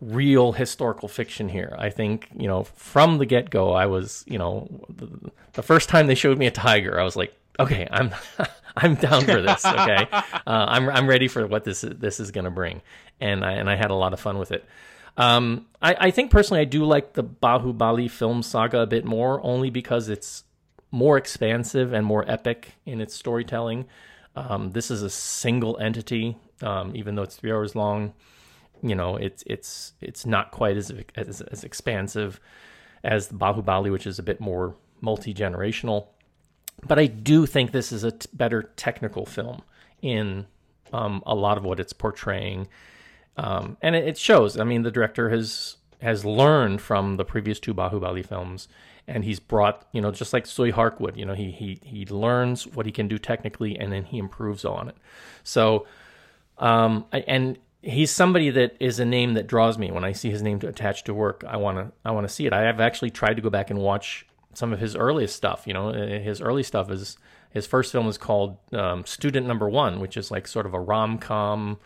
real 0.00 0.52
historical 0.52 1.08
fiction 1.08 1.48
here. 1.48 1.74
I 1.78 1.90
think, 1.90 2.28
you 2.36 2.48
know, 2.48 2.64
from 2.64 3.18
the 3.18 3.26
get 3.26 3.50
go, 3.50 3.72
I 3.72 3.86
was, 3.86 4.24
you 4.26 4.38
know, 4.38 4.68
the, 4.88 5.30
the 5.52 5.62
first 5.62 5.88
time 5.88 6.06
they 6.06 6.14
showed 6.14 6.38
me 6.38 6.46
a 6.46 6.50
tiger, 6.50 7.00
I 7.00 7.04
was 7.04 7.16
like, 7.16 7.34
okay, 7.58 7.88
I'm, 7.90 8.10
I'm 8.76 8.94
down 8.94 9.24
for 9.24 9.40
this. 9.40 9.64
Okay, 9.64 10.06
uh, 10.12 10.30
I'm, 10.46 10.88
I'm 10.88 11.08
ready 11.08 11.28
for 11.28 11.46
what 11.46 11.64
this 11.64 11.82
is, 11.82 11.98
this 11.98 12.20
is 12.20 12.30
going 12.30 12.44
to 12.44 12.50
bring, 12.50 12.82
and 13.20 13.44
I 13.44 13.52
and 13.52 13.70
I 13.70 13.76
had 13.76 13.90
a 13.90 13.94
lot 13.94 14.12
of 14.12 14.20
fun 14.20 14.38
with 14.38 14.52
it. 14.52 14.64
Um, 15.16 15.66
I, 15.80 15.96
I 15.98 16.10
think 16.10 16.30
personally, 16.30 16.60
I 16.60 16.64
do 16.64 16.84
like 16.84 17.14
the 17.14 17.24
Bahubali 17.24 18.10
film 18.10 18.42
saga 18.42 18.80
a 18.80 18.86
bit 18.86 19.06
more, 19.06 19.40
only 19.42 19.70
because 19.70 20.10
it's 20.10 20.44
more 20.90 21.16
expansive 21.16 21.94
and 21.94 22.04
more 22.04 22.30
epic 22.30 22.72
in 22.84 23.00
its 23.00 23.14
storytelling. 23.14 23.86
Um, 24.34 24.72
this 24.72 24.90
is 24.90 25.02
a 25.02 25.08
single 25.08 25.78
entity, 25.78 26.36
um, 26.60 26.94
even 26.94 27.14
though 27.14 27.22
it's 27.22 27.36
three 27.36 27.52
hours 27.52 27.74
long 27.74 28.12
you 28.82 28.94
know 28.94 29.16
it's 29.16 29.42
it's 29.46 29.92
it's 30.00 30.26
not 30.26 30.50
quite 30.50 30.76
as 30.76 30.92
as, 31.16 31.40
as 31.40 31.64
expansive 31.64 32.40
as 33.04 33.28
the 33.28 33.34
Bahubali, 33.34 33.90
which 33.90 34.06
is 34.06 34.18
a 34.18 34.22
bit 34.22 34.40
more 34.40 34.74
multi 35.00 35.32
generational. 35.32 36.08
But 36.86 36.98
I 36.98 37.06
do 37.06 37.46
think 37.46 37.72
this 37.72 37.92
is 37.92 38.04
a 38.04 38.12
t- 38.12 38.28
better 38.32 38.70
technical 38.76 39.24
film 39.24 39.62
in 40.02 40.46
um, 40.92 41.22
a 41.26 41.34
lot 41.34 41.56
of 41.56 41.64
what 41.64 41.80
it's 41.80 41.92
portraying, 41.92 42.68
um, 43.36 43.76
and 43.80 43.96
it, 43.96 44.06
it 44.06 44.18
shows. 44.18 44.58
I 44.58 44.64
mean, 44.64 44.82
the 44.82 44.90
director 44.90 45.30
has 45.30 45.76
has 46.02 46.24
learned 46.24 46.80
from 46.82 47.16
the 47.16 47.24
previous 47.24 47.58
two 47.58 47.72
Bahubali 47.72 48.24
films, 48.24 48.68
and 49.08 49.24
he's 49.24 49.40
brought 49.40 49.86
you 49.92 50.00
know 50.00 50.10
just 50.10 50.32
like 50.32 50.44
Tsui 50.44 50.70
Hark 50.70 51.00
would, 51.00 51.16
you 51.16 51.24
know 51.24 51.34
he 51.34 51.50
he 51.50 51.80
he 51.82 52.04
learns 52.06 52.66
what 52.66 52.86
he 52.86 52.92
can 52.92 53.08
do 53.08 53.18
technically, 53.18 53.78
and 53.78 53.92
then 53.92 54.04
he 54.04 54.18
improves 54.18 54.64
on 54.64 54.88
it. 54.88 54.96
So, 55.44 55.86
um, 56.58 57.06
and 57.12 57.58
he's 57.86 58.10
somebody 58.10 58.50
that 58.50 58.76
is 58.80 58.98
a 58.98 59.04
name 59.04 59.34
that 59.34 59.46
draws 59.46 59.78
me 59.78 59.92
when 59.92 60.04
I 60.04 60.12
see 60.12 60.30
his 60.30 60.42
name 60.42 60.58
attached 60.62 61.06
to 61.06 61.14
work. 61.14 61.44
I 61.46 61.56
want 61.56 61.78
to 61.78 61.92
I 62.04 62.10
want 62.10 62.26
to 62.26 62.32
see 62.32 62.46
it. 62.46 62.52
I 62.52 62.62
have 62.62 62.80
actually 62.80 63.10
tried 63.10 63.34
to 63.34 63.42
go 63.42 63.50
back 63.50 63.70
and 63.70 63.78
watch 63.78 64.26
some 64.54 64.72
of 64.72 64.80
his 64.80 64.96
earliest 64.96 65.36
stuff. 65.36 65.66
You 65.66 65.74
know, 65.74 65.90
Uh, 65.90 66.18
his 66.18 66.40
early 66.40 66.62
stuff 66.62 66.90
is 66.90 67.16
his 67.50 67.66
first 67.66 67.92
film 67.92 68.08
is 68.08 68.18
called 68.18 68.58
um, 68.72 69.06
Student 69.06 69.46
Number 69.46 69.68
One, 69.68 70.00
which 70.00 70.16
is 70.16 70.30
like 70.30 70.48
sort 70.48 70.66
of 70.66 70.74
a 70.74 70.80
rom 70.80 71.18
com, 71.18 71.78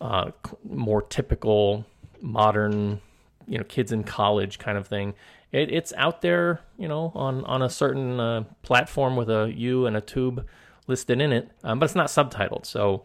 uh, 0.00 0.30
more 0.64 1.02
typical 1.02 1.84
modern, 2.20 3.00
you 3.46 3.58
know, 3.58 3.64
kids 3.64 3.92
in 3.92 4.04
college 4.04 4.58
kind 4.58 4.78
of 4.78 4.88
thing. 4.88 5.14
It, 5.52 5.70
it's 5.70 5.92
out 5.96 6.22
there, 6.22 6.60
you 6.78 6.88
know, 6.88 7.12
on 7.14 7.44
on 7.44 7.62
a 7.62 7.68
certain 7.68 8.18
uh, 8.18 8.44
platform 8.62 9.16
with 9.16 9.28
a 9.28 9.52
U 9.54 9.86
and 9.86 9.96
a 9.96 10.00
tube 10.00 10.46
listed 10.86 11.20
in 11.20 11.32
it, 11.32 11.50
um, 11.62 11.78
but 11.78 11.84
it's 11.84 11.94
not 11.94 12.08
subtitled. 12.08 12.64
So 12.66 13.04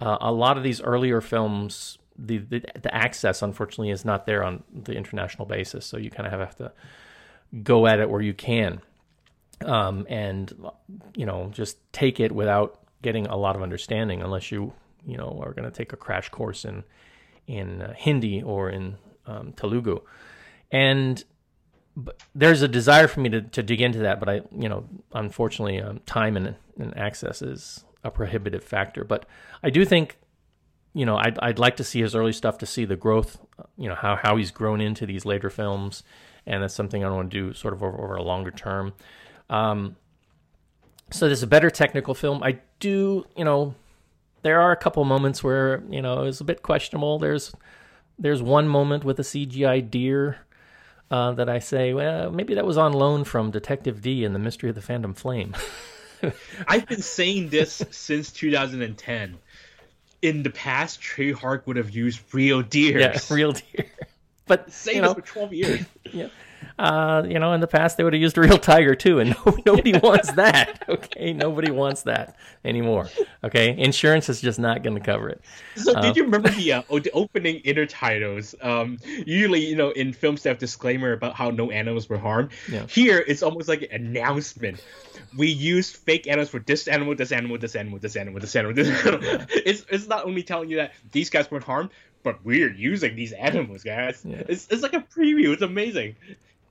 uh, 0.00 0.18
a 0.20 0.32
lot 0.32 0.56
of 0.56 0.62
these 0.62 0.80
earlier 0.80 1.20
films, 1.20 1.98
the, 2.16 2.38
the 2.38 2.64
the 2.82 2.94
access 2.94 3.42
unfortunately 3.42 3.90
is 3.90 4.04
not 4.04 4.26
there 4.26 4.42
on 4.42 4.62
the 4.72 4.92
international 4.92 5.46
basis. 5.46 5.86
So 5.86 5.96
you 5.96 6.10
kind 6.10 6.26
of 6.26 6.38
have 6.38 6.56
to 6.56 6.72
go 7.62 7.86
at 7.86 8.00
it 8.00 8.10
where 8.10 8.20
you 8.20 8.34
can, 8.34 8.80
um, 9.64 10.06
and 10.08 10.52
you 11.16 11.26
know 11.26 11.50
just 11.52 11.78
take 11.92 12.20
it 12.20 12.32
without 12.32 12.80
getting 13.02 13.26
a 13.26 13.36
lot 13.36 13.56
of 13.56 13.62
understanding, 13.62 14.22
unless 14.22 14.50
you 14.50 14.72
you 15.06 15.16
know 15.16 15.40
are 15.42 15.52
going 15.52 15.70
to 15.70 15.76
take 15.76 15.92
a 15.92 15.96
crash 15.96 16.28
course 16.28 16.64
in 16.64 16.84
in 17.46 17.82
uh, 17.82 17.94
Hindi 17.94 18.42
or 18.42 18.70
in 18.70 18.96
um, 19.26 19.52
Telugu, 19.52 20.00
and 20.70 21.24
but 21.98 22.22
there's 22.32 22.62
a 22.62 22.68
desire 22.68 23.08
for 23.08 23.18
me 23.20 23.28
to, 23.30 23.42
to 23.42 23.62
dig 23.62 23.80
into 23.80 23.98
that, 24.00 24.20
but 24.20 24.28
I, 24.28 24.42
you 24.56 24.68
know, 24.68 24.84
unfortunately, 25.12 25.80
um, 25.82 25.98
time 26.06 26.36
and, 26.36 26.54
and 26.78 26.96
access 26.96 27.42
is 27.42 27.84
a 28.04 28.10
prohibitive 28.10 28.64
factor. 28.64 29.04
But 29.04 29.26
I 29.62 29.70
do 29.70 29.84
think, 29.84 30.18
you 30.94 31.04
know, 31.04 31.16
I'd, 31.16 31.38
I'd 31.40 31.58
like 31.58 31.76
to 31.76 31.84
see 31.84 32.00
his 32.00 32.14
early 32.14 32.32
stuff 32.32 32.58
to 32.58 32.66
see 32.66 32.84
the 32.84 32.96
growth, 32.96 33.38
you 33.76 33.88
know, 33.88 33.94
how, 33.94 34.16
how 34.16 34.36
he's 34.36 34.50
grown 34.50 34.80
into 34.80 35.06
these 35.06 35.24
later 35.24 35.50
films. 35.50 36.02
And 36.46 36.62
that's 36.62 36.74
something 36.74 37.04
I 37.04 37.10
want 37.10 37.30
to 37.30 37.36
do 37.36 37.52
sort 37.52 37.74
of 37.74 37.82
over, 37.82 38.02
over 38.02 38.16
a 38.16 38.22
longer 38.22 38.50
term. 38.50 38.94
Um, 39.50 39.96
so 41.10 41.26
there's 41.26 41.42
a 41.42 41.48
better 41.48 41.70
technical 41.70 42.14
film. 42.14 42.42
I 42.42 42.60
do, 42.80 43.26
you 43.36 43.44
know, 43.44 43.74
there 44.42 44.60
are 44.60 44.72
a 44.72 44.76
couple 44.76 45.04
moments 45.04 45.42
where, 45.42 45.82
you 45.90 46.00
know, 46.00 46.24
it's 46.24 46.40
a 46.40 46.44
bit 46.44 46.62
questionable. 46.62 47.18
There's, 47.18 47.52
there's 48.18 48.42
one 48.42 48.68
moment 48.68 49.04
with 49.04 49.18
a 49.18 49.22
CGI 49.22 49.90
deer 49.90 50.38
uh, 51.10 51.32
that 51.32 51.48
I 51.48 51.58
say, 51.58 51.94
well, 51.94 52.30
maybe 52.30 52.54
that 52.54 52.66
was 52.66 52.76
on 52.76 52.92
loan 52.92 53.24
from 53.24 53.50
Detective 53.50 54.02
Dee 54.02 54.24
in 54.24 54.32
The 54.32 54.38
Mystery 54.38 54.68
of 54.68 54.74
the 54.74 54.82
Phantom 54.82 55.14
Flame. 55.14 55.56
I've 56.68 56.86
been 56.86 57.02
saying 57.02 57.48
this 57.48 57.82
since 57.90 58.30
2010. 58.32 59.38
In 60.20 60.42
the 60.42 60.50
past, 60.50 61.00
Tsui 61.00 61.32
Hark 61.32 61.66
would 61.66 61.76
have 61.76 61.90
used 61.90 62.20
real 62.32 62.62
deer. 62.62 62.98
yeah, 62.98 63.18
real 63.30 63.52
deer. 63.52 63.86
But 64.46 64.72
Saying 64.72 64.96
you 64.96 65.02
know, 65.02 65.12
for 65.12 65.20
12 65.20 65.52
years. 65.52 65.86
uh, 66.78 67.24
you 67.28 67.38
know, 67.38 67.52
in 67.52 67.60
the 67.60 67.66
past 67.66 67.96
they 67.96 68.04
would 68.04 68.12
have 68.12 68.22
used 68.22 68.38
a 68.38 68.40
real 68.40 68.58
tiger 68.58 68.94
too, 68.94 69.18
and 69.18 69.30
no, 69.46 69.56
nobody 69.66 69.98
wants 69.98 70.32
that. 70.32 70.84
Okay, 70.88 71.32
nobody 71.32 71.70
wants 71.70 72.02
that 72.02 72.36
anymore. 72.64 73.08
Okay, 73.42 73.76
insurance 73.76 74.28
is 74.28 74.40
just 74.40 74.58
not 74.58 74.82
going 74.82 74.96
to 74.96 75.02
cover 75.02 75.28
it. 75.28 75.40
So 75.76 76.00
did 76.00 76.16
you 76.16 76.24
remember 76.24 76.50
the, 76.50 76.72
uh, 76.72 76.82
the 76.88 77.10
opening 77.12 77.60
intertitles? 77.62 78.54
Um, 78.64 78.98
usually, 79.04 79.64
you 79.66 79.76
know, 79.76 79.90
in 79.90 80.12
films 80.12 80.42
they 80.42 80.50
have 80.50 80.58
disclaimer 80.58 81.12
about 81.12 81.34
how 81.34 81.50
no 81.50 81.70
animals 81.70 82.08
were 82.08 82.18
harmed. 82.18 82.50
Yeah. 82.70 82.86
Here, 82.86 83.24
it's 83.26 83.42
almost 83.42 83.68
like 83.68 83.82
an 83.82 83.88
announcement. 83.92 84.82
We 85.36 85.48
used 85.48 85.96
fake 85.96 86.26
animals 86.26 86.48
for 86.48 86.60
this 86.60 86.88
animal, 86.88 87.14
this 87.14 87.32
animal, 87.32 87.58
this 87.58 87.74
animal, 87.74 87.98
this 87.98 88.16
animal, 88.16 88.40
this 88.40 88.56
animal, 88.56 88.74
this 88.74 89.06
animal. 89.06 89.20
it's 89.50 89.84
it's 89.90 90.06
not 90.06 90.24
only 90.24 90.42
telling 90.42 90.70
you 90.70 90.76
that 90.76 90.92
these 91.12 91.28
guys 91.28 91.50
weren't 91.50 91.64
harmed, 91.64 91.90
but 92.22 92.44
we're 92.44 92.72
using 92.72 93.16
these 93.16 93.32
animals, 93.32 93.82
guys. 93.82 94.22
Yeah. 94.24 94.42
It's, 94.48 94.68
it's 94.70 94.82
like 94.82 94.94
a 94.94 95.00
preview. 95.00 95.52
It's 95.52 95.62
amazing. 95.62 96.16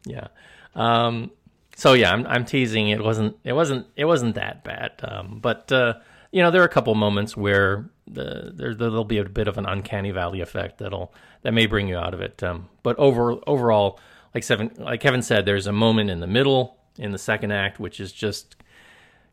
Yeah. 0.06 0.28
Um, 0.76 1.32
so 1.76 1.94
yeah, 1.94 2.12
I'm, 2.12 2.26
I'm 2.28 2.46
teasing. 2.46 2.90
It 2.90 3.04
wasn't. 3.04 3.38
It 3.44 3.54
wasn't. 3.54 3.88
It 3.96 4.06
wasn't 4.06 4.36
that 4.36 4.64
bad. 4.64 4.94
Um, 5.04 5.40
but 5.40 5.72
uh, 5.72 5.96
you 6.32 6.42
know, 6.42 6.52
there 6.52 6.62
are 6.62 6.66
a 6.66 6.70
couple 6.70 6.94
moments 6.96 7.38
where 7.38 7.90
the, 8.08 8.52
there 8.56 8.74
there'll 8.74 9.04
be 9.04 9.20
a 9.20 9.26
bit 9.26 9.48
of 9.48 9.58
an 9.58 9.66
uncanny 9.66 10.12
valley 10.12 10.42
effect 10.42 10.80
that'll 10.80 11.14
that 11.44 11.54
may 11.54 11.66
bring 11.66 11.88
you 11.88 11.98
out 11.98 12.14
of 12.14 12.22
it. 12.22 12.42
Um, 12.42 12.70
but 12.84 12.98
over 12.98 13.36
overall, 13.46 14.00
like 14.34 14.44
seven, 14.44 14.72
like 14.78 15.02
Kevin 15.02 15.22
said, 15.22 15.46
there's 15.46 15.68
a 15.68 15.72
moment 15.72 16.10
in 16.10 16.20
the 16.20 16.28
middle 16.28 16.78
in 16.98 17.12
the 17.12 17.18
second 17.20 17.52
act 17.52 17.80
which 17.80 18.00
is 18.00 18.12
just 18.12 18.56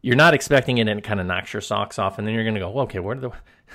you're 0.04 0.16
not 0.16 0.34
expecting 0.34 0.76
it 0.76 0.86
and 0.86 0.98
it 0.98 1.02
kind 1.02 1.18
of 1.18 1.24
knocks 1.24 1.54
your 1.54 1.62
socks 1.62 1.98
off, 1.98 2.18
and 2.18 2.26
then 2.26 2.34
you're 2.34 2.44
going 2.44 2.54
to 2.54 2.60
go, 2.60 2.68
well, 2.68 2.84
okay, 2.84 2.98
what 2.98 3.16
are 3.16 3.20
the 3.20 3.30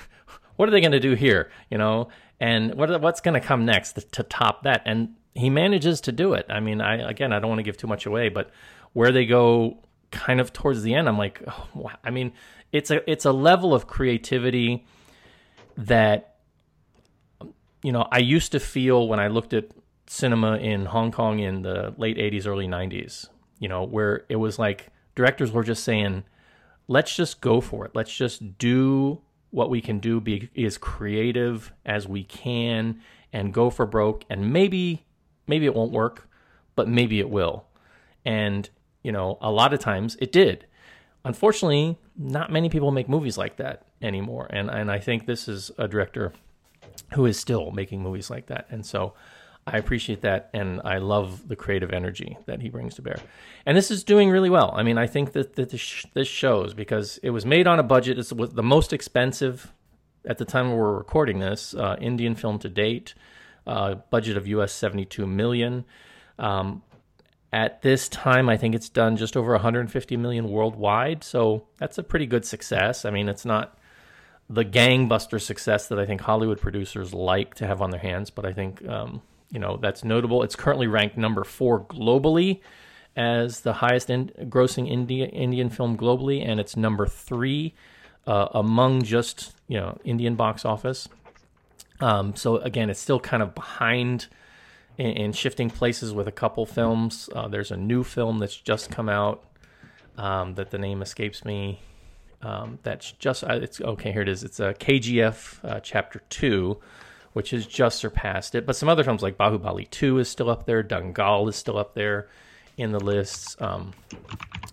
what 0.56 0.68
are 0.68 0.72
they 0.72 0.80
going 0.80 0.92
to 0.92 1.00
do 1.00 1.14
here? 1.14 1.50
You 1.70 1.78
know, 1.78 2.08
and 2.38 2.74
what 2.74 3.00
what's 3.00 3.20
going 3.20 3.34
to 3.34 3.44
come 3.44 3.64
next 3.64 3.94
to, 3.94 4.00
to 4.02 4.22
top 4.22 4.62
that? 4.62 4.82
And 4.86 5.16
he 5.34 5.50
manages 5.50 6.00
to 6.02 6.12
do 6.12 6.32
it. 6.34 6.46
I 6.48 6.60
mean, 6.60 6.80
I 6.80 7.08
again, 7.08 7.32
I 7.32 7.38
don't 7.38 7.48
want 7.48 7.58
to 7.58 7.64
give 7.64 7.76
too 7.76 7.86
much 7.86 8.06
away, 8.06 8.28
but 8.28 8.50
where 8.92 9.12
they 9.12 9.26
go 9.26 9.78
kind 10.10 10.40
of 10.40 10.52
towards 10.52 10.82
the 10.82 10.94
end, 10.94 11.08
I'm 11.08 11.18
like, 11.18 11.42
oh, 11.46 11.68
wow. 11.74 11.92
I 12.02 12.10
mean, 12.10 12.32
it's 12.72 12.90
a 12.90 13.08
it's 13.10 13.24
a 13.24 13.32
level 13.32 13.74
of 13.74 13.86
creativity 13.86 14.86
that 15.76 16.36
you 17.82 17.92
know 17.92 18.06
I 18.10 18.18
used 18.18 18.52
to 18.52 18.60
feel 18.60 19.08
when 19.08 19.20
I 19.20 19.28
looked 19.28 19.52
at 19.52 19.70
cinema 20.06 20.56
in 20.56 20.86
Hong 20.86 21.12
Kong 21.12 21.38
in 21.38 21.62
the 21.62 21.94
late 21.96 22.16
80s, 22.16 22.46
early 22.46 22.66
90s. 22.66 23.28
You 23.58 23.68
know, 23.68 23.84
where 23.84 24.24
it 24.28 24.36
was 24.36 24.58
like 24.58 24.88
directors 25.14 25.52
were 25.52 25.62
just 25.62 25.84
saying, 25.84 26.24
let's 26.88 27.14
just 27.14 27.40
go 27.40 27.60
for 27.60 27.84
it. 27.84 27.92
Let's 27.94 28.14
just 28.14 28.58
do 28.58 29.20
what 29.50 29.70
we 29.70 29.80
can 29.80 29.98
do, 29.98 30.20
be 30.20 30.48
as 30.56 30.78
creative 30.78 31.72
as 31.84 32.08
we 32.08 32.24
can, 32.24 33.00
and 33.32 33.52
go 33.52 33.70
for 33.70 33.86
broke. 33.86 34.24
And 34.30 34.52
maybe, 34.52 35.04
maybe 35.50 35.66
it 35.66 35.74
won't 35.74 35.92
work, 35.92 36.26
but 36.74 36.88
maybe 36.88 37.20
it 37.20 37.28
will. 37.28 37.66
And 38.24 38.70
you 39.02 39.12
know, 39.12 39.36
a 39.42 39.50
lot 39.50 39.74
of 39.74 39.80
times 39.80 40.16
it 40.20 40.32
did. 40.32 40.66
Unfortunately, 41.24 41.98
not 42.16 42.50
many 42.50 42.70
people 42.70 42.90
make 42.90 43.08
movies 43.08 43.36
like 43.36 43.56
that 43.56 43.84
anymore. 44.00 44.46
And 44.48 44.70
and 44.70 44.90
I 44.90 44.98
think 44.98 45.26
this 45.26 45.48
is 45.48 45.70
a 45.76 45.86
director 45.86 46.32
who 47.14 47.26
is 47.26 47.38
still 47.38 47.70
making 47.72 48.02
movies 48.02 48.30
like 48.30 48.46
that. 48.46 48.66
And 48.70 48.86
so 48.86 49.14
I 49.66 49.76
appreciate 49.76 50.22
that, 50.22 50.50
and 50.54 50.80
I 50.84 50.98
love 50.98 51.46
the 51.46 51.56
creative 51.56 51.92
energy 51.92 52.36
that 52.46 52.60
he 52.60 52.68
brings 52.68 52.94
to 52.94 53.02
bear. 53.02 53.20
And 53.66 53.76
this 53.76 53.90
is 53.90 54.02
doing 54.04 54.30
really 54.30 54.50
well. 54.50 54.72
I 54.74 54.82
mean, 54.82 54.96
I 54.96 55.06
think 55.06 55.32
that, 55.32 55.54
that 55.56 55.70
this, 55.70 56.06
this 56.14 56.28
shows 56.28 56.72
because 56.74 57.18
it 57.22 57.30
was 57.30 57.44
made 57.44 57.66
on 57.66 57.78
a 57.78 57.82
budget. 57.82 58.18
It's 58.18 58.32
was 58.32 58.50
the 58.50 58.62
most 58.62 58.92
expensive 58.92 59.72
at 60.24 60.38
the 60.38 60.44
time 60.44 60.70
we 60.70 60.76
we're 60.76 60.96
recording 60.96 61.38
this 61.38 61.74
uh, 61.74 61.96
Indian 62.00 62.34
film 62.34 62.58
to 62.60 62.68
date. 62.68 63.14
Uh, 63.66 63.96
budget 64.10 64.36
of 64.36 64.46
U.S. 64.48 64.72
seventy-two 64.72 65.26
million. 65.26 65.84
Um, 66.38 66.82
at 67.52 67.82
this 67.82 68.08
time, 68.08 68.48
I 68.48 68.56
think 68.56 68.74
it's 68.74 68.88
done 68.88 69.16
just 69.16 69.36
over 69.36 69.52
150 69.52 70.16
million 70.16 70.48
worldwide. 70.48 71.24
So 71.24 71.66
that's 71.78 71.98
a 71.98 72.02
pretty 72.02 72.26
good 72.26 72.44
success. 72.44 73.04
I 73.04 73.10
mean, 73.10 73.28
it's 73.28 73.44
not 73.44 73.76
the 74.48 74.64
gangbuster 74.64 75.40
success 75.40 75.88
that 75.88 75.98
I 75.98 76.06
think 76.06 76.20
Hollywood 76.20 76.60
producers 76.60 77.14
like 77.14 77.54
to 77.56 77.66
have 77.66 77.80
on 77.80 77.90
their 77.90 78.00
hands, 78.00 78.30
but 78.30 78.44
I 78.44 78.52
think 78.52 78.86
um, 78.88 79.22
you 79.50 79.60
know 79.60 79.76
that's 79.76 80.04
notable. 80.04 80.42
It's 80.42 80.56
currently 80.56 80.88
ranked 80.88 81.16
number 81.16 81.44
four 81.44 81.84
globally 81.84 82.60
as 83.16 83.60
the 83.60 83.74
highest 83.74 84.10
in, 84.10 84.28
grossing 84.44 84.90
India, 84.90 85.26
Indian 85.26 85.70
film 85.70 85.96
globally, 85.96 86.46
and 86.46 86.58
it's 86.58 86.76
number 86.76 87.06
three 87.06 87.74
uh, 88.26 88.48
among 88.52 89.02
just 89.02 89.54
you 89.68 89.78
know 89.78 89.98
Indian 90.04 90.34
box 90.34 90.64
office. 90.64 91.08
Um, 92.00 92.34
so 92.34 92.56
again, 92.58 92.90
it's 92.90 93.00
still 93.00 93.20
kind 93.20 93.42
of 93.42 93.54
behind 93.54 94.28
in, 94.98 95.06
in 95.06 95.32
shifting 95.32 95.70
places 95.70 96.12
with 96.12 96.28
a 96.28 96.32
couple 96.32 96.66
films. 96.66 97.28
Uh, 97.34 97.48
there's 97.48 97.70
a 97.70 97.76
new 97.76 98.04
film 98.04 98.38
that's 98.38 98.56
just 98.56 98.90
come 98.90 99.08
out 99.08 99.44
um, 100.16 100.54
that 100.54 100.70
the 100.70 100.78
name 100.78 101.02
escapes 101.02 101.44
me. 101.44 101.80
Um, 102.42 102.78
that's 102.82 103.12
just 103.12 103.44
uh, 103.44 103.54
it's 103.54 103.80
okay. 103.80 104.12
Here 104.12 104.22
it 104.22 104.28
is. 104.28 104.44
It's 104.44 104.60
a 104.60 104.74
KGF 104.74 105.64
uh, 105.64 105.80
Chapter 105.80 106.22
Two, 106.30 106.78
which 107.34 107.50
has 107.50 107.66
just 107.66 107.98
surpassed 107.98 108.54
it. 108.54 108.66
But 108.66 108.76
some 108.76 108.88
other 108.88 109.04
films 109.04 109.22
like 109.22 109.36
Bahubali 109.36 109.88
Two 109.90 110.18
is 110.18 110.28
still 110.28 110.48
up 110.48 110.64
there. 110.64 110.82
Dangal 110.82 111.48
is 111.48 111.56
still 111.56 111.76
up 111.76 111.94
there 111.94 112.28
in 112.78 112.92
the 112.92 113.00
lists. 113.00 113.56
Um, 113.60 113.92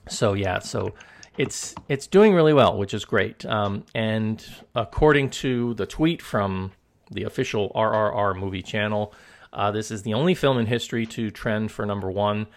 so 0.07 0.33
yeah, 0.33 0.59
so 0.59 0.93
it's 1.37 1.75
it's 1.89 2.07
doing 2.07 2.33
really 2.33 2.53
well, 2.53 2.77
which 2.77 2.93
is 2.93 3.03
great. 3.03 3.45
Um, 3.45 3.83
and 3.93 4.45
according 4.73 5.31
to 5.31 5.73
the 5.73 5.85
tweet 5.85 6.21
from 6.21 6.71
the 7.11 7.23
official 7.23 7.71
RRR 7.75 8.37
movie 8.37 8.61
channel, 8.61 9.13
uh, 9.53 9.71
this 9.71 9.91
is 9.91 10.03
the 10.03 10.13
only 10.13 10.35
film 10.35 10.57
in 10.57 10.65
history 10.65 11.05
to 11.07 11.31
trend 11.31 11.71
for 11.71 11.85
number 11.85 12.11
one 12.11 12.47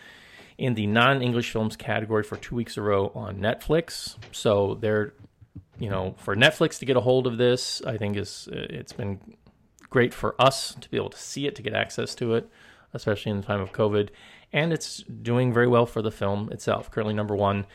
in 0.59 0.75
the 0.75 0.87
non-English 0.87 1.51
films 1.51 1.77
category 1.77 2.23
for 2.23 2.37
two 2.37 2.55
weeks 2.55 2.77
in 2.77 2.83
a 2.83 2.87
row 2.87 3.11
on 3.15 3.39
Netflix. 3.39 4.17
So 4.33 4.77
they're, 4.81 5.15
you 5.79 5.89
know, 5.89 6.15
for 6.19 6.37
Netflix 6.37 6.79
to 6.81 6.85
get 6.85 6.97
a 6.97 7.01
hold 7.01 7.27
of 7.27 7.39
this, 7.39 7.81
I 7.87 7.97
think 7.97 8.17
is 8.17 8.49
it's 8.53 8.93
been 8.93 9.21
great 9.89 10.13
for 10.13 10.41
us 10.41 10.77
to 10.81 10.91
be 10.91 10.97
able 10.97 11.11
to 11.11 11.19
see 11.19 11.47
it, 11.47 11.55
to 11.57 11.63
get 11.63 11.73
access 11.73 12.15
to 12.17 12.35
it, 12.35 12.49
especially 12.93 13.31
in 13.31 13.41
the 13.41 13.47
time 13.47 13.61
of 13.61 13.73
COVID. 13.73 14.11
And 14.53 14.73
it's 14.73 14.99
doing 15.03 15.53
very 15.53 15.67
well 15.67 15.87
for 15.87 16.03
the 16.03 16.11
film 16.11 16.51
itself. 16.53 16.91
Currently 16.91 17.15
number 17.15 17.35
one 17.35 17.67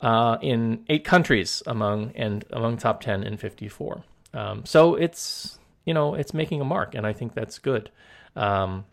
uh, 0.00 0.38
in 0.40 0.84
eight 0.88 1.04
countries 1.04 1.62
among 1.66 2.12
and 2.14 2.44
among 2.52 2.76
top 2.76 3.00
ten 3.00 3.24
in 3.24 3.36
54. 3.36 4.04
Um, 4.34 4.64
so 4.64 4.94
it's 4.94 5.58
you 5.84 5.94
know 5.94 6.14
it's 6.14 6.34
making 6.34 6.60
a 6.60 6.64
mark, 6.64 6.94
and 6.94 7.06
I 7.06 7.12
think 7.12 7.34
that's 7.34 7.58
good. 7.58 7.90
Um, 8.36 8.84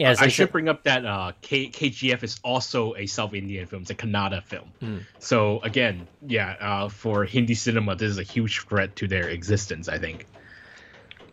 as 0.00 0.20
I, 0.20 0.24
I 0.24 0.28
should 0.28 0.44
said- 0.48 0.52
bring 0.52 0.68
up 0.68 0.82
that 0.84 1.04
uh, 1.06 1.32
K- 1.40 1.70
KGF 1.70 2.22
is 2.22 2.38
also 2.44 2.94
a 2.96 3.06
South 3.06 3.34
Indian 3.34 3.66
film. 3.66 3.82
It's 3.82 3.90
a 3.90 3.94
Kannada 3.94 4.42
film. 4.42 4.70
Hmm. 4.80 4.98
So 5.18 5.60
again, 5.60 6.06
yeah, 6.26 6.56
uh, 6.60 6.88
for 6.88 7.24
Hindi 7.24 7.54
cinema, 7.54 7.96
this 7.96 8.10
is 8.10 8.18
a 8.18 8.22
huge 8.22 8.66
threat 8.66 8.96
to 8.96 9.08
their 9.08 9.28
existence. 9.28 9.88
I 9.88 9.98
think. 9.98 10.26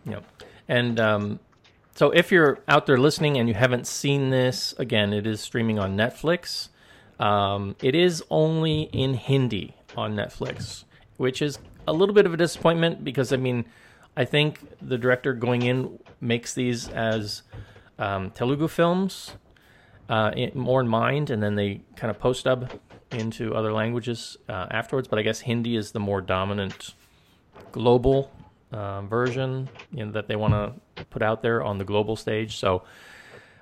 Yep. 0.05 0.23
And 0.67 0.99
um, 0.99 1.39
so 1.95 2.11
if 2.11 2.31
you're 2.31 2.59
out 2.67 2.85
there 2.85 2.97
listening 2.97 3.37
and 3.37 3.47
you 3.47 3.55
haven't 3.55 3.87
seen 3.87 4.29
this, 4.29 4.73
again, 4.77 5.13
it 5.13 5.25
is 5.25 5.41
streaming 5.41 5.79
on 5.79 5.95
Netflix. 5.95 6.69
Um, 7.19 7.75
it 7.81 7.95
is 7.95 8.23
only 8.29 8.83
in 8.91 9.13
Hindi 9.13 9.73
on 9.95 10.15
Netflix, 10.15 10.83
which 11.17 11.41
is 11.41 11.59
a 11.87 11.93
little 11.93 12.13
bit 12.13 12.25
of 12.25 12.33
a 12.33 12.37
disappointment 12.37 13.03
because, 13.03 13.31
I 13.31 13.37
mean, 13.37 13.65
I 14.17 14.25
think 14.25 14.59
the 14.81 14.97
director 14.97 15.33
going 15.33 15.61
in 15.63 15.99
makes 16.21 16.53
these 16.53 16.87
as 16.89 17.43
um, 17.99 18.31
Telugu 18.31 18.67
films 18.67 19.35
uh, 20.09 20.31
in, 20.35 20.51
more 20.57 20.81
in 20.81 20.87
mind, 20.87 21.29
and 21.29 21.41
then 21.41 21.55
they 21.55 21.81
kind 21.95 22.11
of 22.11 22.19
post 22.19 22.45
dub 22.45 22.71
into 23.11 23.53
other 23.53 23.71
languages 23.73 24.37
uh, 24.49 24.67
afterwards. 24.71 25.07
But 25.07 25.19
I 25.19 25.21
guess 25.21 25.41
Hindi 25.41 25.75
is 25.75 25.91
the 25.91 25.99
more 25.99 26.21
dominant 26.21 26.93
global 27.71 28.31
uh, 28.71 29.01
version 29.01 29.69
you 29.91 30.05
know, 30.05 30.11
that 30.11 30.27
they 30.27 30.35
want 30.35 30.53
to 30.53 31.05
put 31.05 31.21
out 31.21 31.41
there 31.41 31.63
on 31.63 31.77
the 31.77 31.85
global 31.85 32.15
stage. 32.15 32.57
So 32.57 32.83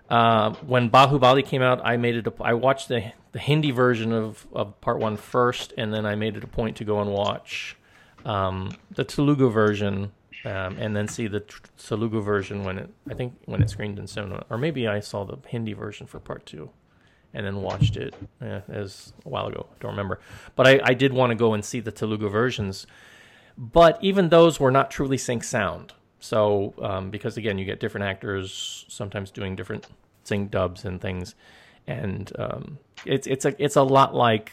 uh, 0.10 0.54
when 0.66 0.90
Bahubali 0.90 1.46
came 1.46 1.62
out, 1.62 1.82
I 1.84 1.98
made 1.98 2.16
it. 2.16 2.28
A, 2.28 2.34
I 2.42 2.54
watched 2.54 2.88
the 2.90 3.12
the 3.32 3.40
Hindi 3.40 3.72
version 3.72 4.14
of, 4.14 4.46
of 4.54 4.80
part 4.80 5.00
one 5.00 5.18
first, 5.18 5.74
and 5.78 5.92
then 5.92 6.06
I 6.06 6.16
made 6.16 6.38
it 6.38 6.44
a 6.44 6.48
point 6.48 6.78
to 6.78 6.86
go 6.86 7.02
and 7.02 7.12
watch 7.12 7.76
um, 8.26 8.78
the 8.92 9.04
Telugu 9.04 9.50
version, 9.50 10.12
um, 10.46 10.78
and 10.78 10.96
then 10.96 11.08
see 11.08 11.28
the 11.28 11.44
Telugu 11.78 12.22
version 12.22 12.64
when 12.64 12.78
it 12.78 12.90
I 13.10 13.14
think 13.14 13.34
when 13.46 13.62
it 13.62 13.70
screened 13.70 14.00
in 14.00 14.08
cinema, 14.08 14.46
or 14.50 14.58
maybe 14.58 14.88
I 14.88 15.00
saw 15.00 15.24
the 15.24 15.38
Hindi 15.48 15.74
version 15.74 16.08
for 16.08 16.20
part 16.20 16.46
two 16.46 16.70
and 17.34 17.46
then 17.46 17.62
watched 17.62 17.98
it 17.98 18.14
uh, 18.42 18.62
as 18.70 19.14
a 19.26 19.30
while 19.30 19.48
ago. 19.48 19.66
I 19.72 19.76
don't 19.80 19.92
remember, 19.92 20.20
but 20.56 20.68
I, 20.68 20.80
I 20.84 20.94
did 20.94 21.14
want 21.14 21.32
to 21.32 21.36
go 21.36 21.54
and 21.54 21.66
see 21.66 21.80
the 21.80 21.92
Telugu 21.92 22.30
versions. 22.30 22.86
But 23.58 24.00
even 24.02 24.30
those 24.30 24.60
were 24.60 24.72
not 24.72 24.90
truly 24.92 25.18
sync 25.18 25.44
sound. 25.44 25.94
So 26.20 26.74
um, 26.82 27.10
because 27.10 27.38
again, 27.38 27.58
you 27.58 27.66
get 27.66 27.80
different 27.80 28.06
actors 28.06 28.86
sometimes 28.88 29.30
doing 29.30 29.56
different 29.56 29.88
sync 30.24 30.52
dubs 30.52 30.86
and 30.86 31.02
things, 31.02 31.36
and 31.86 32.32
um, 32.40 32.80
it's 33.06 33.28
it's 33.28 33.46
a 33.46 33.54
it's 33.64 33.76
a 33.76 33.84
lot 33.84 34.16
like 34.16 34.52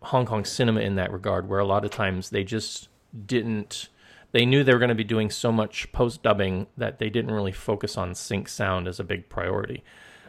Hong 0.00 0.26
Kong 0.26 0.44
cinema 0.44 0.80
in 0.80 0.96
that 0.96 1.12
regard, 1.12 1.48
where 1.48 1.60
a 1.60 1.64
lot 1.64 1.84
of 1.84 1.90
times 1.90 2.30
they 2.30 2.44
just 2.44 2.88
didn't. 3.26 3.88
They 4.32 4.46
knew 4.46 4.64
they 4.64 4.72
were 4.72 4.78
going 4.78 4.88
to 4.88 4.94
be 4.94 5.04
doing 5.04 5.30
so 5.30 5.52
much 5.52 5.92
post 5.92 6.22
dubbing 6.22 6.66
that 6.76 6.98
they 6.98 7.10
didn't 7.10 7.30
really 7.30 7.52
focus 7.52 7.96
on 7.96 8.14
sync 8.14 8.48
sound 8.48 8.88
as 8.88 8.98
a 8.98 9.04
big 9.04 9.28
priority. 9.28 9.84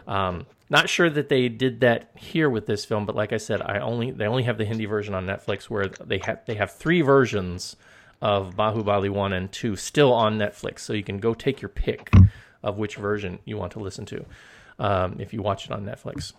Um, 0.08 0.46
not 0.70 0.90
sure 0.90 1.10
that 1.10 1.30
they 1.30 1.50
did 1.50 1.80
that 1.82 2.12
here 2.16 2.50
with 2.50 2.66
this 2.66 2.84
film, 2.84 3.06
but 3.06 3.16
like 3.16 3.32
I 3.32 3.38
said, 3.38 3.62
I 3.62 3.80
only 3.80 4.12
they 4.12 4.26
only 4.26 4.44
have 4.44 4.58
the 4.58 4.66
Hindi 4.66 4.86
version 4.86 5.14
on 5.14 5.26
Netflix, 5.26 5.66
where 5.66 5.88
they 5.88 6.18
have 6.20 6.42
they 6.46 6.56
have 6.56 6.72
three 6.72 7.02
versions 7.02 7.76
of 8.22 8.56
Bahubali 8.56 9.10
one 9.10 9.34
and 9.34 9.52
two 9.52 9.76
still 9.76 10.12
on 10.14 10.38
Netflix, 10.38 10.80
so 10.80 10.94
you 10.94 11.04
can 11.04 11.20
go 11.20 11.34
take 11.34 11.62
your 11.62 11.70
pick 11.70 12.12
of 12.64 12.78
which 12.78 12.96
version 12.96 13.40
you 13.46 13.58
want 13.58 13.74
to 13.74 13.80
listen 13.80 14.06
to 14.06 14.26
um, 14.80 15.18
if 15.20 15.34
you 15.34 15.42
watch 15.42 15.66
it 15.66 15.72
on 15.72 15.86
Netflix. 15.86 16.34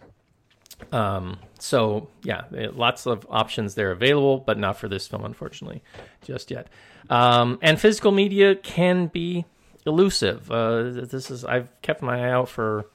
Um, 0.93 1.39
so 1.59 2.09
yeah, 2.23 2.43
lots 2.51 3.07
of 3.07 3.27
options 3.31 3.75
there 3.75 3.93
available, 3.93 4.39
but 4.39 4.59
not 4.59 4.77
for 4.77 4.89
this 4.89 5.07
film, 5.07 5.25
unfortunately, 5.25 5.83
just 6.23 6.51
yet. 6.51 6.69
Um, 7.11 7.59
and 7.63 7.81
physical 7.81 8.13
media 8.13 8.55
can 8.55 9.07
be 9.09 9.45
elusive. 9.87 10.51
Uh, 10.51 10.83
this 11.05 11.31
is 11.31 11.45
I've 11.45 11.69
kept 11.83 12.03
my 12.03 12.27
eye 12.27 12.31
out 12.31 12.49
for 12.49 12.87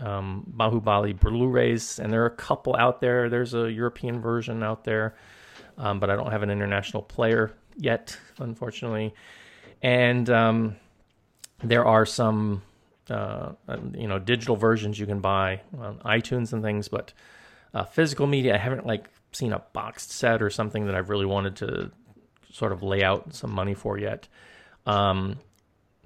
um, 0.00 0.44
Bahubali 0.56 1.18
Blu-rays, 1.18 1.98
and 1.98 2.12
there 2.12 2.22
are 2.22 2.26
a 2.26 2.30
couple 2.30 2.76
out 2.76 3.00
there. 3.00 3.28
There's 3.28 3.54
a 3.54 3.70
European 3.70 4.20
version 4.20 4.62
out 4.62 4.84
there, 4.84 5.14
um, 5.78 6.00
but 6.00 6.10
I 6.10 6.16
don't 6.16 6.30
have 6.30 6.42
an 6.42 6.50
international 6.50 7.02
player 7.02 7.52
yet, 7.76 8.18
unfortunately. 8.38 9.14
And 9.82 10.28
um, 10.30 10.76
there 11.62 11.84
are 11.84 12.06
some, 12.06 12.62
uh, 13.08 13.52
you 13.94 14.08
know, 14.08 14.18
digital 14.18 14.56
versions 14.56 14.98
you 14.98 15.06
can 15.06 15.20
buy 15.20 15.60
on 15.78 15.98
iTunes 16.00 16.52
and 16.52 16.62
things, 16.62 16.88
but 16.88 17.12
uh, 17.72 17.84
physical 17.84 18.26
media, 18.26 18.54
I 18.54 18.58
haven't 18.58 18.86
like 18.86 19.08
seen 19.32 19.52
a 19.52 19.60
boxed 19.72 20.12
set 20.12 20.42
or 20.42 20.50
something 20.50 20.86
that 20.86 20.94
I've 20.94 21.10
really 21.10 21.26
wanted 21.26 21.56
to 21.56 21.90
sort 22.54 22.70
of 22.70 22.84
lay 22.84 23.02
out 23.02 23.34
some 23.34 23.50
money 23.50 23.74
for 23.74 23.98
yet. 23.98 24.28
Um, 24.86 25.38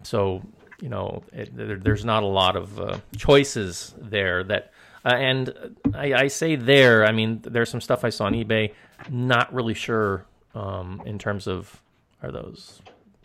so 0.02 0.42
you 0.80 0.88
know, 0.88 1.22
it, 1.32 1.54
there, 1.54 1.76
there's 1.76 2.04
not 2.04 2.22
a 2.22 2.26
lot 2.26 2.56
of 2.56 2.80
uh, 2.80 2.98
choices 3.16 3.94
there 3.98 4.42
that. 4.44 4.72
Uh, 5.04 5.14
and 5.14 5.76
I, 5.94 6.12
I 6.12 6.26
say 6.26 6.56
there, 6.56 7.06
I 7.06 7.12
mean, 7.12 7.40
there's 7.44 7.70
some 7.70 7.80
stuff 7.80 8.04
I 8.04 8.10
saw 8.10 8.24
on 8.24 8.34
eBay. 8.34 8.72
Not 9.08 9.54
really 9.54 9.74
sure 9.74 10.26
um, 10.54 11.02
in 11.06 11.18
terms 11.18 11.46
of 11.46 11.80
are 12.22 12.32
those 12.32 12.80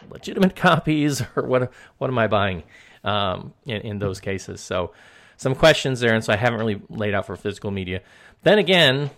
legitimate 0.10 0.56
copies 0.68 1.22
or 1.36 1.44
what? 1.48 1.72
What 1.98 2.10
am 2.10 2.18
I 2.20 2.28
buying 2.28 2.64
um, 3.04 3.54
in, 3.66 3.82
in 3.82 4.00
those 4.00 4.20
cases? 4.20 4.62
So 4.62 4.94
some 5.38 5.56
questions 5.56 6.00
there, 6.00 6.14
and 6.14 6.24
so 6.24 6.34
I 6.34 6.36
haven't 6.36 6.60
really 6.60 6.82
laid 6.90 7.14
out 7.14 7.26
for 7.26 7.36
physical 7.36 7.72
media. 7.72 8.02
Then 8.44 8.60
again, 8.60 9.10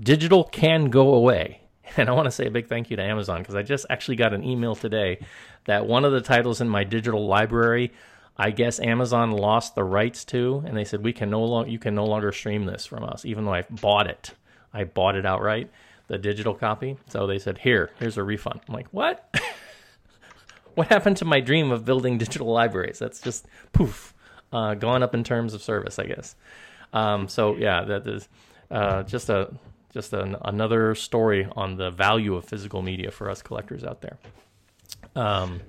digital 0.00 0.44
can 0.44 0.86
go 0.86 1.14
away. 1.14 1.60
And 1.98 2.08
I 2.08 2.12
want 2.12 2.26
to 2.26 2.30
say 2.30 2.46
a 2.46 2.50
big 2.50 2.68
thank 2.68 2.90
you 2.90 2.96
to 2.96 3.02
Amazon 3.02 3.40
because 3.40 3.54
I 3.54 3.62
just 3.62 3.86
actually 3.88 4.16
got 4.16 4.34
an 4.34 4.42
email 4.42 4.74
today 4.74 5.18
that 5.66 5.86
one 5.86 6.04
of 6.04 6.12
the 6.12 6.20
titles 6.20 6.60
in 6.60 6.68
my 6.68 6.82
digital 6.82 7.26
library, 7.26 7.92
I 8.36 8.50
guess 8.50 8.80
Amazon 8.80 9.30
lost 9.30 9.74
the 9.74 9.84
rights 9.84 10.24
to, 10.26 10.62
and 10.66 10.76
they 10.76 10.84
said 10.84 11.04
we 11.04 11.12
can 11.12 11.30
no 11.30 11.44
longer 11.44 11.70
you 11.70 11.78
can 11.78 11.94
no 11.94 12.04
longer 12.04 12.32
stream 12.32 12.64
this 12.64 12.84
from 12.84 13.04
us, 13.04 13.24
even 13.24 13.44
though 13.44 13.54
I 13.54 13.62
bought 13.70 14.08
it. 14.08 14.32
I 14.72 14.84
bought 14.84 15.14
it 15.14 15.24
outright, 15.24 15.70
the 16.08 16.18
digital 16.18 16.54
copy. 16.54 16.96
So 17.08 17.28
they 17.28 17.38
said 17.38 17.58
here, 17.58 17.90
here's 18.00 18.18
a 18.18 18.24
refund. 18.24 18.60
I'm 18.68 18.74
like, 18.74 18.88
what? 18.90 19.32
what 20.74 20.88
happened 20.88 21.16
to 21.18 21.24
my 21.24 21.38
dream 21.38 21.70
of 21.70 21.84
building 21.84 22.18
digital 22.18 22.52
libraries? 22.52 22.98
That's 22.98 23.20
just 23.20 23.46
poof, 23.72 24.14
uh, 24.52 24.74
gone 24.74 25.04
up 25.04 25.14
in 25.14 25.22
terms 25.22 25.54
of 25.54 25.62
service, 25.62 26.00
I 26.00 26.06
guess. 26.06 26.34
Um, 26.92 27.28
so 27.28 27.54
yeah, 27.54 27.84
that 27.84 28.06
is 28.08 28.28
uh, 28.68 29.04
just 29.04 29.30
a 29.30 29.52
just 29.94 30.12
an, 30.12 30.36
another 30.42 30.94
story 30.94 31.48
on 31.56 31.76
the 31.76 31.90
value 31.90 32.34
of 32.34 32.44
physical 32.44 32.82
media 32.82 33.10
for 33.10 33.30
us 33.30 33.40
collectors 33.40 33.84
out 33.84 34.02
there. 34.02 34.18
Um, 35.14 35.60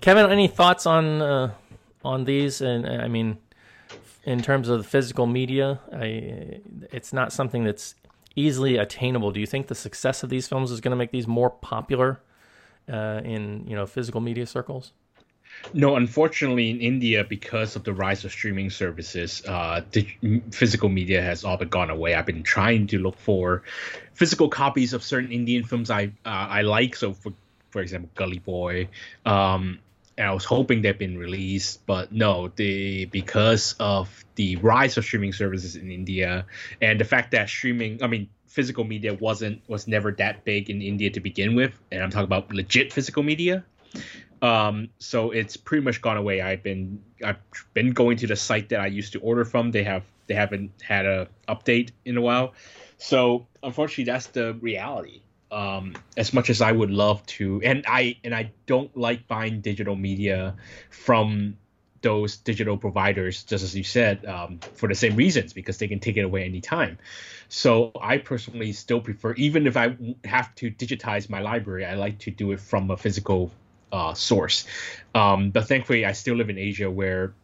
Kevin, 0.00 0.30
any 0.30 0.48
thoughts 0.48 0.84
on 0.86 1.22
uh, 1.22 1.52
on 2.04 2.24
these? 2.24 2.60
And 2.60 2.86
I 2.86 3.06
mean, 3.08 3.38
in 4.24 4.42
terms 4.42 4.68
of 4.68 4.78
the 4.78 4.84
physical 4.84 5.26
media, 5.26 5.80
I, 5.92 6.60
it's 6.90 7.12
not 7.12 7.32
something 7.32 7.64
that's 7.64 7.94
easily 8.34 8.76
attainable. 8.76 9.30
Do 9.30 9.40
you 9.40 9.46
think 9.46 9.68
the 9.68 9.74
success 9.74 10.22
of 10.22 10.30
these 10.30 10.48
films 10.48 10.70
is 10.70 10.80
going 10.80 10.90
to 10.90 10.96
make 10.96 11.12
these 11.12 11.26
more 11.26 11.50
popular 11.50 12.20
uh, 12.92 13.20
in 13.24 13.64
you 13.68 13.76
know 13.76 13.86
physical 13.86 14.20
media 14.20 14.46
circles? 14.46 14.92
No, 15.72 15.96
unfortunately, 15.96 16.70
in 16.70 16.80
India, 16.80 17.24
because 17.24 17.76
of 17.76 17.84
the 17.84 17.92
rise 17.92 18.24
of 18.24 18.32
streaming 18.32 18.70
services, 18.70 19.42
uh, 19.46 19.82
the 19.92 20.06
physical 20.50 20.88
media 20.88 21.22
has 21.22 21.44
all 21.44 21.56
but 21.56 21.70
gone 21.70 21.90
away. 21.90 22.14
I've 22.14 22.26
been 22.26 22.42
trying 22.42 22.88
to 22.88 22.98
look 22.98 23.18
for 23.18 23.62
physical 24.14 24.48
copies 24.48 24.92
of 24.92 25.02
certain 25.02 25.32
Indian 25.32 25.64
films 25.64 25.90
I 25.90 26.12
uh, 26.24 26.46
I 26.58 26.62
like. 26.62 26.96
So, 26.96 27.12
for 27.12 27.32
for 27.70 27.80
example, 27.82 28.10
Gully 28.14 28.38
Boy. 28.38 28.88
Um, 29.24 29.78
and 30.18 30.28
I 30.28 30.32
was 30.34 30.44
hoping 30.44 30.82
they've 30.82 30.98
been 30.98 31.16
released, 31.16 31.86
but 31.86 32.12
no, 32.12 32.48
the 32.48 33.06
because 33.06 33.74
of 33.80 34.24
the 34.34 34.56
rise 34.56 34.98
of 34.98 35.04
streaming 35.04 35.32
services 35.32 35.76
in 35.76 35.90
India 35.90 36.44
and 36.82 37.00
the 37.00 37.04
fact 37.04 37.30
that 37.30 37.48
streaming, 37.48 38.02
I 38.02 38.06
mean, 38.06 38.28
physical 38.46 38.84
media 38.84 39.14
wasn't 39.14 39.62
was 39.66 39.88
never 39.88 40.12
that 40.12 40.44
big 40.44 40.68
in 40.68 40.82
India 40.82 41.10
to 41.10 41.20
begin 41.20 41.54
with, 41.54 41.72
and 41.90 42.02
I'm 42.02 42.10
talking 42.10 42.24
about 42.24 42.52
legit 42.52 42.92
physical 42.92 43.22
media. 43.22 43.64
Um, 44.42 44.88
so 44.98 45.30
it's 45.30 45.56
pretty 45.56 45.84
much 45.84 46.00
gone 46.00 46.16
away. 46.16 46.40
I've 46.40 46.62
been 46.62 47.02
I've 47.22 47.38
been 47.74 47.90
going 47.90 48.16
to 48.18 48.26
the 48.26 48.36
site 48.36 48.70
that 48.70 48.80
I 48.80 48.86
used 48.86 49.12
to 49.12 49.20
order 49.20 49.44
from. 49.44 49.70
They 49.70 49.84
have 49.84 50.04
they 50.26 50.34
haven't 50.34 50.70
had 50.82 51.06
a 51.06 51.28
update 51.48 51.90
in 52.04 52.16
a 52.16 52.20
while. 52.20 52.54
So 52.98 53.46
unfortunately, 53.62 54.04
that's 54.04 54.26
the 54.28 54.54
reality. 54.54 55.22
Um, 55.50 55.94
as 56.16 56.32
much 56.32 56.48
as 56.48 56.60
I 56.60 56.70
would 56.70 56.90
love 56.90 57.26
to, 57.26 57.60
and 57.62 57.84
I 57.88 58.16
and 58.22 58.34
I 58.34 58.52
don't 58.66 58.96
like 58.96 59.26
buying 59.26 59.60
digital 59.60 59.96
media 59.96 60.54
from 60.90 61.56
those 62.02 62.36
digital 62.36 62.76
providers, 62.76 63.42
just 63.42 63.64
as 63.64 63.76
you 63.76 63.84
said, 63.84 64.24
um, 64.24 64.60
for 64.74 64.88
the 64.88 64.94
same 64.94 65.16
reasons 65.16 65.52
because 65.52 65.78
they 65.78 65.88
can 65.88 66.00
take 66.00 66.16
it 66.16 66.22
away 66.22 66.44
anytime. 66.44 66.98
So 67.48 67.90
I 68.00 68.18
personally 68.18 68.72
still 68.72 69.00
prefer, 69.00 69.34
even 69.34 69.66
if 69.66 69.76
I 69.76 69.96
have 70.24 70.54
to 70.56 70.70
digitize 70.70 71.28
my 71.28 71.40
library, 71.40 71.84
I 71.84 71.94
like 71.94 72.20
to 72.20 72.30
do 72.30 72.52
it 72.52 72.60
from 72.60 72.90
a 72.90 72.96
physical 72.96 73.50
uh, 73.92 74.14
source. 74.14 74.66
Um, 75.14 75.50
but 75.50 75.66
thankfully, 75.68 76.04
I 76.04 76.12
still 76.12 76.36
live 76.36 76.50
in 76.50 76.58
Asia 76.58 76.90
where 76.90 77.34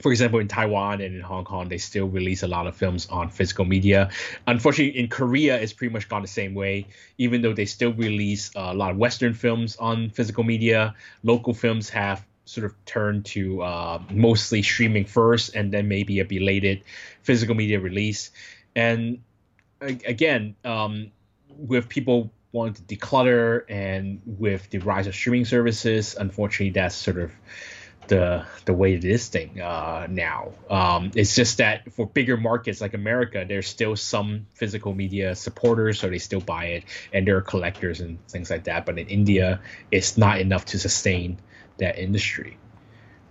for 0.00 0.12
example, 0.12 0.38
in 0.38 0.48
Taiwan 0.48 1.00
and 1.00 1.14
in 1.14 1.20
Hong 1.20 1.44
Kong, 1.44 1.68
they 1.68 1.78
still 1.78 2.06
release 2.06 2.42
a 2.42 2.46
lot 2.46 2.66
of 2.66 2.76
films 2.76 3.08
on 3.08 3.30
physical 3.30 3.64
media. 3.64 4.10
Unfortunately, 4.46 4.98
in 4.98 5.08
Korea, 5.08 5.58
it's 5.58 5.72
pretty 5.72 5.92
much 5.92 6.08
gone 6.08 6.22
the 6.22 6.28
same 6.28 6.54
way. 6.54 6.86
Even 7.16 7.42
though 7.42 7.52
they 7.52 7.64
still 7.64 7.92
release 7.92 8.50
a 8.54 8.74
lot 8.74 8.90
of 8.90 8.96
Western 8.96 9.34
films 9.34 9.76
on 9.76 10.10
physical 10.10 10.44
media, 10.44 10.94
local 11.22 11.54
films 11.54 11.88
have 11.88 12.24
sort 12.44 12.64
of 12.64 12.74
turned 12.84 13.24
to 13.26 13.62
uh, 13.62 14.00
mostly 14.10 14.62
streaming 14.62 15.04
first 15.04 15.54
and 15.54 15.72
then 15.72 15.88
maybe 15.88 16.20
a 16.20 16.24
belated 16.24 16.82
physical 17.22 17.54
media 17.54 17.80
release. 17.80 18.30
And 18.74 19.20
again, 19.80 20.54
um, 20.64 21.10
with 21.58 21.88
people 21.88 22.30
wanting 22.52 22.74
to 22.74 22.82
declutter 22.82 23.64
and 23.68 24.20
with 24.24 24.68
the 24.70 24.78
rise 24.78 25.06
of 25.06 25.14
streaming 25.14 25.44
services, 25.44 26.16
unfortunately, 26.18 26.70
that's 26.70 26.94
sort 26.94 27.18
of 27.18 27.32
the 28.08 28.44
the 28.64 28.72
way 28.72 28.94
it 28.94 29.04
is 29.04 29.28
thing 29.28 29.60
uh, 29.60 30.06
now. 30.10 30.52
Um, 30.70 31.10
it's 31.14 31.34
just 31.34 31.58
that 31.58 31.92
for 31.92 32.06
bigger 32.06 32.36
markets 32.36 32.80
like 32.80 32.94
America, 32.94 33.44
there's 33.46 33.68
still 33.68 33.96
some 33.96 34.46
physical 34.54 34.94
media 34.94 35.34
supporters, 35.34 36.00
so 36.00 36.08
they 36.08 36.18
still 36.18 36.40
buy 36.40 36.66
it, 36.66 36.84
and 37.12 37.26
there 37.26 37.36
are 37.36 37.42
collectors 37.42 38.00
and 38.00 38.24
things 38.28 38.50
like 38.50 38.64
that. 38.64 38.86
But 38.86 38.98
in 38.98 39.08
India, 39.08 39.60
it's 39.90 40.16
not 40.16 40.40
enough 40.40 40.64
to 40.66 40.78
sustain 40.78 41.38
that 41.76 41.98
industry. 41.98 42.56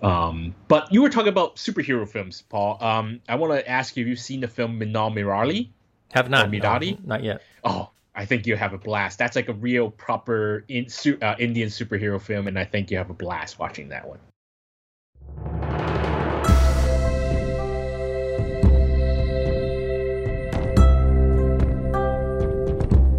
Um, 0.01 0.53
but 0.67 0.93
you 0.93 1.01
were 1.01 1.09
talking 1.09 1.29
about 1.29 1.55
superhero 1.55 2.07
films, 2.07 2.43
Paul. 2.43 2.77
Um, 2.81 3.21
I 3.27 3.35
want 3.35 3.53
to 3.53 3.67
ask 3.69 3.97
you: 3.97 4.03
Have 4.03 4.09
you've 4.09 4.19
seen 4.19 4.41
the 4.41 4.47
film 4.47 4.77
Minnal 4.77 5.11
Murali? 5.11 5.69
Have 6.13 6.29
not. 6.29 6.49
Mirari? 6.49 6.99
No, 6.99 7.15
not 7.15 7.23
yet. 7.23 7.41
Oh, 7.63 7.89
I 8.17 8.25
think 8.25 8.47
you 8.47 8.55
have 8.55 8.73
a 8.73 8.79
blast. 8.79 9.19
That's 9.19 9.35
like 9.35 9.47
a 9.47 9.53
real 9.53 9.91
proper 9.91 10.65
in, 10.67 10.87
uh, 11.21 11.35
Indian 11.37 11.69
superhero 11.69 12.19
film, 12.19 12.47
and 12.47 12.57
I 12.57 12.65
think 12.65 12.89
you 12.89 12.97
have 12.97 13.11
a 13.11 13.13
blast 13.13 13.59
watching 13.59 13.89
that 13.89 14.07
one. 14.07 14.19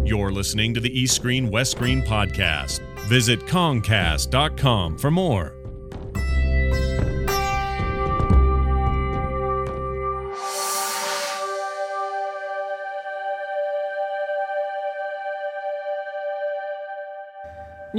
You're 0.05 0.31
listening 0.31 0.73
to 0.73 0.81
the 0.81 0.91
East 0.91 1.15
Screen 1.15 1.49
West 1.49 1.71
Screen 1.71 2.01
podcast. 2.01 2.81
Visit 3.07 3.39
Kongcast.com 3.41 4.97
for 4.97 5.11
more. 5.11 5.58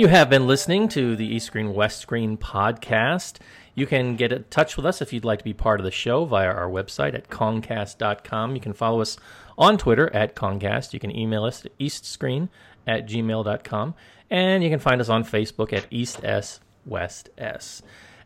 You 0.00 0.08
have 0.08 0.30
been 0.30 0.46
listening 0.46 0.88
to 0.88 1.14
the 1.14 1.26
East 1.26 1.44
Screen 1.44 1.74
West 1.74 2.00
Screen 2.00 2.38
podcast. 2.38 3.36
You 3.74 3.86
can 3.86 4.16
get 4.16 4.32
in 4.32 4.44
touch 4.44 4.78
with 4.78 4.86
us 4.86 5.02
if 5.02 5.12
you'd 5.12 5.26
like 5.26 5.40
to 5.40 5.44
be 5.44 5.52
part 5.52 5.78
of 5.78 5.84
the 5.84 5.90
show 5.90 6.24
via 6.24 6.46
our 6.46 6.70
website 6.70 7.12
at 7.12 7.28
kongcast.com. 7.28 8.54
You 8.54 8.62
can 8.62 8.72
follow 8.72 9.02
us 9.02 9.18
on 9.58 9.76
Twitter 9.76 10.10
at 10.16 10.34
kongcast. 10.34 10.94
You 10.94 11.00
can 11.00 11.14
email 11.14 11.44
us 11.44 11.66
at 11.66 11.78
eastscreen 11.78 12.48
at 12.86 13.06
gmail.com. 13.06 13.94
And 14.30 14.64
you 14.64 14.70
can 14.70 14.78
find 14.78 15.02
us 15.02 15.10
on 15.10 15.22
Facebook 15.22 15.70
at 15.70 15.86
East 15.90 16.24
S 16.24 16.60
West 16.86 17.28
S. 17.36 17.82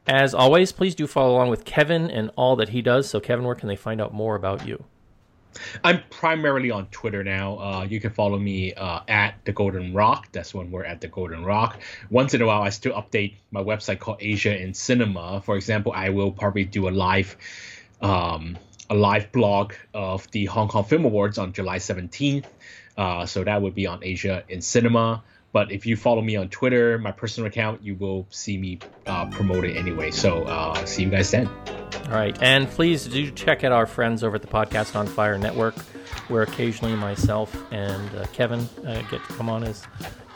As 0.06 0.32
always, 0.32 0.70
please 0.70 0.94
do 0.94 1.08
follow 1.08 1.34
along 1.34 1.50
with 1.50 1.64
Kevin 1.64 2.08
and 2.08 2.30
all 2.36 2.54
that 2.54 2.68
he 2.68 2.82
does. 2.82 3.08
So, 3.08 3.18
Kevin, 3.18 3.44
where 3.44 3.56
can 3.56 3.66
they 3.66 3.74
find 3.74 4.00
out 4.00 4.14
more 4.14 4.36
about 4.36 4.64
you? 4.64 4.84
I'm 5.82 6.02
primarily 6.10 6.70
on 6.70 6.86
Twitter 6.86 7.24
now. 7.24 7.58
Uh, 7.58 7.86
you 7.88 8.00
can 8.00 8.10
follow 8.10 8.38
me 8.38 8.74
uh, 8.74 9.00
at 9.08 9.34
the 9.44 9.52
Golden 9.52 9.92
Rock. 9.94 10.28
That's 10.32 10.54
when 10.54 10.70
we're 10.70 10.84
at 10.84 11.00
the 11.00 11.08
Golden 11.08 11.44
Rock. 11.44 11.80
Once 12.10 12.34
in 12.34 12.42
a 12.42 12.46
while, 12.46 12.62
I 12.62 12.70
still 12.70 12.94
update 12.94 13.34
my 13.50 13.62
website 13.62 13.98
called 13.98 14.18
Asia 14.20 14.56
in 14.56 14.74
Cinema. 14.74 15.40
For 15.40 15.56
example, 15.56 15.92
I 15.92 16.10
will 16.10 16.32
probably 16.32 16.64
do 16.64 16.88
a 16.88 16.90
live, 16.90 17.36
um, 18.00 18.58
a 18.90 18.94
live 18.94 19.32
blog 19.32 19.74
of 19.92 20.30
the 20.30 20.46
Hong 20.46 20.68
Kong 20.68 20.84
Film 20.84 21.04
Awards 21.04 21.38
on 21.38 21.52
July 21.52 21.78
17th. 21.78 22.44
Uh, 22.96 23.26
so 23.26 23.42
that 23.44 23.60
would 23.60 23.74
be 23.74 23.86
on 23.86 24.00
Asia 24.02 24.44
in 24.48 24.60
Cinema. 24.60 25.22
But 25.54 25.70
if 25.70 25.86
you 25.86 25.94
follow 25.94 26.20
me 26.20 26.34
on 26.34 26.48
Twitter, 26.48 26.98
my 26.98 27.12
personal 27.12 27.46
account, 27.46 27.80
you 27.80 27.94
will 27.94 28.26
see 28.28 28.58
me 28.58 28.80
uh, 29.06 29.26
promote 29.26 29.64
it 29.64 29.76
anyway. 29.76 30.10
So 30.10 30.42
uh, 30.42 30.84
see 30.84 31.04
you 31.04 31.10
guys 31.10 31.30
then. 31.30 31.48
All 32.06 32.10
right. 32.10 32.36
And 32.42 32.68
please 32.68 33.06
do 33.06 33.30
check 33.30 33.62
out 33.62 33.70
our 33.70 33.86
friends 33.86 34.24
over 34.24 34.34
at 34.34 34.42
the 34.42 34.48
Podcast 34.48 34.96
on 34.96 35.06
Fire 35.06 35.38
Network, 35.38 35.78
where 36.26 36.42
occasionally 36.42 36.96
myself 36.96 37.56
and 37.70 38.16
uh, 38.16 38.26
Kevin 38.32 38.68
uh, 38.84 39.00
get 39.02 39.24
to 39.24 39.32
come 39.34 39.48
on 39.48 39.62
as 39.62 39.86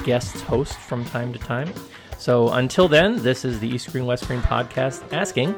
guest 0.05 0.37
hosts 0.43 0.77
from 0.77 1.05
time 1.07 1.33
to 1.33 1.39
time. 1.41 1.73
So 2.17 2.51
until 2.51 2.87
then, 2.87 3.21
this 3.21 3.45
is 3.45 3.59
the 3.59 3.69
East 3.69 3.89
Screen 3.89 4.07
West 4.07 4.23
Screen 4.23 4.41
podcast 4.41 5.03
asking, 5.13 5.53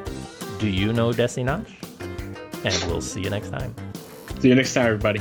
Do 0.59 0.69
you 0.69 0.95
know 0.95 1.11
Desi 1.11 1.45
Notch? 1.45 1.71
And 2.65 2.91
we'll 2.91 3.03
see 3.03 3.21
you 3.21 3.29
next 3.29 3.51
time. 3.51 3.75
See 4.41 4.49
you 4.49 4.55
next 4.55 4.73
time, 4.73 4.87
everybody. 4.87 5.21